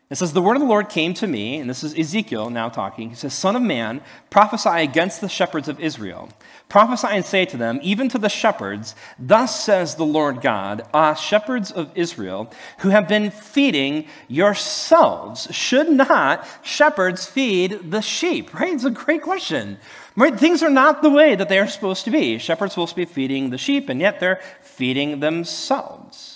It 0.08 0.18
says, 0.18 0.34
The 0.34 0.42
word 0.42 0.56
of 0.56 0.62
the 0.62 0.68
Lord 0.68 0.90
came 0.90 1.16
to 1.16 1.26
me, 1.26 1.58
and 1.58 1.68
this 1.68 1.84
is 1.84 1.98
Ezekiel 1.98 2.52
now 2.52 2.70
talking. 2.70 3.10
He 3.10 3.16
says, 3.16 3.34
Son 3.34 3.56
of 3.56 3.64
man, 3.64 4.02
prophesy 4.30 4.70
against 4.70 5.20
the 5.20 5.28
shepherds 5.28 5.68
of 5.68 5.80
Israel. 5.80 6.30
Prophesy 6.70 7.08
and 7.08 7.26
say 7.26 7.46
to 7.46 7.58
them, 7.58 7.80
even 7.82 8.08
to 8.10 8.20
the 8.20 8.30
shepherds, 8.30 8.94
Thus 9.18 9.64
says 9.64 9.96
the 9.96 10.06
Lord 10.06 10.42
God, 10.42 10.88
Ah, 10.94 11.16
shepherds 11.16 11.72
of 11.72 11.92
Israel, 11.96 12.52
who 12.80 12.90
have 12.90 13.08
been 13.08 13.32
feeding 13.32 14.08
yourselves, 14.28 15.48
should 15.50 15.90
not 15.90 16.48
shepherds 16.62 17.26
feed 17.26 17.90
the 17.90 18.02
sheep? 18.02 18.54
Right? 18.54 18.74
It's 18.74 18.84
a 18.84 18.92
great 18.92 19.24
question. 19.24 19.80
Right? 20.16 20.40
Things 20.40 20.62
are 20.62 20.70
not 20.70 21.02
the 21.02 21.10
way 21.10 21.34
that 21.34 21.50
they 21.50 21.58
are 21.58 21.68
supposed 21.68 22.06
to 22.06 22.12
be. 22.12 22.38
Shepherds 22.38 22.74
supposed 22.74 22.92
to 22.92 22.96
be 22.96 23.06
feeding 23.06 23.50
the 23.50 23.58
sheep, 23.58 23.90
and 23.90 24.00
yet 24.00 24.20
they're 24.20 24.42
feeding 24.62 25.20
themselves. 25.20 26.35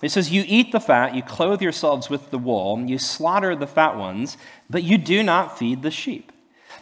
He 0.00 0.08
says, 0.08 0.32
You 0.32 0.44
eat 0.46 0.72
the 0.72 0.80
fat, 0.80 1.14
you 1.14 1.22
clothe 1.22 1.62
yourselves 1.62 2.10
with 2.10 2.30
the 2.30 2.38
wool, 2.38 2.78
you 2.80 2.98
slaughter 2.98 3.54
the 3.54 3.66
fat 3.66 3.96
ones, 3.96 4.36
but 4.68 4.82
you 4.82 4.98
do 4.98 5.22
not 5.22 5.58
feed 5.58 5.82
the 5.82 5.90
sheep. 5.90 6.32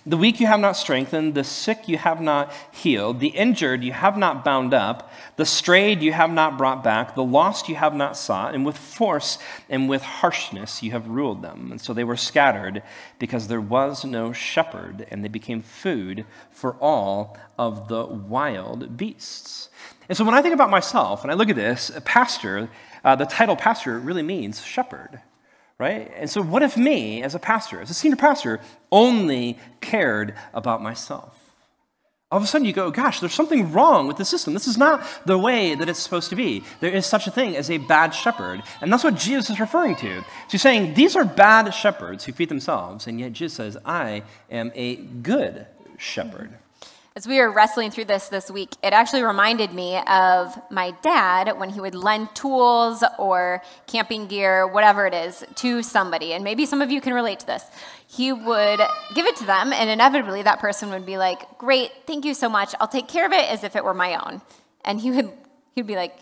The 0.05 0.17
weak 0.17 0.41
you 0.41 0.49
have 0.49 0.59
not 0.59 0.77
strengthened, 0.77 1.37
the 1.37 1.45
sick 1.45 1.87
you 1.87 1.97
have 1.97 2.21
not 2.21 2.53
healed, 2.73 3.21
the 3.21 3.29
injured 3.29 3.85
you 3.85 3.93
have 3.93 4.19
not 4.19 4.45
bound 4.45 4.75
up, 4.75 5.13
the 5.37 5.47
strayed 5.47 6.03
you 6.03 6.13
have 6.13 6.31
not 6.31 6.59
brought 6.59 6.83
back, 6.83 7.15
the 7.15 7.23
lost 7.23 7.69
you 7.69 7.77
have 7.77 7.95
not 7.95 8.17
sought, 8.17 8.53
and 8.53 8.67
with 8.67 8.77
force 8.77 9.39
and 9.69 9.89
with 9.89 10.03
harshness 10.03 10.83
you 10.83 10.91
have 10.91 11.07
ruled 11.07 11.43
them. 11.43 11.71
And 11.71 11.81
so 11.81 11.95
they 11.95 12.03
were 12.03 12.17
scattered 12.17 12.83
because 13.21 13.47
there 13.47 13.61
was 13.61 14.05
no 14.05 14.33
shepherd, 14.33 15.07
and 15.09 15.23
they 15.23 15.29
became 15.29 15.63
food 15.63 16.25
for 16.51 16.73
all 16.81 17.39
of 17.57 17.87
the 17.87 18.05
wild 18.05 18.97
beasts. 18.97 19.69
And 20.09 20.19
so 20.19 20.25
when 20.25 20.35
I 20.35 20.43
think 20.43 20.55
about 20.55 20.71
myself 20.71 21.23
and 21.23 21.31
I 21.31 21.35
look 21.35 21.49
at 21.49 21.55
this, 21.55 21.91
a 21.91 22.01
pastor, 22.01 22.69
uh, 23.05 23.17
the 23.17 23.27
title 23.27 23.57
pastor 23.57 23.99
really 23.99 24.23
means 24.23 24.65
shepherd, 24.65 25.21
right? 25.79 26.11
And 26.17 26.31
so, 26.31 26.43
what 26.43 26.63
if 26.63 26.77
me, 26.77 27.23
as 27.23 27.35
a 27.35 27.39
pastor, 27.39 27.81
as 27.81 27.91
a 27.91 27.95
senior 27.95 28.17
pastor, 28.17 28.61
only 28.91 29.59
cared 29.81 30.35
about 30.55 30.83
myself? 30.83 31.39
All 32.31 32.39
of 32.39 32.45
a 32.45 32.47
sudden, 32.47 32.67
you 32.67 32.73
go, 32.73 32.91
gosh, 32.91 33.21
there's 33.21 33.35
something 33.35 33.73
wrong 33.73 34.09
with 34.09 34.17
the 34.17 34.25
system. 34.25 34.55
This 34.55 34.67
is 34.67 34.79
not 34.79 35.07
the 35.27 35.37
way 35.37 35.75
that 35.75 35.87
it's 35.91 35.99
supposed 35.99 36.31
to 36.31 36.37
be. 36.37 36.65
There 36.81 36.91
is 36.91 37.05
such 37.05 37.27
a 37.27 37.31
thing 37.31 37.55
as 37.57 37.71
a 37.71 37.77
bad 37.77 38.15
shepherd. 38.15 38.63
And 38.81 38.91
that's 38.91 39.05
what 39.05 39.17
Jesus 39.17 39.51
is 39.51 39.61
referring 39.61 39.97
to. 39.97 40.25
He's 40.51 40.63
saying, 40.63 40.95
these 40.95 41.15
are 41.15 41.27
bad 41.27 41.71
shepherds 41.75 42.25
who 42.25 42.33
feed 42.33 42.49
themselves. 42.49 43.07
And 43.07 43.21
yet, 43.21 43.35
Jesus 43.35 43.53
says, 43.53 43.77
I 43.85 44.23
am 44.51 44.73
a 44.75 44.97
good 44.97 45.67
shepherd. 45.99 46.55
As 47.15 47.27
we 47.27 47.39
were 47.39 47.51
wrestling 47.51 47.91
through 47.91 48.07
this 48.07 48.29
this 48.29 48.51
week, 48.51 48.71
it 48.83 48.95
actually 48.95 49.23
reminded 49.23 49.75
me 49.75 49.99
of 50.07 50.59
my 50.71 50.93
dad 51.03 51.59
when 51.59 51.69
he 51.69 51.79
would 51.79 51.95
lend 51.95 52.35
tools 52.35 53.05
or 53.19 53.63
camping 53.87 54.29
gear, 54.29 54.67
whatever 54.67 55.07
it 55.07 55.13
is, 55.13 55.45
to 55.57 55.83
somebody. 55.83 56.33
And 56.33 56.43
maybe 56.43 56.65
some 56.65 56.81
of 56.81 56.91
you 56.91 57.03
can 57.03 57.13
relate 57.13 57.41
to 57.41 57.47
this. 57.47 57.65
He 58.07 58.33
would 58.33 58.81
give 59.15 59.27
it 59.27 59.37
to 59.37 59.45
them, 59.45 59.75
and 59.75 59.91
inevitably 59.91 60.43
that 60.45 60.59
person 60.59 60.89
would 60.89 61.05
be 61.05 61.19
like, 61.19 61.59
Great, 61.59 61.91
thank 62.07 62.25
you 62.25 62.33
so 62.33 62.49
much. 62.49 62.75
I'll 62.81 62.89
take 62.89 63.09
care 63.09 63.27
of 63.27 63.33
it 63.33 63.47
as 63.47 63.63
if 63.63 63.77
it 63.77 63.85
were 63.85 63.93
my 63.93 64.17
own. 64.17 64.41
And 64.83 64.99
he 64.99 65.11
would 65.11 65.31
he'd 65.75 65.87
be 65.87 65.97
like, 65.97 66.17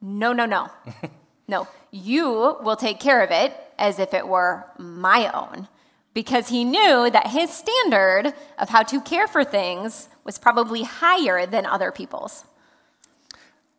No, 0.00 0.32
no, 0.32 0.46
no. 0.46 0.68
no, 1.48 1.68
you 1.90 2.56
will 2.62 2.76
take 2.76 2.98
care 2.98 3.22
of 3.22 3.30
it 3.30 3.54
as 3.78 3.98
if 3.98 4.14
it 4.14 4.26
were 4.26 4.64
my 4.78 5.30
own 5.34 5.68
because 6.14 6.48
he 6.48 6.64
knew 6.64 7.10
that 7.10 7.26
his 7.26 7.50
standard 7.50 8.32
of 8.58 8.70
how 8.70 8.82
to 8.84 9.00
care 9.02 9.28
for 9.28 9.44
things 9.44 10.08
was 10.30 10.38
probably 10.38 10.84
higher 10.84 11.44
than 11.44 11.66
other 11.66 11.90
people's. 11.90 12.44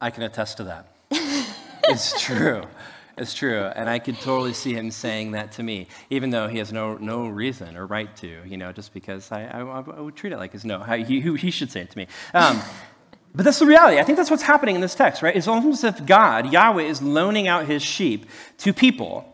I 0.01 0.09
can 0.09 0.23
attest 0.23 0.57
to 0.57 0.65
that. 0.65 0.93
it's 1.85 2.21
true. 2.21 2.63
It's 3.17 3.33
true. 3.33 3.61
And 3.61 3.89
I 3.89 3.99
could 3.99 4.19
totally 4.19 4.51
see 4.51 4.73
him 4.73 4.91
saying 4.91 5.31
that 5.31 5.53
to 5.53 5.63
me, 5.63 5.87
even 6.09 6.29
though 6.29 6.49
he 6.49 6.57
has 6.57 6.73
no, 6.73 6.95
no 6.97 7.29
reason 7.29 7.77
or 7.77 7.87
right 7.87 8.13
to, 8.17 8.41
you 8.45 8.57
know, 8.57 8.73
just 8.73 8.93
because 8.93 9.31
I, 9.31 9.45
I, 9.45 9.59
I 9.61 10.01
would 10.01 10.17
treat 10.17 10.33
it 10.33 10.37
like 10.37 10.51
his 10.51 10.65
no. 10.65 10.83
He, 10.83 11.21
he 11.21 11.51
should 11.51 11.71
say 11.71 11.83
it 11.83 11.91
to 11.91 11.97
me. 11.97 12.07
Um, 12.33 12.61
but 13.33 13.45
that's 13.45 13.59
the 13.59 13.65
reality. 13.65 13.97
I 13.99 14.03
think 14.03 14.17
that's 14.17 14.29
what's 14.29 14.43
happening 14.43 14.75
in 14.75 14.81
this 14.81 14.93
text, 14.93 15.21
right? 15.21 15.33
It's 15.33 15.47
almost 15.47 15.85
as 15.85 15.95
if 15.95 16.05
God, 16.05 16.51
Yahweh, 16.51 16.83
is 16.83 17.01
loaning 17.01 17.47
out 17.47 17.65
his 17.65 17.81
sheep 17.81 18.25
to 18.57 18.73
people 18.73 19.30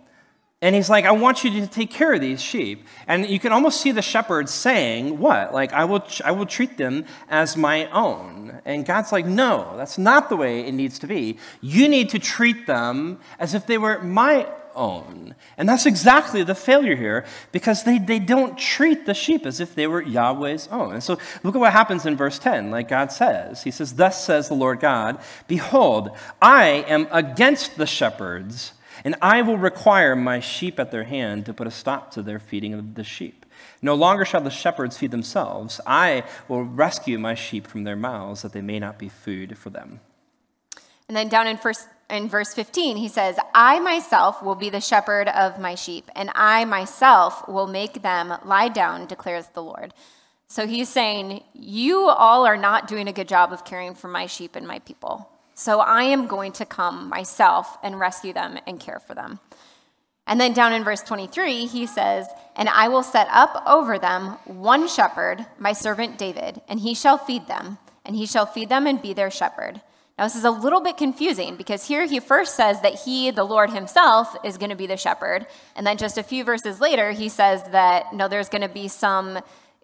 and 0.60 0.74
he's 0.74 0.90
like, 0.90 1.06
I 1.06 1.12
want 1.12 1.44
you 1.44 1.52
to 1.62 1.68
take 1.68 1.92
care 1.92 2.14
of 2.14 2.22
these 2.22 2.42
sheep. 2.42 2.88
And 3.06 3.28
you 3.28 3.40
can 3.40 3.52
almost 3.52 3.80
see 3.80 3.92
the 3.92 4.02
shepherds 4.02 4.52
saying, 4.52 5.20
What? 5.20 5.54
Like, 5.54 5.72
I 5.72 5.86
will, 5.86 6.04
I 6.26 6.32
will 6.32 6.48
treat 6.48 6.78
them 6.78 7.06
as 7.30 7.56
my 7.56 7.86
own. 7.92 8.60
And 8.66 8.84
God's 8.84 9.12
like, 9.12 9.28
No, 9.28 9.76
that's 9.78 10.00
not 10.00 10.30
the 10.30 10.36
way 10.36 10.62
it 10.62 10.72
needs 10.72 10.98
to 11.00 11.08
be. 11.08 11.38
You 11.62 11.88
need 11.88 12.10
to 12.10 12.20
treat 12.20 12.66
them 12.66 13.20
as 13.38 13.54
if 13.54 13.68
they 13.68 13.78
were 13.78 14.02
my 14.02 14.48
own. 14.74 15.36
And 15.58 15.70
that's 15.70 15.86
exactly 15.86 16.42
the 16.42 16.56
failure 16.56 16.96
here 16.96 17.26
because 17.52 17.84
they, 17.84 18.00
they 18.00 18.18
don't 18.18 18.58
treat 18.58 19.06
the 19.06 19.14
sheep 19.14 19.46
as 19.46 19.60
if 19.60 19.76
they 19.76 19.86
were 19.86 20.02
Yahweh's 20.02 20.70
own. 20.70 20.94
And 20.94 21.04
so 21.04 21.20
look 21.44 21.54
at 21.54 21.60
what 21.60 21.72
happens 21.72 22.08
in 22.08 22.16
verse 22.16 22.40
10, 22.40 22.72
like 22.72 22.88
God 22.88 23.12
says. 23.12 23.62
He 23.62 23.70
says, 23.70 23.94
Thus 23.94 24.26
says 24.26 24.48
the 24.48 24.56
Lord 24.56 24.80
God, 24.80 25.20
Behold, 25.48 26.18
I 26.42 26.84
am 26.88 27.08
against 27.12 27.78
the 27.78 27.86
shepherds 27.86 28.74
and 29.08 29.16
I 29.22 29.42
will 29.42 29.58
require 29.58 30.18
my 30.18 30.42
sheep 30.42 30.82
at 30.82 30.92
their 30.92 31.06
hand 31.06 31.46
to 31.46 31.54
put 31.54 31.66
a 31.66 31.72
stop 31.72 32.12
to 32.12 32.22
their 32.22 32.40
feeding 32.40 32.74
of 32.74 32.96
the 32.96 33.06
sheep. 33.06 33.46
No 33.82 33.94
longer 33.94 34.26
shall 34.26 34.42
the 34.42 34.50
shepherds 34.50 34.98
feed 34.98 35.12
themselves. 35.12 35.80
I 35.88 36.26
will 36.50 36.66
rescue 36.66 37.18
my 37.18 37.34
sheep 37.34 37.68
from 37.68 37.86
their 37.86 37.96
mouths, 37.96 38.42
that 38.42 38.52
they 38.52 38.60
may 38.60 38.80
not 38.80 39.00
be 39.00 39.08
food 39.08 39.58
for 39.58 39.70
them. 39.70 40.02
And 41.08 41.16
then 41.16 41.30
down 41.30 41.48
in, 41.48 41.56
first, 41.56 41.88
in 42.10 42.28
verse 42.28 42.54
15, 42.54 42.98
he 42.98 43.08
says, 43.08 43.40
I 43.56 43.80
myself 43.80 44.44
will 44.44 44.56
be 44.56 44.70
the 44.70 44.82
shepherd 44.82 45.30
of 45.30 45.58
my 45.58 45.76
sheep, 45.76 46.12
and 46.14 46.30
I 46.36 46.66
myself 46.66 47.48
will 47.48 47.68
make 47.68 48.02
them 48.02 48.34
lie 48.44 48.68
down, 48.68 49.08
declares 49.08 49.48
the 49.54 49.64
Lord. 49.64 49.94
So 50.50 50.68
he's 50.68 50.90
saying, 50.90 51.46
You 51.54 52.10
all 52.10 52.46
are 52.46 52.58
not 52.58 52.90
doing 52.90 53.08
a 53.08 53.14
good 53.14 53.30
job 53.30 53.54
of 53.54 53.64
caring 53.64 53.96
for 53.96 54.10
my 54.10 54.26
sheep 54.26 54.58
and 54.58 54.68
my 54.68 54.80
people. 54.80 55.30
So 55.58 55.80
I 55.80 56.04
am 56.04 56.28
going 56.28 56.52
to 56.54 56.66
come 56.68 57.10
myself 57.10 57.80
and 57.82 58.00
rescue 58.00 58.32
them 58.32 58.60
and 58.68 58.80
care 58.80 59.00
for 59.00 59.16
them. 59.16 59.40
And 60.28 60.40
then 60.40 60.54
down 60.54 60.72
in 60.72 60.84
verse 60.84 61.02
23, 61.02 61.66
he 61.66 61.88
says, 61.88 62.28
And 62.56 62.70
I 62.70 62.90
will 62.90 63.02
set 63.02 63.28
up 63.32 63.64
over 63.66 63.98
them 63.98 64.38
one 64.46 64.88
shepherd, 64.88 65.48
my 65.58 65.74
servant 65.74 66.20
David, 66.20 66.62
and 66.68 66.80
he 66.80 66.94
shall 66.94 67.18
feed 67.18 67.48
them, 67.48 67.80
and 68.06 68.16
he 68.16 68.28
shall 68.28 68.46
feed 68.46 68.70
them 68.70 68.86
and 68.86 69.02
be 69.02 69.14
their 69.14 69.32
shepherd. 69.32 69.82
Now, 70.20 70.26
this 70.26 70.36
is 70.36 70.44
a 70.44 70.52
little 70.52 70.82
bit 70.82 70.96
confusing 70.96 71.56
because 71.56 71.88
here 71.88 72.06
he 72.06 72.20
first 72.20 72.54
says 72.54 72.82
that 72.82 72.94
he, 72.94 73.32
the 73.32 73.44
Lord 73.44 73.72
himself, 73.72 74.36
is 74.44 74.60
going 74.60 74.70
to 74.70 74.76
be 74.76 74.86
the 74.86 74.96
shepherd. 74.96 75.48
And 75.76 75.88
then 75.88 75.98
just 75.98 76.20
a 76.20 76.24
few 76.24 76.44
verses 76.44 76.80
later, 76.80 77.14
he 77.14 77.30
says 77.30 77.64
that 77.72 78.14
no, 78.14 78.28
there's 78.28 78.50
going 78.50 78.62
to 78.62 78.70
be 78.70 78.90
some 78.90 79.40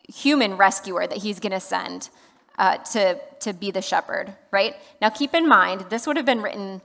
human 0.08 0.56
rescuer 0.56 1.08
that 1.08 1.18
he's 1.18 1.40
going 1.40 1.52
to 1.52 1.60
send 1.60 2.10
uh, 2.58 2.78
to, 2.78 3.20
to 3.40 3.54
be 3.54 3.72
the 3.72 3.82
shepherd, 3.82 4.34
right? 4.52 4.76
Now, 5.02 5.10
keep 5.10 5.34
in 5.34 5.48
mind, 5.48 5.88
this 5.90 6.06
would 6.08 6.18
have 6.18 6.26
been 6.26 6.42
written 6.42 6.82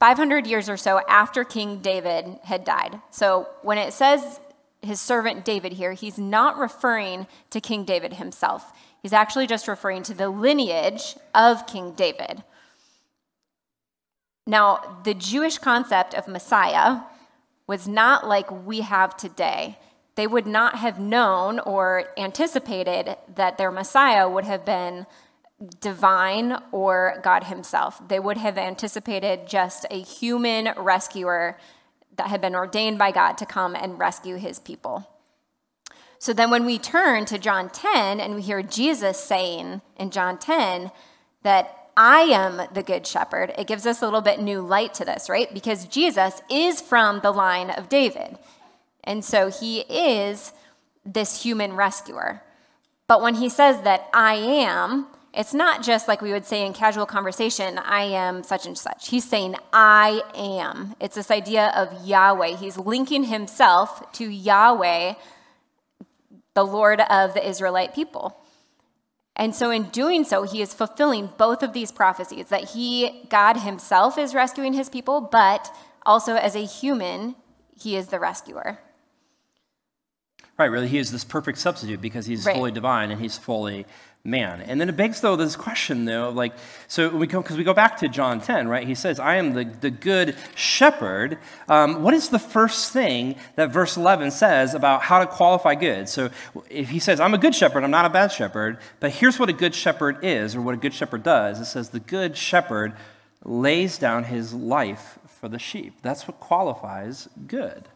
500 0.00 0.46
years 0.46 0.68
or 0.68 0.76
so 0.76 1.00
after 1.08 1.44
King 1.44 1.80
David 1.80 2.38
had 2.44 2.64
died. 2.64 3.00
So 3.10 3.48
when 3.62 3.78
it 3.78 3.92
says 3.92 4.40
his 4.80 5.00
servant 5.00 5.44
David 5.44 5.72
here, 5.72 5.92
he's 5.92 6.18
not 6.18 6.56
referring 6.56 7.26
to 7.50 7.60
King 7.60 7.84
David 7.84 8.14
himself. 8.14 8.72
He's 9.02 9.12
actually 9.12 9.46
just 9.46 9.66
referring 9.66 10.02
to 10.04 10.14
the 10.14 10.28
lineage 10.28 11.16
of 11.34 11.66
King 11.66 11.92
David. 11.92 12.44
Now, 14.46 15.00
the 15.04 15.14
Jewish 15.14 15.58
concept 15.58 16.14
of 16.14 16.28
Messiah 16.28 17.00
was 17.66 17.86
not 17.86 18.26
like 18.26 18.50
we 18.66 18.80
have 18.80 19.16
today 19.16 19.78
they 20.18 20.26
would 20.26 20.48
not 20.48 20.74
have 20.74 20.98
known 20.98 21.60
or 21.60 22.06
anticipated 22.16 23.16
that 23.36 23.56
their 23.56 23.70
Messiah 23.70 24.28
would 24.28 24.42
have 24.42 24.64
been 24.64 25.06
divine 25.80 26.56
or 26.72 27.20
God 27.22 27.44
Himself. 27.44 28.02
They 28.08 28.18
would 28.18 28.36
have 28.36 28.58
anticipated 28.58 29.46
just 29.46 29.86
a 29.92 30.00
human 30.00 30.70
rescuer 30.76 31.56
that 32.16 32.26
had 32.26 32.40
been 32.40 32.56
ordained 32.56 32.98
by 32.98 33.12
God 33.12 33.38
to 33.38 33.46
come 33.46 33.76
and 33.76 33.96
rescue 33.96 34.34
His 34.34 34.58
people. 34.58 35.08
So 36.18 36.32
then, 36.32 36.50
when 36.50 36.66
we 36.66 36.78
turn 36.78 37.24
to 37.26 37.38
John 37.38 37.70
10 37.70 38.18
and 38.18 38.34
we 38.34 38.42
hear 38.42 38.60
Jesus 38.60 39.22
saying 39.22 39.82
in 40.00 40.10
John 40.10 40.36
10 40.36 40.90
that 41.42 41.90
I 41.96 42.22
am 42.22 42.60
the 42.74 42.82
good 42.82 43.06
shepherd, 43.06 43.52
it 43.56 43.68
gives 43.68 43.86
us 43.86 44.02
a 44.02 44.04
little 44.04 44.20
bit 44.20 44.40
new 44.40 44.62
light 44.62 44.94
to 44.94 45.04
this, 45.04 45.30
right? 45.30 45.54
Because 45.54 45.84
Jesus 45.84 46.42
is 46.50 46.80
from 46.80 47.20
the 47.20 47.30
line 47.30 47.70
of 47.70 47.88
David. 47.88 48.36
And 49.08 49.24
so 49.24 49.50
he 49.50 49.80
is 49.80 50.52
this 51.02 51.42
human 51.42 51.72
rescuer. 51.72 52.42
But 53.06 53.22
when 53.22 53.36
he 53.36 53.48
says 53.48 53.80
that 53.80 54.06
I 54.12 54.34
am, 54.34 55.06
it's 55.32 55.54
not 55.54 55.82
just 55.82 56.08
like 56.08 56.20
we 56.20 56.30
would 56.30 56.44
say 56.44 56.66
in 56.66 56.74
casual 56.74 57.06
conversation, 57.06 57.78
I 57.78 58.02
am 58.02 58.42
such 58.42 58.66
and 58.66 58.76
such. 58.76 59.08
He's 59.08 59.24
saying, 59.24 59.56
I 59.72 60.20
am. 60.34 60.94
It's 61.00 61.14
this 61.14 61.30
idea 61.30 61.72
of 61.74 62.06
Yahweh. 62.06 62.56
He's 62.56 62.76
linking 62.76 63.24
himself 63.24 64.12
to 64.12 64.28
Yahweh, 64.28 65.14
the 66.52 66.66
Lord 66.66 67.00
of 67.00 67.32
the 67.32 67.48
Israelite 67.48 67.94
people. 67.94 68.38
And 69.36 69.54
so, 69.54 69.70
in 69.70 69.84
doing 69.84 70.24
so, 70.24 70.42
he 70.42 70.60
is 70.60 70.74
fulfilling 70.74 71.30
both 71.38 71.62
of 71.62 71.72
these 71.72 71.92
prophecies 71.92 72.48
that 72.48 72.70
he, 72.70 73.24
God 73.30 73.58
himself, 73.58 74.18
is 74.18 74.34
rescuing 74.34 74.74
his 74.74 74.90
people, 74.90 75.22
but 75.22 75.74
also 76.04 76.34
as 76.34 76.54
a 76.54 76.64
human, 76.66 77.36
he 77.74 77.96
is 77.96 78.08
the 78.08 78.18
rescuer. 78.18 78.80
Right, 80.58 80.72
really, 80.72 80.88
he 80.88 80.98
is 80.98 81.12
this 81.12 81.22
perfect 81.22 81.58
substitute 81.58 82.00
because 82.00 82.26
he's 82.26 82.44
right. 82.44 82.56
fully 82.56 82.72
divine 82.72 83.12
and 83.12 83.20
he's 83.20 83.38
fully 83.38 83.86
man. 84.24 84.60
And 84.60 84.80
then 84.80 84.88
it 84.88 84.96
begs, 84.96 85.20
though, 85.20 85.36
this 85.36 85.54
question, 85.54 86.04
though, 86.04 86.30
like, 86.30 86.52
so 86.88 87.08
we 87.08 87.28
go, 87.28 87.40
because 87.40 87.56
we 87.56 87.62
go 87.62 87.72
back 87.72 87.98
to 87.98 88.08
John 88.08 88.40
10, 88.40 88.66
right? 88.66 88.86
He 88.86 88.96
says, 88.96 89.20
I 89.20 89.36
am 89.36 89.54
the, 89.54 89.64
the 89.64 89.90
good 89.90 90.36
shepherd. 90.56 91.38
Um, 91.68 92.02
what 92.02 92.12
is 92.12 92.28
the 92.30 92.40
first 92.40 92.92
thing 92.92 93.36
that 93.54 93.70
verse 93.70 93.96
11 93.96 94.32
says 94.32 94.74
about 94.74 95.02
how 95.02 95.20
to 95.20 95.26
qualify 95.26 95.76
good? 95.76 96.08
So 96.08 96.30
if 96.68 96.90
he 96.90 96.98
says, 96.98 97.20
I'm 97.20 97.34
a 97.34 97.38
good 97.38 97.54
shepherd, 97.54 97.84
I'm 97.84 97.92
not 97.92 98.04
a 98.04 98.10
bad 98.10 98.32
shepherd, 98.32 98.78
but 98.98 99.12
here's 99.12 99.38
what 99.38 99.48
a 99.48 99.52
good 99.54 99.76
shepherd 99.76 100.18
is, 100.22 100.56
or 100.56 100.60
what 100.60 100.74
a 100.74 100.78
good 100.78 100.92
shepherd 100.92 101.22
does. 101.22 101.60
It 101.60 101.66
says, 101.66 101.90
the 101.90 102.00
good 102.00 102.36
shepherd 102.36 102.94
lays 103.44 103.96
down 103.96 104.24
his 104.24 104.52
life 104.52 105.20
for 105.26 105.48
the 105.48 105.60
sheep. 105.60 105.94
That's 106.02 106.26
what 106.26 106.40
qualifies 106.40 107.28
good. 107.46 107.88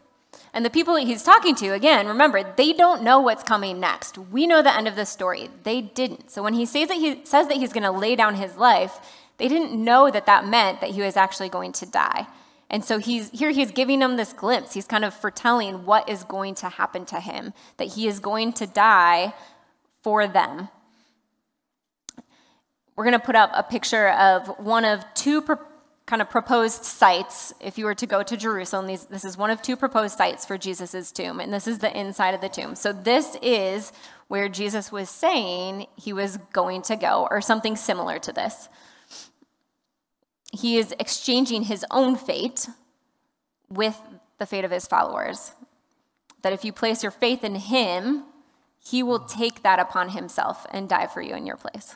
And 0.53 0.63
the 0.63 0.69
people 0.69 0.95
he's 0.95 1.23
talking 1.23 1.55
to, 1.55 1.69
again, 1.73 2.07
remember, 2.07 2.43
they 2.55 2.73
don't 2.73 3.03
know 3.03 3.19
what's 3.19 3.43
coming 3.43 3.79
next. 3.79 4.17
We 4.17 4.45
know 4.45 4.61
the 4.61 4.75
end 4.75 4.87
of 4.87 4.95
the 4.95 5.05
story. 5.05 5.49
They 5.63 5.81
didn't. 5.81 6.29
So 6.31 6.43
when 6.43 6.53
he 6.53 6.65
says 6.65 6.89
that 6.89 6.97
he 6.97 7.21
says 7.25 7.47
that 7.47 7.57
he's 7.57 7.73
going 7.73 7.83
to 7.83 7.91
lay 7.91 8.15
down 8.15 8.35
his 8.35 8.55
life, 8.55 8.99
they 9.37 9.47
didn't 9.47 9.73
know 9.73 10.11
that 10.11 10.25
that 10.27 10.45
meant 10.45 10.81
that 10.81 10.91
he 10.91 11.01
was 11.01 11.17
actually 11.17 11.49
going 11.49 11.71
to 11.73 11.85
die. 11.85 12.27
And 12.69 12.83
so 12.83 12.97
he's 12.97 13.29
here 13.31 13.51
he's 13.51 13.71
giving 13.71 13.99
them 13.99 14.15
this 14.15 14.33
glimpse. 14.33 14.73
He's 14.73 14.87
kind 14.87 15.05
of 15.05 15.13
foretelling 15.13 15.85
what 15.85 16.09
is 16.09 16.23
going 16.23 16.55
to 16.55 16.69
happen 16.69 17.05
to 17.05 17.19
him, 17.19 17.53
that 17.77 17.89
he 17.89 18.07
is 18.07 18.19
going 18.19 18.53
to 18.53 18.67
die 18.67 19.33
for 20.01 20.27
them. 20.27 20.69
We're 22.95 23.05
going 23.05 23.19
to 23.19 23.25
put 23.25 23.35
up 23.35 23.51
a 23.53 23.63
picture 23.63 24.09
of 24.09 24.47
one 24.59 24.85
of 24.85 25.03
two 25.15 25.41
kind 26.05 26.21
of 26.21 26.29
proposed 26.29 26.83
sites 26.83 27.53
if 27.61 27.77
you 27.77 27.85
were 27.85 27.95
to 27.95 28.05
go 28.05 28.23
to 28.23 28.35
Jerusalem. 28.35 28.87
These, 28.87 29.05
this 29.05 29.23
is 29.23 29.37
one 29.37 29.49
of 29.49 29.61
two 29.61 29.77
proposed 29.77 30.17
sites 30.17 30.45
for 30.45 30.57
Jesus' 30.57 31.11
tomb, 31.11 31.39
and 31.39 31.53
this 31.53 31.67
is 31.67 31.79
the 31.79 31.97
inside 31.97 32.33
of 32.33 32.41
the 32.41 32.49
tomb. 32.49 32.75
So, 32.75 32.91
this 32.91 33.37
is 33.41 33.91
where 34.27 34.49
Jesus 34.49 34.91
was 34.91 35.09
saying 35.09 35.87
he 35.95 36.13
was 36.13 36.37
going 36.51 36.81
to 36.83 36.95
go, 36.95 37.27
or 37.29 37.41
something 37.41 37.75
similar 37.75 38.19
to 38.19 38.33
this. 38.33 38.67
He 40.51 40.77
is 40.77 40.93
exchanging 40.99 41.63
his 41.63 41.85
own 41.89 42.15
fate 42.15 42.67
with 43.69 43.99
the 44.39 44.45
fate 44.45 44.65
of 44.65 44.71
his 44.71 44.85
followers. 44.85 45.53
That 46.41 46.53
if 46.53 46.65
you 46.65 46.73
place 46.73 47.01
your 47.01 47.11
faith 47.11 47.43
in 47.43 47.55
him, 47.55 48.25
he 48.77 49.01
will 49.01 49.19
take 49.19 49.63
that 49.63 49.79
upon 49.79 50.09
himself 50.09 50.65
and 50.71 50.89
die 50.89 51.07
for 51.07 51.21
you 51.21 51.33
in 51.35 51.45
your 51.45 51.55
place. 51.55 51.95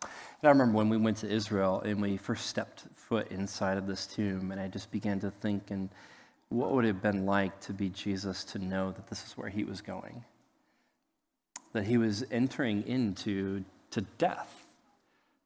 And 0.00 0.48
I 0.48 0.48
remember 0.48 0.76
when 0.76 0.88
we 0.88 0.96
went 0.96 1.18
to 1.18 1.28
Israel 1.28 1.82
and 1.84 2.00
we 2.00 2.16
first 2.16 2.46
stepped 2.46 2.84
foot 3.12 3.30
inside 3.30 3.76
of 3.76 3.86
this 3.86 4.06
tomb, 4.06 4.52
and 4.52 4.58
I 4.58 4.68
just 4.68 4.90
began 4.90 5.20
to 5.20 5.30
think, 5.30 5.70
and 5.70 5.90
what 6.48 6.72
would 6.72 6.86
it 6.86 6.88
have 6.88 7.02
been 7.02 7.26
like 7.26 7.60
to 7.60 7.74
be 7.74 7.90
Jesus 7.90 8.42
to 8.44 8.58
know 8.58 8.90
that 8.90 9.06
this 9.08 9.22
is 9.26 9.36
where 9.36 9.50
he 9.50 9.64
was 9.64 9.82
going? 9.82 10.24
That 11.74 11.84
he 11.84 11.98
was 11.98 12.24
entering 12.30 12.86
into 12.86 13.66
to 13.90 14.00
death, 14.16 14.64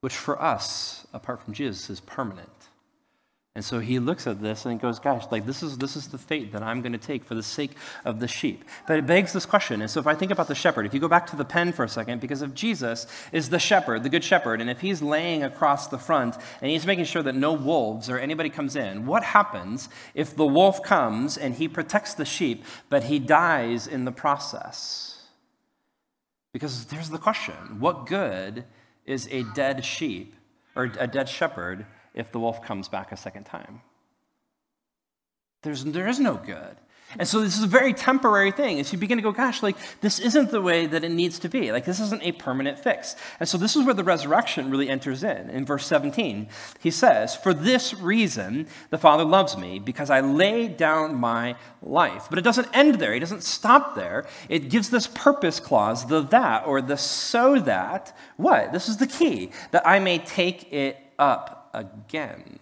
which 0.00 0.14
for 0.14 0.40
us, 0.40 1.08
apart 1.12 1.42
from 1.42 1.54
Jesus, 1.54 1.90
is 1.90 1.98
permanent. 1.98 2.68
And 3.56 3.64
so 3.64 3.78
he 3.78 3.98
looks 3.98 4.26
at 4.26 4.42
this 4.42 4.66
and 4.66 4.78
goes, 4.78 4.98
Gosh, 4.98 5.24
like 5.30 5.46
this 5.46 5.62
is 5.62 5.78
this 5.78 5.96
is 5.96 6.08
the 6.08 6.18
fate 6.18 6.52
that 6.52 6.62
I'm 6.62 6.82
going 6.82 6.92
to 6.92 6.98
take 6.98 7.24
for 7.24 7.34
the 7.34 7.42
sake 7.42 7.70
of 8.04 8.20
the 8.20 8.28
sheep. 8.28 8.66
But 8.86 8.98
it 8.98 9.06
begs 9.06 9.32
this 9.32 9.46
question. 9.46 9.80
And 9.80 9.90
so 9.90 9.98
if 9.98 10.06
I 10.06 10.14
think 10.14 10.30
about 10.30 10.48
the 10.48 10.54
shepherd, 10.54 10.84
if 10.84 10.92
you 10.92 11.00
go 11.00 11.08
back 11.08 11.26
to 11.28 11.36
the 11.36 11.44
pen 11.44 11.72
for 11.72 11.82
a 11.82 11.88
second, 11.88 12.20
because 12.20 12.42
if 12.42 12.52
Jesus 12.52 13.06
is 13.32 13.48
the 13.48 13.58
shepherd, 13.58 14.02
the 14.02 14.10
good 14.10 14.22
shepherd, 14.22 14.60
and 14.60 14.68
if 14.68 14.82
he's 14.82 15.00
laying 15.00 15.42
across 15.42 15.86
the 15.86 15.96
front 15.96 16.36
and 16.60 16.70
he's 16.70 16.84
making 16.84 17.06
sure 17.06 17.22
that 17.22 17.34
no 17.34 17.54
wolves 17.54 18.10
or 18.10 18.18
anybody 18.18 18.50
comes 18.50 18.76
in, 18.76 19.06
what 19.06 19.24
happens 19.24 19.88
if 20.12 20.36
the 20.36 20.44
wolf 20.44 20.82
comes 20.82 21.38
and 21.38 21.54
he 21.54 21.66
protects 21.66 22.12
the 22.12 22.26
sheep, 22.26 22.62
but 22.90 23.04
he 23.04 23.18
dies 23.18 23.86
in 23.86 24.04
the 24.04 24.12
process? 24.12 25.22
Because 26.52 26.84
there's 26.84 27.08
the 27.08 27.16
question 27.16 27.80
what 27.80 28.04
good 28.04 28.66
is 29.06 29.26
a 29.30 29.44
dead 29.54 29.82
sheep 29.82 30.34
or 30.74 30.92
a 30.98 31.06
dead 31.06 31.30
shepherd? 31.30 31.86
If 32.16 32.32
the 32.32 32.40
wolf 32.40 32.62
comes 32.62 32.88
back 32.88 33.12
a 33.12 33.16
second 33.16 33.44
time. 33.44 33.82
There's, 35.62 35.84
there 35.84 36.08
is 36.08 36.18
no 36.18 36.34
good. 36.34 36.76
And 37.18 37.26
so 37.26 37.40
this 37.40 37.56
is 37.56 37.62
a 37.62 37.68
very 37.68 37.94
temporary 37.94 38.50
thing. 38.50 38.80
As 38.80 38.92
you 38.92 38.98
begin 38.98 39.16
to 39.18 39.22
go, 39.22 39.30
gosh, 39.30 39.62
like 39.62 39.76
this 40.00 40.18
isn't 40.18 40.50
the 40.50 40.60
way 40.60 40.86
that 40.86 41.04
it 41.04 41.10
needs 41.10 41.38
to 41.40 41.48
be. 41.48 41.70
Like 41.70 41.84
this 41.84 42.00
isn't 42.00 42.22
a 42.22 42.32
permanent 42.32 42.78
fix. 42.78 43.14
And 43.38 43.48
so 43.48 43.56
this 43.56 43.76
is 43.76 43.84
where 43.84 43.94
the 43.94 44.04
resurrection 44.04 44.70
really 44.70 44.88
enters 44.88 45.22
in. 45.22 45.48
In 45.50 45.64
verse 45.64 45.86
17, 45.86 46.48
he 46.80 46.90
says, 46.90 47.36
For 47.36 47.54
this 47.54 47.94
reason 47.94 48.66
the 48.90 48.98
Father 48.98 49.24
loves 49.24 49.56
me, 49.56 49.78
because 49.78 50.10
I 50.10 50.20
lay 50.20 50.66
down 50.66 51.14
my 51.14 51.54
life. 51.80 52.26
But 52.28 52.38
it 52.40 52.42
doesn't 52.42 52.68
end 52.74 52.96
there. 52.96 53.14
He 53.14 53.20
doesn't 53.20 53.44
stop 53.44 53.94
there. 53.94 54.26
It 54.48 54.68
gives 54.68 54.90
this 54.90 55.06
purpose 55.06 55.60
clause, 55.60 56.06
the 56.06 56.22
that 56.22 56.66
or 56.66 56.82
the 56.82 56.96
so 56.96 57.60
that, 57.60 58.16
what? 58.36 58.72
This 58.72 58.88
is 58.88 58.96
the 58.96 59.06
key, 59.06 59.52
that 59.70 59.86
I 59.86 60.00
may 60.00 60.18
take 60.18 60.72
it 60.72 60.98
up 61.18 61.55
again. 61.76 62.58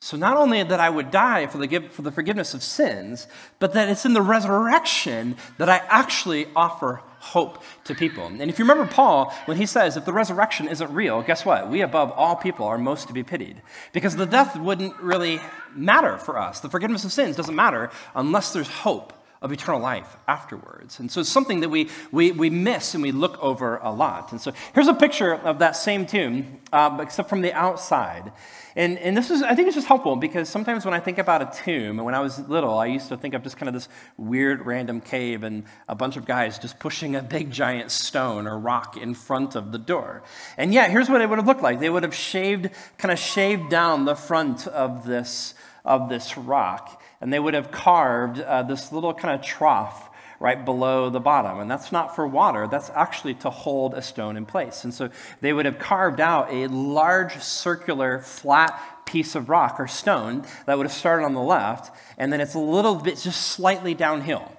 So, 0.00 0.16
not 0.16 0.36
only 0.36 0.62
that 0.62 0.78
I 0.78 0.88
would 0.88 1.10
die 1.10 1.48
for 1.48 1.58
the, 1.58 1.88
for 1.90 2.02
the 2.02 2.12
forgiveness 2.12 2.54
of 2.54 2.62
sins, 2.62 3.26
but 3.58 3.72
that 3.72 3.88
it's 3.88 4.04
in 4.04 4.12
the 4.12 4.22
resurrection 4.22 5.36
that 5.58 5.68
I 5.68 5.78
actually 5.88 6.46
offer 6.54 7.02
hope 7.18 7.64
to 7.84 7.96
people. 7.96 8.26
And 8.26 8.42
if 8.42 8.60
you 8.60 8.64
remember 8.64 8.86
Paul, 8.86 9.34
when 9.46 9.56
he 9.56 9.66
says, 9.66 9.96
if 9.96 10.04
the 10.04 10.12
resurrection 10.12 10.68
isn't 10.68 10.92
real, 10.92 11.22
guess 11.22 11.44
what? 11.44 11.68
We 11.68 11.80
above 11.80 12.12
all 12.12 12.36
people 12.36 12.64
are 12.66 12.78
most 12.78 13.08
to 13.08 13.12
be 13.12 13.24
pitied. 13.24 13.60
Because 13.92 14.14
the 14.14 14.24
death 14.24 14.56
wouldn't 14.56 14.96
really 15.00 15.40
matter 15.74 16.16
for 16.16 16.38
us. 16.38 16.60
The 16.60 16.70
forgiveness 16.70 17.04
of 17.04 17.12
sins 17.12 17.34
doesn't 17.34 17.56
matter 17.56 17.90
unless 18.14 18.52
there's 18.52 18.68
hope 18.68 19.12
of 19.40 19.52
eternal 19.52 19.80
life 19.80 20.16
afterwards. 20.26 20.98
And 20.98 21.10
so 21.10 21.20
it's 21.20 21.28
something 21.28 21.60
that 21.60 21.68
we, 21.68 21.88
we, 22.10 22.32
we 22.32 22.50
miss 22.50 22.94
and 22.94 23.02
we 23.02 23.12
look 23.12 23.42
over 23.42 23.76
a 23.76 23.92
lot. 23.92 24.32
And 24.32 24.40
so 24.40 24.52
here's 24.74 24.88
a 24.88 24.94
picture 24.94 25.34
of 25.34 25.60
that 25.60 25.76
same 25.76 26.06
tomb, 26.06 26.58
uh, 26.72 26.98
except 27.00 27.28
from 27.28 27.40
the 27.40 27.52
outside. 27.52 28.32
And, 28.74 28.98
and 28.98 29.16
this 29.16 29.30
is, 29.30 29.42
I 29.42 29.54
think 29.54 29.66
it's 29.66 29.74
just 29.74 29.88
helpful 29.88 30.14
because 30.16 30.48
sometimes 30.48 30.84
when 30.84 30.94
I 30.94 31.00
think 31.00 31.18
about 31.18 31.42
a 31.42 31.64
tomb, 31.64 31.98
and 31.98 32.04
when 32.04 32.14
I 32.14 32.20
was 32.20 32.38
little, 32.48 32.78
I 32.78 32.86
used 32.86 33.08
to 33.08 33.16
think 33.16 33.34
of 33.34 33.42
just 33.42 33.56
kind 33.56 33.68
of 33.68 33.74
this 33.74 33.88
weird 34.16 34.66
random 34.66 35.00
cave 35.00 35.42
and 35.42 35.64
a 35.88 35.94
bunch 35.94 36.16
of 36.16 36.24
guys 36.24 36.58
just 36.58 36.78
pushing 36.78 37.16
a 37.16 37.22
big 37.22 37.50
giant 37.50 37.90
stone 37.90 38.46
or 38.46 38.58
rock 38.58 38.96
in 38.96 39.14
front 39.14 39.56
of 39.56 39.72
the 39.72 39.78
door. 39.78 40.22
And 40.56 40.72
yet, 40.72 40.90
here's 40.90 41.08
what 41.08 41.20
it 41.20 41.28
would 41.28 41.38
have 41.38 41.46
looked 41.46 41.62
like. 41.62 41.80
They 41.80 41.90
would 41.90 42.04
have 42.04 42.14
shaved, 42.14 42.70
kind 42.98 43.10
of 43.10 43.18
shaved 43.18 43.68
down 43.68 44.04
the 44.04 44.14
front 44.14 44.68
of 44.68 45.06
this, 45.06 45.54
of 45.84 46.08
this 46.08 46.36
rock 46.36 47.02
and 47.20 47.32
they 47.32 47.38
would 47.38 47.54
have 47.54 47.70
carved 47.70 48.40
uh, 48.40 48.62
this 48.62 48.92
little 48.92 49.14
kind 49.14 49.38
of 49.38 49.44
trough 49.44 50.10
right 50.40 50.64
below 50.64 51.10
the 51.10 51.20
bottom. 51.20 51.58
And 51.58 51.70
that's 51.70 51.90
not 51.90 52.14
for 52.14 52.26
water, 52.26 52.68
that's 52.68 52.90
actually 52.90 53.34
to 53.34 53.50
hold 53.50 53.94
a 53.94 54.02
stone 54.02 54.36
in 54.36 54.46
place. 54.46 54.84
And 54.84 54.94
so 54.94 55.10
they 55.40 55.52
would 55.52 55.66
have 55.66 55.78
carved 55.78 56.20
out 56.20 56.52
a 56.52 56.68
large 56.68 57.38
circular 57.40 58.20
flat 58.20 59.04
piece 59.04 59.34
of 59.34 59.48
rock 59.48 59.80
or 59.80 59.88
stone 59.88 60.44
that 60.66 60.76
would 60.76 60.86
have 60.86 60.92
started 60.92 61.24
on 61.24 61.34
the 61.34 61.40
left, 61.40 61.90
and 62.18 62.32
then 62.32 62.40
it's 62.40 62.54
a 62.54 62.58
little 62.58 62.94
bit 62.94 63.18
just 63.18 63.40
slightly 63.40 63.94
downhill. 63.94 64.52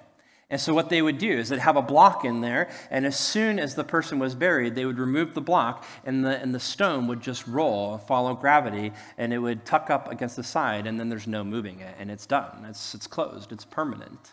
And 0.50 0.60
so, 0.60 0.74
what 0.74 0.88
they 0.88 1.00
would 1.00 1.18
do 1.18 1.30
is 1.30 1.48
they'd 1.48 1.60
have 1.60 1.76
a 1.76 1.82
block 1.82 2.24
in 2.24 2.40
there, 2.40 2.68
and 2.90 3.06
as 3.06 3.16
soon 3.16 3.60
as 3.60 3.76
the 3.76 3.84
person 3.84 4.18
was 4.18 4.34
buried, 4.34 4.74
they 4.74 4.84
would 4.84 4.98
remove 4.98 5.32
the 5.34 5.40
block, 5.40 5.84
and 6.04 6.24
the, 6.24 6.40
and 6.40 6.52
the 6.52 6.60
stone 6.60 7.06
would 7.06 7.20
just 7.20 7.46
roll, 7.46 7.98
follow 7.98 8.34
gravity, 8.34 8.92
and 9.16 9.32
it 9.32 9.38
would 9.38 9.64
tuck 9.64 9.90
up 9.90 10.10
against 10.10 10.34
the 10.34 10.42
side, 10.42 10.88
and 10.88 10.98
then 10.98 11.08
there's 11.08 11.28
no 11.28 11.44
moving 11.44 11.78
it, 11.78 11.94
and 12.00 12.10
it's 12.10 12.26
done. 12.26 12.66
It's, 12.68 12.94
it's 12.96 13.06
closed, 13.06 13.52
it's 13.52 13.64
permanent. 13.64 14.32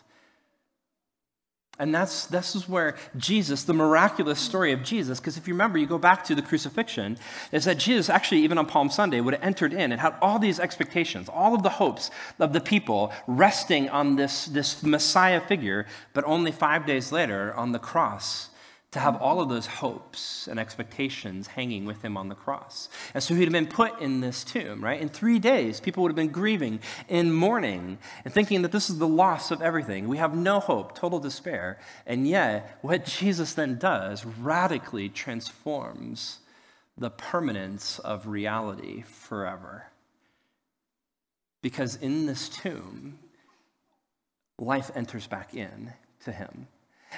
And 1.80 1.94
that's 1.94 2.26
this 2.26 2.56
is 2.56 2.68
where 2.68 2.96
Jesus, 3.16 3.62
the 3.62 3.72
miraculous 3.72 4.40
story 4.40 4.72
of 4.72 4.82
Jesus, 4.82 5.20
because 5.20 5.36
if 5.36 5.46
you 5.46 5.54
remember, 5.54 5.78
you 5.78 5.86
go 5.86 5.98
back 5.98 6.24
to 6.24 6.34
the 6.34 6.42
crucifixion, 6.42 7.18
is 7.52 7.66
that 7.66 7.78
Jesus 7.78 8.10
actually, 8.10 8.40
even 8.40 8.58
on 8.58 8.66
Palm 8.66 8.90
Sunday, 8.90 9.20
would 9.20 9.34
have 9.34 9.42
entered 9.42 9.72
in 9.72 9.92
and 9.92 10.00
had 10.00 10.14
all 10.20 10.40
these 10.40 10.58
expectations, 10.58 11.28
all 11.28 11.54
of 11.54 11.62
the 11.62 11.68
hopes 11.68 12.10
of 12.40 12.52
the 12.52 12.60
people 12.60 13.12
resting 13.28 13.88
on 13.90 14.16
this, 14.16 14.46
this 14.46 14.82
Messiah 14.82 15.40
figure, 15.40 15.86
but 16.14 16.24
only 16.24 16.50
five 16.50 16.84
days 16.84 17.12
later 17.12 17.54
on 17.54 17.70
the 17.70 17.78
cross, 17.78 18.50
to 18.90 19.00
have 19.00 19.20
all 19.20 19.40
of 19.40 19.50
those 19.50 19.66
hopes 19.66 20.48
and 20.48 20.58
expectations 20.58 21.46
hanging 21.46 21.84
with 21.84 22.02
him 22.02 22.16
on 22.16 22.28
the 22.28 22.34
cross. 22.34 22.88
And 23.12 23.22
so 23.22 23.34
he'd 23.34 23.44
have 23.44 23.52
been 23.52 23.66
put 23.66 24.00
in 24.00 24.20
this 24.20 24.44
tomb, 24.44 24.82
right? 24.82 24.98
In 24.98 25.10
three 25.10 25.38
days, 25.38 25.78
people 25.78 26.02
would 26.02 26.10
have 26.10 26.16
been 26.16 26.28
grieving 26.28 26.80
in 27.06 27.30
mourning 27.30 27.98
and 28.24 28.32
thinking 28.32 28.62
that 28.62 28.72
this 28.72 28.88
is 28.88 28.98
the 28.98 29.06
loss 29.06 29.50
of 29.50 29.60
everything. 29.60 30.08
We 30.08 30.16
have 30.16 30.34
no 30.34 30.58
hope, 30.58 30.94
total 30.94 31.20
despair. 31.20 31.78
And 32.06 32.26
yet, 32.26 32.78
what 32.80 33.04
Jesus 33.04 33.52
then 33.52 33.78
does 33.78 34.24
radically 34.24 35.10
transforms 35.10 36.38
the 36.96 37.10
permanence 37.10 37.98
of 37.98 38.26
reality 38.26 39.02
forever. 39.02 39.84
Because 41.60 41.96
in 41.96 42.24
this 42.24 42.48
tomb, 42.48 43.18
life 44.58 44.90
enters 44.94 45.26
back 45.26 45.54
in 45.54 45.92
to 46.24 46.32
him. 46.32 46.68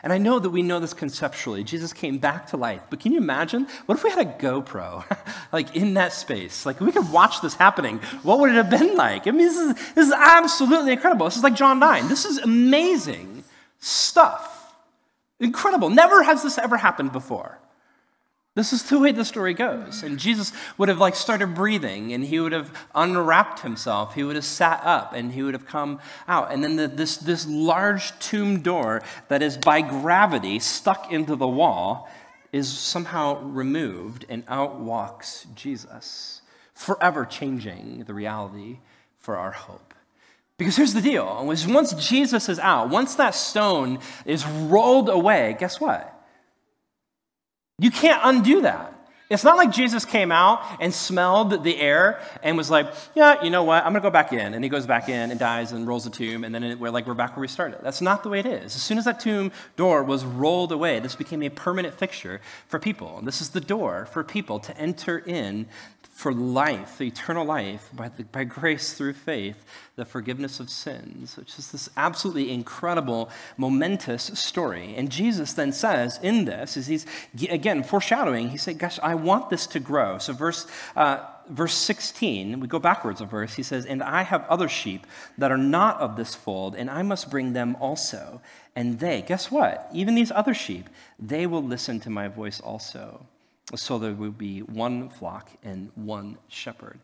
And 0.03 0.13
I 0.13 0.19
know 0.19 0.39
that 0.39 0.51
we 0.51 0.63
know 0.63 0.79
this 0.81 0.95
conceptually. 0.95 1.65
Jesus 1.65 1.93
came 1.93 2.19
back 2.19 2.47
to 2.49 2.57
life. 2.57 2.81
But 2.89 3.01
can 3.01 3.13
you 3.13 3.19
imagine? 3.19 3.67
What 3.87 3.99
if 3.99 4.05
we 4.05 4.11
had 4.11 4.27
a 4.27 4.39
GoPro, 4.39 5.05
like 5.53 5.77
in 5.77 5.95
that 5.95 6.13
space? 6.13 6.65
Like 6.65 6.81
we 6.81 6.93
could 6.93 7.11
watch 7.11 7.41
this 7.43 7.55
happening. 7.55 7.99
What 8.23 8.39
would 8.39 8.51
it 8.51 8.55
have 8.55 8.71
been 8.71 8.97
like? 8.97 9.27
I 9.27 9.33
mean, 9.33 9.47
this 9.47 9.57
is, 9.57 9.75
this 9.95 10.07
is 10.07 10.13
absolutely 10.13 10.93
incredible. 10.93 11.27
This 11.27 11.37
is 11.37 11.43
like 11.43 11.55
John 11.55 11.79
9. 11.81 12.09
This 12.09 12.25
is 12.25 12.39
amazing 12.39 13.45
stuff. 13.79 14.75
Incredible. 15.41 15.91
Never 15.91 16.23
has 16.23 16.43
this 16.43 16.57
ever 16.57 16.77
happened 16.77 17.13
before. 17.13 17.59
This 18.61 18.75
is 18.75 18.83
the 18.83 18.99
way 18.99 19.11
the 19.11 19.25
story 19.25 19.55
goes. 19.55 20.03
And 20.03 20.19
Jesus 20.19 20.53
would 20.77 20.91
have 20.91 20.99
like 20.99 21.15
started 21.15 21.55
breathing 21.55 22.13
and 22.13 22.23
he 22.23 22.39
would 22.41 22.53
have 22.53 22.71
unwrapped 22.95 23.61
himself. 23.61 24.15
He 24.15 24.23
would 24.23 24.37
have 24.37 24.45
sat 24.45 24.83
up 24.85 25.15
and 25.15 25.33
he 25.33 25.43
would 25.43 25.55
have 25.55 25.65
come 25.65 25.99
out. 26.29 26.53
And 26.53 26.63
then 26.63 26.77
the, 26.77 26.87
this, 26.87 27.17
this 27.17 27.47
large 27.47 28.19
tomb 28.19 28.61
door 28.61 29.03
that 29.29 29.41
is 29.41 29.57
by 29.57 29.81
gravity 29.81 30.59
stuck 30.59 31.11
into 31.11 31.37
the 31.37 31.49
wall 31.49 32.11
is 32.53 32.69
somehow 32.71 33.43
removed 33.45 34.27
and 34.29 34.45
out 34.47 34.79
walks 34.79 35.47
Jesus, 35.55 36.43
forever 36.75 37.25
changing 37.25 38.05
the 38.07 38.13
reality 38.13 38.77
for 39.21 39.39
our 39.39 39.53
hope. 39.53 39.95
Because 40.59 40.77
here's 40.77 40.93
the 40.93 41.01
deal 41.01 41.47
once 41.47 41.95
Jesus 41.95 42.51
is 42.51 42.59
out, 42.59 42.91
once 42.91 43.15
that 43.15 43.35
stone 43.35 44.01
is 44.27 44.47
rolled 44.47 45.09
away, 45.09 45.57
guess 45.59 45.81
what? 45.81 46.20
You 47.81 47.91
can't 47.91 48.21
undo 48.23 48.63
that. 48.63 48.95
It's 49.31 49.45
not 49.45 49.57
like 49.57 49.71
Jesus 49.71 50.05
came 50.05 50.33
out 50.33 50.61
and 50.81 50.93
smelled 50.93 51.63
the 51.63 51.81
air 51.81 52.21
and 52.43 52.57
was 52.57 52.69
like, 52.69 52.93
yeah, 53.15 53.41
you 53.45 53.49
know 53.51 53.63
what? 53.63 53.85
I'm 53.85 53.93
going 53.93 54.03
to 54.03 54.07
go 54.07 54.11
back 54.11 54.33
in. 54.33 54.55
And 54.55 54.65
he 54.65 54.69
goes 54.69 54.87
back 54.87 55.09
in 55.09 55.31
and 55.31 55.39
dies 55.39 55.71
and 55.71 55.87
rolls 55.87 56.03
the 56.03 56.11
tomb. 56.11 56.43
And 56.43 56.53
then 56.53 56.81
we're 56.81 56.91
like, 56.91 57.07
we're 57.07 57.15
back 57.15 57.37
where 57.37 57.43
we 57.43 57.49
started. 57.49 57.79
That's 57.81 58.01
not 58.01 58.25
the 58.25 58.29
way 58.29 58.41
it 58.41 58.47
is. 58.47 58.75
As 58.75 58.83
soon 58.83 58.99
as 58.99 59.05
that 59.05 59.21
tomb 59.21 59.53
door 59.77 60.03
was 60.03 60.25
rolled 60.25 60.73
away, 60.73 60.99
this 60.99 61.15
became 61.15 61.45
a 61.45 61.49
permanent 61.49 61.95
fixture 61.95 62.41
for 62.67 62.81
people. 62.81 63.19
And 63.19 63.27
This 63.27 63.41
is 63.41 63.51
the 63.51 63.61
door 63.61 64.07
for 64.07 64.25
people 64.25 64.59
to 64.59 64.77
enter 64.77 65.19
in 65.19 65.67
for 66.21 66.35
life, 66.35 67.01
eternal 67.01 67.47
life, 67.47 67.89
by, 67.95 68.11
the, 68.11 68.25
by 68.25 68.45
grace 68.45 68.93
through 68.93 69.15
faith, 69.15 69.65
the 69.97 70.05
forgiveness 70.05 70.61
of 70.61 70.69
sins, 70.69 71.35
which 71.35 71.59
is 71.59 71.73
this 71.73 71.89
absolutely 71.97 72.53
incredible, 72.53 73.31
momentous 73.57 74.25
story. 74.39 74.95
And 74.99 75.11
Jesus 75.11 75.55
then 75.55 75.73
says 75.73 76.21
in 76.23 76.45
this, 76.45 76.77
is 76.77 76.87
he's 76.87 77.07
again 77.49 77.83
foreshadowing, 77.83 78.51
he 78.51 78.59
said, 78.59 78.79
Gosh, 78.79 78.99
I 79.03 79.15
want 79.15 79.49
this 79.49 79.67
to 79.69 79.81
grow. 79.81 80.19
So, 80.19 80.35
verse, 80.35 80.67
uh, 80.95 81.25
verse 81.49 81.75
16, 81.75 82.61
we 82.61 82.69
go 82.69 82.79
backwards 82.79 83.23
a 83.23 83.25
verse, 83.25 83.55
he 83.55 83.63
says, 83.63 83.87
And 83.87 84.03
I 84.03 84.21
have 84.21 84.45
other 84.47 84.69
sheep 84.69 85.07
that 85.39 85.51
are 85.51 85.57
not 85.57 86.01
of 86.03 86.17
this 86.17 86.35
fold, 86.35 86.77
and 86.77 86.91
I 86.91 87.01
must 87.01 87.31
bring 87.31 87.55
them 87.55 87.79
also. 87.81 88.43
And 88.77 89.01
they, 89.01 89.23
guess 89.23 89.51
what? 89.51 89.89
Even 89.95 90.17
these 90.17 90.31
other 90.31 90.53
sheep, 90.53 90.91
they 91.19 91.47
will 91.47 91.63
listen 91.63 91.99
to 92.01 92.11
my 92.11 92.29
voice 92.29 92.61
also 92.61 93.27
so 93.75 93.99
there 93.99 94.15
will 94.15 94.31
be 94.31 94.61
one 94.61 95.09
flock 95.09 95.51
and 95.63 95.91
one 95.95 96.39
shepherd. 96.49 96.99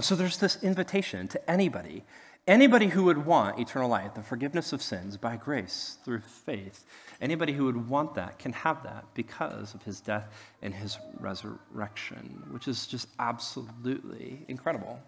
So 0.00 0.14
there's 0.14 0.38
this 0.38 0.62
invitation 0.62 1.28
to 1.28 1.50
anybody, 1.50 2.04
anybody 2.46 2.88
who 2.88 3.04
would 3.04 3.24
want 3.24 3.58
eternal 3.58 3.88
life, 3.88 4.14
the 4.14 4.22
forgiveness 4.22 4.72
of 4.72 4.82
sins 4.82 5.16
by 5.16 5.36
grace 5.36 5.98
through 6.04 6.20
faith. 6.20 6.84
Anybody 7.20 7.52
who 7.52 7.64
would 7.66 7.88
want 7.88 8.14
that 8.14 8.38
can 8.38 8.52
have 8.52 8.82
that 8.84 9.04
because 9.14 9.74
of 9.74 9.82
his 9.82 10.00
death 10.00 10.28
and 10.62 10.74
his 10.74 10.98
resurrection, 11.20 12.42
which 12.50 12.68
is 12.68 12.86
just 12.86 13.08
absolutely 13.18 14.44
incredible. 14.48 14.98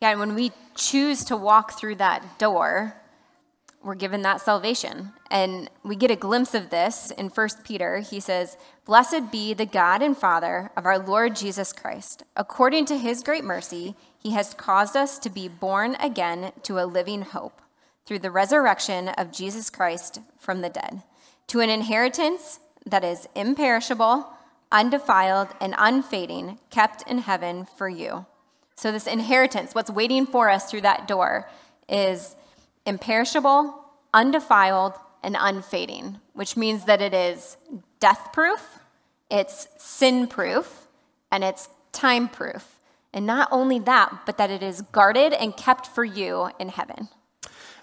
Yeah, 0.00 0.10
and 0.10 0.20
when 0.20 0.34
we 0.34 0.52
choose 0.74 1.24
to 1.24 1.36
walk 1.36 1.78
through 1.78 1.96
that 1.96 2.38
door, 2.38 2.94
we're 3.82 3.94
given 3.94 4.22
that 4.22 4.40
salvation. 4.40 5.12
And 5.30 5.70
we 5.84 5.96
get 5.96 6.10
a 6.10 6.16
glimpse 6.16 6.54
of 6.54 6.70
this 6.70 7.10
in 7.12 7.28
1 7.28 7.48
Peter. 7.64 8.00
He 8.00 8.20
says, 8.20 8.56
Blessed 8.84 9.30
be 9.30 9.54
the 9.54 9.66
God 9.66 10.02
and 10.02 10.16
Father 10.16 10.70
of 10.76 10.84
our 10.84 10.98
Lord 10.98 11.36
Jesus 11.36 11.72
Christ. 11.72 12.22
According 12.36 12.86
to 12.86 12.98
his 12.98 13.22
great 13.22 13.44
mercy, 13.44 13.94
he 14.18 14.32
has 14.32 14.54
caused 14.54 14.96
us 14.96 15.18
to 15.20 15.30
be 15.30 15.48
born 15.48 15.94
again 16.00 16.52
to 16.64 16.78
a 16.78 16.86
living 16.86 17.22
hope 17.22 17.62
through 18.04 18.18
the 18.18 18.30
resurrection 18.30 19.08
of 19.10 19.30
Jesus 19.32 19.70
Christ 19.70 20.20
from 20.38 20.62
the 20.62 20.70
dead, 20.70 21.02
to 21.46 21.60
an 21.60 21.68
inheritance 21.68 22.58
that 22.86 23.04
is 23.04 23.28
imperishable, 23.34 24.26
undefiled, 24.72 25.48
and 25.60 25.74
unfading, 25.76 26.58
kept 26.70 27.08
in 27.08 27.18
heaven 27.18 27.66
for 27.76 27.88
you. 27.88 28.24
So, 28.76 28.90
this 28.90 29.06
inheritance, 29.06 29.74
what's 29.74 29.90
waiting 29.90 30.24
for 30.24 30.48
us 30.48 30.70
through 30.70 30.82
that 30.82 31.06
door, 31.06 31.50
is 31.88 32.34
imperishable, 32.88 33.74
undefiled, 34.14 34.94
and 35.22 35.36
unfading, 35.38 36.18
which 36.32 36.56
means 36.56 36.86
that 36.86 37.02
it 37.02 37.12
is 37.12 37.56
death 38.00 38.30
proof, 38.32 38.78
it's 39.30 39.68
sin 39.76 40.26
proof, 40.26 40.88
and 41.30 41.44
it's 41.44 41.68
time 41.92 42.28
proof. 42.28 42.80
And 43.12 43.26
not 43.26 43.48
only 43.50 43.78
that, 43.80 44.22
but 44.26 44.38
that 44.38 44.50
it 44.50 44.62
is 44.62 44.80
guarded 44.80 45.32
and 45.32 45.56
kept 45.56 45.86
for 45.86 46.04
you 46.04 46.50
in 46.58 46.68
heaven. 46.68 47.08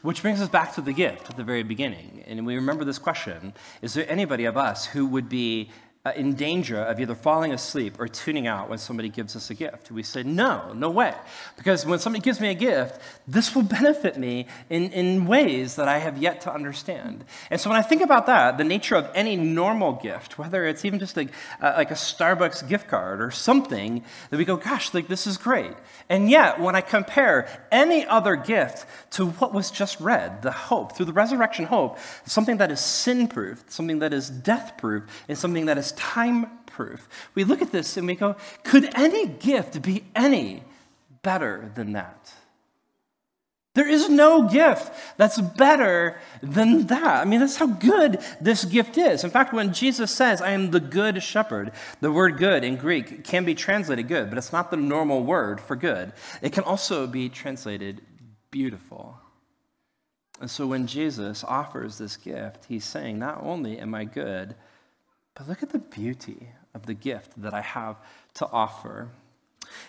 Which 0.02 0.22
brings 0.22 0.42
us 0.42 0.50
back 0.50 0.74
to 0.76 0.82
the 0.82 0.94
gift 0.94 1.30
at 1.30 1.38
the 1.38 1.44
very 1.44 1.64
beginning. 1.64 2.24
And 2.28 2.46
we 2.46 2.56
remember 2.56 2.84
this 2.84 3.00
question 3.00 3.54
Is 3.82 3.94
there 3.94 4.10
anybody 4.10 4.46
of 4.46 4.58
us 4.58 4.86
who 4.86 5.06
would 5.08 5.30
be 5.30 5.72
in 6.12 6.36
danger 6.36 6.80
of 6.80 7.00
either 7.00 7.16
falling 7.16 7.52
asleep 7.52 8.00
or 8.00 8.08
tuning 8.08 8.46
out 8.46 8.70
when 8.70 8.78
somebody 8.78 9.10
gives 9.10 9.36
us 9.36 9.50
a 9.50 9.56
gift. 9.56 9.90
We 9.90 10.04
say, 10.04 10.22
no, 10.22 10.72
no 10.74 10.90
way. 10.90 11.16
Because 11.58 11.86
when 11.86 11.98
somebody 11.98 12.24
gives 12.24 12.40
me 12.40 12.50
a 12.50 12.54
gift, 12.54 13.02
this 13.28 13.56
will 13.56 13.64
benefit 13.80 14.18
me 14.18 14.48
in, 14.70 14.92
in 14.92 15.26
ways 15.26 15.76
that 15.78 15.88
I 15.88 15.98
have 15.98 16.18
yet 16.18 16.42
to 16.42 16.54
understand. 16.54 17.26
And 17.50 17.60
so 17.60 17.72
when 17.72 17.80
I 17.80 17.82
think 17.82 18.02
about 18.02 18.28
that, 18.28 18.58
the 18.58 18.64
nature 18.64 18.96
of 18.96 19.10
any 19.16 19.36
normal 19.36 19.94
gift, 19.94 20.38
whether 20.38 20.66
it's 20.66 20.86
even 20.86 21.00
just 21.00 21.18
like, 21.18 21.30
uh, 21.62 21.74
like 21.76 21.90
a 21.90 21.96
Starbucks 21.96 22.68
gift 22.68 22.88
card 22.88 23.22
or 23.22 23.32
something, 23.32 24.04
that 24.30 24.38
we 24.38 24.46
go, 24.46 24.58
gosh, 24.58 24.94
like 24.94 25.08
this 25.08 25.26
is 25.26 25.38
great. 25.38 25.74
And 26.08 26.30
yet, 26.30 26.60
when 26.60 26.76
I 26.76 26.82
compare 26.82 27.48
any 27.72 28.06
other 28.06 28.36
gift 28.36 28.86
to 29.12 29.28
what 29.28 29.54
was 29.54 29.72
just 29.72 30.00
read, 30.00 30.44
the 30.44 30.52
hope, 30.52 30.96
through 30.96 31.08
the 31.08 31.14
resurrection 31.14 31.66
hope, 31.66 31.98
something 32.26 32.58
that 32.58 32.72
is 32.72 32.80
sin 32.80 33.28
proof, 33.28 33.64
something 33.68 34.00
that 34.00 34.14
is 34.14 34.30
death 34.30 34.78
proof, 34.78 35.04
and 35.28 35.36
something 35.36 35.66
that 35.66 35.80
is 35.80 35.95
time 35.96 36.48
proof. 36.66 37.08
We 37.36 37.44
look 37.44 37.62
at 37.62 37.72
this 37.72 37.98
and 37.98 38.08
we 38.08 38.16
go, 38.16 38.36
could 38.64 38.90
any 38.96 39.28
gift 39.28 39.82
be 39.82 40.04
any 40.16 40.64
better 41.24 41.72
than 41.76 41.94
that? 41.94 42.34
There 43.76 43.88
is 43.88 44.10
no 44.10 44.48
gift 44.48 44.94
that's 45.18 45.40
better 45.40 46.18
than 46.42 46.88
that. 46.88 47.22
I 47.22 47.26
mean, 47.26 47.42
that's 47.42 47.58
how 47.58 47.68
good 47.68 48.20
this 48.40 48.64
gift 48.64 48.98
is. 48.98 49.26
In 49.26 49.30
fact, 49.30 49.54
when 49.54 49.74
Jesus 49.74 50.12
says, 50.12 50.42
I 50.42 50.52
am 50.52 50.72
the 50.72 50.80
good 50.80 51.22
shepherd, 51.22 51.74
the 52.00 52.12
word 52.12 52.38
good 52.38 52.64
in 52.64 52.78
Greek 52.78 53.26
can 53.26 53.44
be 53.44 53.54
translated 53.54 54.08
good, 54.08 54.30
but 54.30 54.38
it's 54.38 54.54
not 54.54 54.72
the 54.72 54.78
normal 54.78 55.24
word 55.24 55.60
for 55.60 55.76
good. 55.76 56.14
It 56.42 56.54
can 56.54 56.64
also 56.64 57.06
be 57.06 57.28
translated 57.28 58.02
beautiful. 58.50 59.20
And 60.40 60.50
so 60.50 60.68
when 60.68 60.88
Jesus 60.88 61.44
offers 61.44 61.98
this 61.98 62.16
gift, 62.16 62.66
he's 62.70 62.86
saying, 62.86 63.20
Not 63.20 63.44
only 63.44 63.78
am 63.78 63.94
I 63.94 64.06
good, 64.06 64.56
but 65.36 65.48
look 65.48 65.62
at 65.62 65.70
the 65.70 65.80
beauty 65.80 66.50
of 66.74 66.86
the 66.86 66.94
gift 66.94 67.40
that 67.42 67.54
I 67.54 67.62
have 67.62 67.98
to 68.36 68.48
offer. 68.48 69.10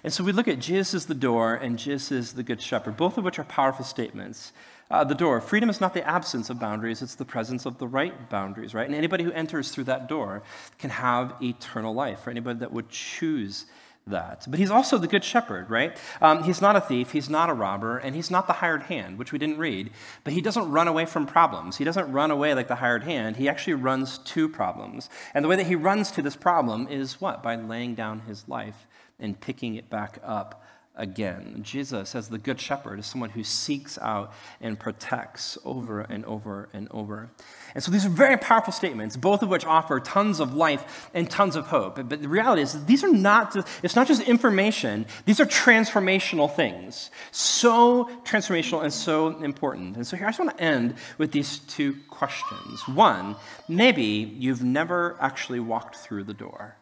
And 0.02 0.12
so 0.12 0.24
we 0.24 0.32
look 0.32 0.48
at 0.48 0.58
Jesus 0.58 0.94
is 0.94 1.06
the 1.06 1.14
door 1.14 1.54
and 1.54 1.78
Jesus 1.78 2.12
is 2.12 2.32
the 2.32 2.42
good 2.42 2.60
shepherd, 2.60 2.96
both 2.96 3.18
of 3.18 3.24
which 3.24 3.38
are 3.38 3.44
powerful 3.44 3.84
statements. 3.84 4.52
Uh, 4.90 5.02
the 5.04 5.14
door, 5.14 5.40
freedom 5.40 5.68
is 5.68 5.80
not 5.80 5.94
the 5.94 6.06
absence 6.06 6.48
of 6.48 6.60
boundaries, 6.60 7.02
it's 7.02 7.16
the 7.16 7.24
presence 7.24 7.66
of 7.66 7.78
the 7.78 7.88
right 7.88 8.30
boundaries, 8.30 8.72
right? 8.72 8.86
And 8.86 8.94
anybody 8.94 9.24
who 9.24 9.32
enters 9.32 9.70
through 9.70 9.84
that 9.84 10.08
door 10.08 10.42
can 10.78 10.90
have 10.90 11.34
eternal 11.42 11.92
life, 11.92 12.20
for 12.20 12.30
anybody 12.30 12.60
that 12.60 12.72
would 12.72 12.88
choose 12.88 13.66
that. 14.06 14.46
But 14.48 14.60
he's 14.60 14.70
also 14.70 14.98
the 14.98 15.08
good 15.08 15.24
shepherd, 15.24 15.68
right? 15.68 15.98
Um, 16.20 16.44
he's 16.44 16.60
not 16.60 16.76
a 16.76 16.80
thief, 16.80 17.10
he's 17.10 17.28
not 17.28 17.50
a 17.50 17.54
robber, 17.54 17.98
and 17.98 18.14
he's 18.14 18.30
not 18.30 18.46
the 18.46 18.54
hired 18.54 18.84
hand, 18.84 19.18
which 19.18 19.32
we 19.32 19.38
didn't 19.38 19.58
read. 19.58 19.90
But 20.22 20.32
he 20.32 20.40
doesn't 20.40 20.70
run 20.70 20.86
away 20.86 21.06
from 21.06 21.26
problems. 21.26 21.78
He 21.78 21.84
doesn't 21.84 22.12
run 22.12 22.30
away 22.30 22.54
like 22.54 22.68
the 22.68 22.76
hired 22.76 23.02
hand. 23.02 23.36
He 23.36 23.48
actually 23.48 23.74
runs 23.74 24.18
to 24.18 24.48
problems. 24.48 25.10
And 25.34 25.44
the 25.44 25.48
way 25.48 25.56
that 25.56 25.66
he 25.66 25.74
runs 25.74 26.12
to 26.12 26.22
this 26.22 26.36
problem 26.36 26.86
is 26.88 27.20
what? 27.20 27.42
By 27.42 27.56
laying 27.56 27.96
down 27.96 28.20
his 28.20 28.48
life 28.48 28.86
and 29.18 29.40
picking 29.40 29.74
it 29.74 29.90
back 29.90 30.20
up 30.22 30.62
again. 30.96 31.60
Jesus, 31.62 32.14
as 32.14 32.28
the 32.28 32.38
Good 32.38 32.60
Shepherd, 32.60 32.98
is 32.98 33.06
someone 33.06 33.30
who 33.30 33.44
seeks 33.44 33.98
out 33.98 34.32
and 34.60 34.78
protects 34.78 35.58
over 35.64 36.00
and 36.00 36.24
over 36.24 36.68
and 36.72 36.88
over. 36.90 37.30
And 37.74 37.84
so 37.84 37.90
these 37.90 38.06
are 38.06 38.10
very 38.10 38.38
powerful 38.38 38.72
statements, 38.72 39.16
both 39.16 39.42
of 39.42 39.50
which 39.50 39.66
offer 39.66 40.00
tons 40.00 40.40
of 40.40 40.54
life 40.54 41.10
and 41.12 41.30
tons 41.30 41.56
of 41.56 41.66
hope. 41.66 41.96
But 42.08 42.22
the 42.22 42.28
reality 42.28 42.62
is 42.62 42.84
these 42.86 43.04
are 43.04 43.12
not, 43.12 43.52
just, 43.52 43.68
it's 43.82 43.96
not 43.96 44.06
just 44.06 44.22
information, 44.22 45.06
these 45.26 45.40
are 45.40 45.46
transformational 45.46 46.54
things. 46.54 47.10
So 47.32 48.10
transformational 48.24 48.82
and 48.82 48.92
so 48.92 49.38
important. 49.40 49.96
And 49.96 50.06
so 50.06 50.16
here 50.16 50.26
I 50.26 50.30
just 50.30 50.40
want 50.40 50.56
to 50.56 50.62
end 50.62 50.94
with 51.18 51.32
these 51.32 51.58
two 51.58 51.96
questions. 52.08 52.88
One, 52.88 53.36
maybe 53.68 54.02
you've 54.38 54.62
never 54.62 55.16
actually 55.20 55.60
walked 55.60 55.96
through 55.96 56.24
the 56.24 56.34
door. 56.34 56.76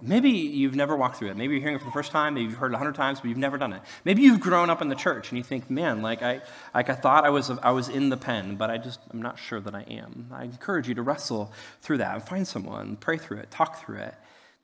Maybe 0.00 0.30
you've 0.30 0.74
never 0.74 0.96
walked 0.96 1.16
through 1.16 1.30
it. 1.30 1.36
Maybe 1.36 1.54
you're 1.54 1.60
hearing 1.60 1.76
it 1.76 1.80
for 1.80 1.84
the 1.84 1.92
first 1.92 2.12
time. 2.12 2.34
Maybe 2.34 2.46
you've 2.46 2.58
heard 2.58 2.72
it 2.72 2.74
a 2.74 2.78
hundred 2.78 2.94
times, 2.94 3.20
but 3.20 3.28
you've 3.28 3.38
never 3.38 3.58
done 3.58 3.72
it. 3.72 3.82
Maybe 4.04 4.22
you've 4.22 4.40
grown 4.40 4.70
up 4.70 4.80
in 4.80 4.88
the 4.88 4.94
church 4.94 5.30
and 5.30 5.38
you 5.38 5.44
think, 5.44 5.70
man, 5.70 6.02
like 6.02 6.22
I, 6.22 6.40
like 6.74 6.88
I 6.88 6.94
thought 6.94 7.24
I 7.24 7.30
was, 7.30 7.50
I 7.50 7.70
was 7.70 7.88
in 7.88 8.08
the 8.08 8.16
pen, 8.16 8.56
but 8.56 8.70
I 8.70 8.78
just, 8.78 9.00
I'm 9.10 9.20
not 9.20 9.38
sure 9.38 9.60
that 9.60 9.74
I 9.74 9.82
am. 9.82 10.28
I 10.32 10.44
encourage 10.44 10.88
you 10.88 10.94
to 10.94 11.02
wrestle 11.02 11.52
through 11.82 11.98
that 11.98 12.14
and 12.14 12.22
find 12.22 12.48
someone, 12.48 12.96
pray 12.96 13.18
through 13.18 13.38
it, 13.38 13.50
talk 13.50 13.84
through 13.84 13.98
it. 13.98 14.14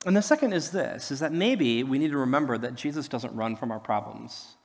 And 0.05 0.17
the 0.17 0.21
second 0.21 0.53
is 0.53 0.71
this, 0.71 1.11
is 1.11 1.19
that 1.19 1.31
maybe 1.31 1.83
we 1.83 1.99
need 1.99 2.11
to 2.11 2.17
remember 2.17 2.57
that 2.57 2.75
Jesus 2.75 3.07
doesn't 3.07 3.35
run 3.35 3.55
from 3.55 3.71
our 3.71 3.79
problems. 3.79 4.55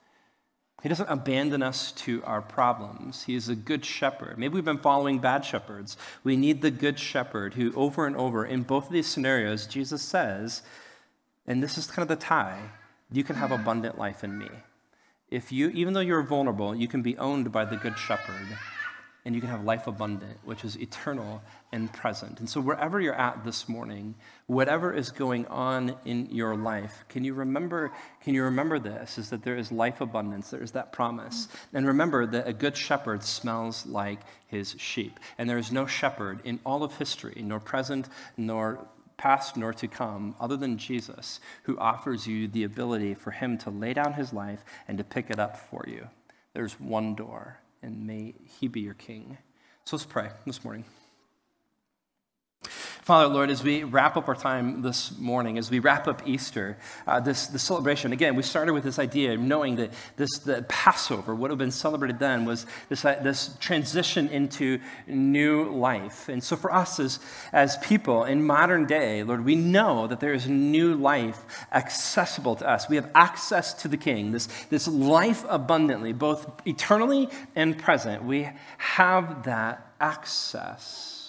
He 0.85 0.91
doesn't 0.91 1.09
abandon 1.09 1.63
us 1.63 1.93
to 1.93 2.23
our 2.25 2.43
problems. 2.43 3.23
He 3.23 3.35
is 3.35 3.49
a 3.49 3.55
good 3.55 3.87
shepherd. 3.87 4.37
Maybe 4.37 4.53
we've 4.53 4.67
been 4.67 4.77
following 4.77 5.19
bad 5.19 5.43
shepherds. 5.43 5.97
We 6.23 6.37
need 6.37 6.61
the 6.61 6.71
good 6.71 6.99
shepherd 6.99 7.55
who, 7.55 7.73
over 7.73 8.07
and 8.07 8.15
over, 8.15 8.45
in 8.45 8.65
both 8.65 8.89
of 8.89 8.93
these 8.93 9.07
scenarios, 9.07 9.67
Jesus 9.67 10.03
says, 10.03 10.61
and 11.47 11.63
this 11.63 11.79
is 11.79 11.87
kind 11.87 12.03
of 12.03 12.09
the 12.09 12.23
tie 12.23 12.61
you 13.11 13.25
can 13.25 13.37
have 13.37 13.51
abundant 13.51 13.97
life 13.97 14.23
in 14.23 14.37
me. 14.37 14.51
If 15.31 15.51
you, 15.51 15.71
even 15.71 15.95
though 15.95 16.01
you're 16.01 16.23
vulnerable, 16.23 16.75
you 16.75 16.87
can 16.87 17.01
be 17.01 17.17
owned 17.17 17.51
by 17.51 17.65
the 17.65 17.77
good 17.77 17.99
shepherd 17.99 18.47
and 19.25 19.35
you 19.35 19.41
can 19.41 19.49
have 19.49 19.65
life 19.65 19.87
abundant, 19.87 20.39
which 20.45 20.65
is 20.65 20.77
eternal 20.77 21.43
and 21.73 21.91
present. 21.93 22.41
And 22.41 22.49
so, 22.49 22.61
wherever 22.61 23.01
you're 23.01 23.15
at 23.15 23.43
this 23.43 23.69
morning, 23.69 24.15
whatever 24.47 24.93
is 24.93 25.11
going 25.11 25.47
on 25.47 25.97
in 26.05 26.29
your 26.31 26.57
life, 26.57 27.05
can 27.09 27.25
you 27.25 27.33
remember? 27.33 27.91
Can 28.23 28.35
you 28.35 28.45
remember 28.45 28.79
this? 28.79 29.17
Is 29.17 29.31
that 29.31 29.43
there 29.43 29.57
is 29.57 29.73
life 29.73 30.03
abundance? 30.03 30.51
There 30.51 30.63
is 30.63 30.73
that 30.73 30.93
promise. 30.93 31.49
And 31.73 31.87
remember 31.87 32.27
that 32.27 32.47
a 32.47 32.53
good 32.53 32.77
shepherd 32.77 33.23
smells 33.23 33.87
like 33.87 34.21
his 34.47 34.77
sheep, 34.79 35.19
and 35.39 35.49
there 35.49 35.59
is 35.59 35.73
no 35.73 35.87
shepherd 35.87 36.41
in 36.45 36.61
all 36.67 36.83
of 36.83 36.99
history, 36.99 37.41
nor 37.43 37.61
present 37.61 38.09
nor 38.37 38.87
past 39.17 39.57
nor 39.57 39.73
to 39.73 39.89
come, 39.89 40.35
other 40.39 40.57
than 40.57 40.77
Jesus, 40.77 41.41
who 41.63 41.79
offers 41.79 42.27
you 42.27 42.47
the 42.47 42.65
ability 42.65 43.15
for 43.15 43.31
him 43.31 43.57
to 43.59 43.71
lay 43.71 43.95
down 43.95 44.13
his 44.15 44.33
life 44.33 44.65
and 44.87 44.99
to 44.99 45.05
pick 45.05 45.31
it 45.31 45.39
up 45.39 45.57
for 45.57 45.85
you. 45.87 46.09
There's 46.53 46.79
one 46.79 47.15
door 47.15 47.59
and 47.85 48.07
may 48.07 48.35
he 48.59 48.69
be 48.69 48.81
your 48.81 48.95
king. 48.95 49.37
So 49.85 49.97
let's 49.97 50.07
pray 50.07 50.31
this 50.47 50.65
morning. 50.65 50.85
Father, 53.05 53.29
Lord, 53.29 53.51
as 53.51 53.63
we 53.63 53.85
wrap 53.85 54.17
up 54.17 54.29
our 54.29 54.35
time 54.35 54.81
this 54.81 55.19
morning, 55.19 55.59
as 55.59 55.71
we 55.71 55.79
wrap 55.79 56.09
up 56.09 56.27
Easter, 56.27 56.79
uh, 57.07 57.21
this, 57.21 57.49
this 57.49 57.63
celebration, 57.63 58.15
again, 58.15 58.35
we 58.35 58.43
started 58.43 58.73
with 58.73 58.83
this 58.83 58.99
idea 58.99 59.35
of 59.35 59.41
knowing 59.41 59.77
that 59.77 59.93
this, 60.17 60.39
the 60.39 60.63
Passover, 60.71 61.35
what 61.35 61.51
had 61.51 61.59
been 61.59 61.71
celebrated 61.71 62.19
then, 62.19 62.47
was 62.47 62.65
this, 62.89 63.05
uh, 63.05 63.21
this 63.23 63.59
transition 63.61 64.29
into 64.29 64.81
new 65.07 65.65
life. 65.65 66.31
And 66.31 66.43
so 66.43 66.57
for 66.57 66.73
us 66.73 66.99
as, 66.99 67.19
as 67.53 67.77
people 67.77 68.25
in 68.25 68.43
modern 68.43 68.87
day, 68.87 69.23
Lord, 69.23 69.45
we 69.45 69.55
know 69.55 70.07
that 70.07 70.21
there 70.21 70.33
is 70.33 70.49
new 70.49 70.95
life 70.95 71.45
accessible 71.73 72.57
to 72.57 72.67
us. 72.67 72.89
We 72.89 72.97
have 72.97 73.11
access 73.15 73.75
to 73.83 73.89
the 73.89 73.99
King, 73.99 74.33
this, 74.33 74.49
this 74.71 74.89
life 74.89 75.45
abundantly, 75.51 76.15
both 76.15 76.51
eternally 76.67 77.29
and 77.55 77.77
present. 77.77 78.25
We 78.25 78.49
have 78.79 79.43
that 79.43 79.93
access. 80.01 81.24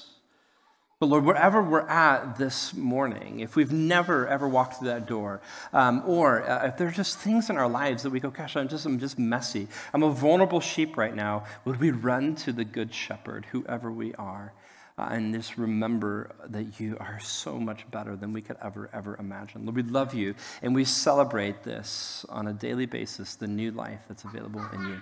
But 0.97 1.07
Lord, 1.07 1.25
wherever 1.25 1.61
we're 1.61 1.81
at 1.81 2.37
this 2.37 2.73
morning, 2.73 3.41
if 3.41 3.57
we've 3.57 3.71
never 3.71 4.25
ever 4.27 4.47
walked 4.47 4.75
through 4.75 4.87
that 4.87 5.05
door, 5.05 5.41
um, 5.73 6.01
or 6.05 6.47
uh, 6.49 6.67
if 6.67 6.77
there's 6.77 6.95
just 6.95 7.17
things 7.17 7.49
in 7.49 7.57
our 7.57 7.67
lives 7.67 8.03
that 8.03 8.11
we 8.11 8.21
go, 8.21 8.29
gosh, 8.29 8.55
I'm 8.55 8.69
just, 8.69 8.85
I'm 8.85 8.97
just 8.97 9.19
messy. 9.19 9.67
I'm 9.93 10.03
a 10.03 10.09
vulnerable 10.09 10.61
sheep 10.61 10.95
right 10.95 11.13
now. 11.13 11.43
Would 11.65 11.81
we 11.81 11.91
run 11.91 12.35
to 12.37 12.53
the 12.53 12.63
good 12.63 12.93
shepherd, 12.93 13.45
whoever 13.51 13.91
we 13.91 14.13
are, 14.15 14.53
uh, 14.97 15.09
and 15.11 15.33
just 15.33 15.57
remember 15.57 16.33
that 16.45 16.79
you 16.79 16.95
are 17.01 17.19
so 17.19 17.59
much 17.59 17.89
better 17.91 18.15
than 18.15 18.31
we 18.31 18.41
could 18.41 18.55
ever, 18.63 18.89
ever 18.93 19.17
imagine. 19.17 19.65
Lord, 19.65 19.75
we 19.75 19.83
love 19.83 20.13
you, 20.13 20.33
and 20.61 20.73
we 20.73 20.85
celebrate 20.85 21.63
this 21.63 22.25
on 22.29 22.47
a 22.47 22.53
daily 22.53 22.85
basis, 22.85 23.35
the 23.35 23.47
new 23.47 23.71
life 23.71 23.99
that's 24.07 24.23
available 24.23 24.63
in 24.71 24.87
you. 24.87 25.01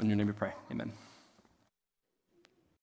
In 0.00 0.06
your 0.06 0.16
name 0.16 0.28
we 0.28 0.32
pray. 0.32 0.52
Amen. 0.70 0.90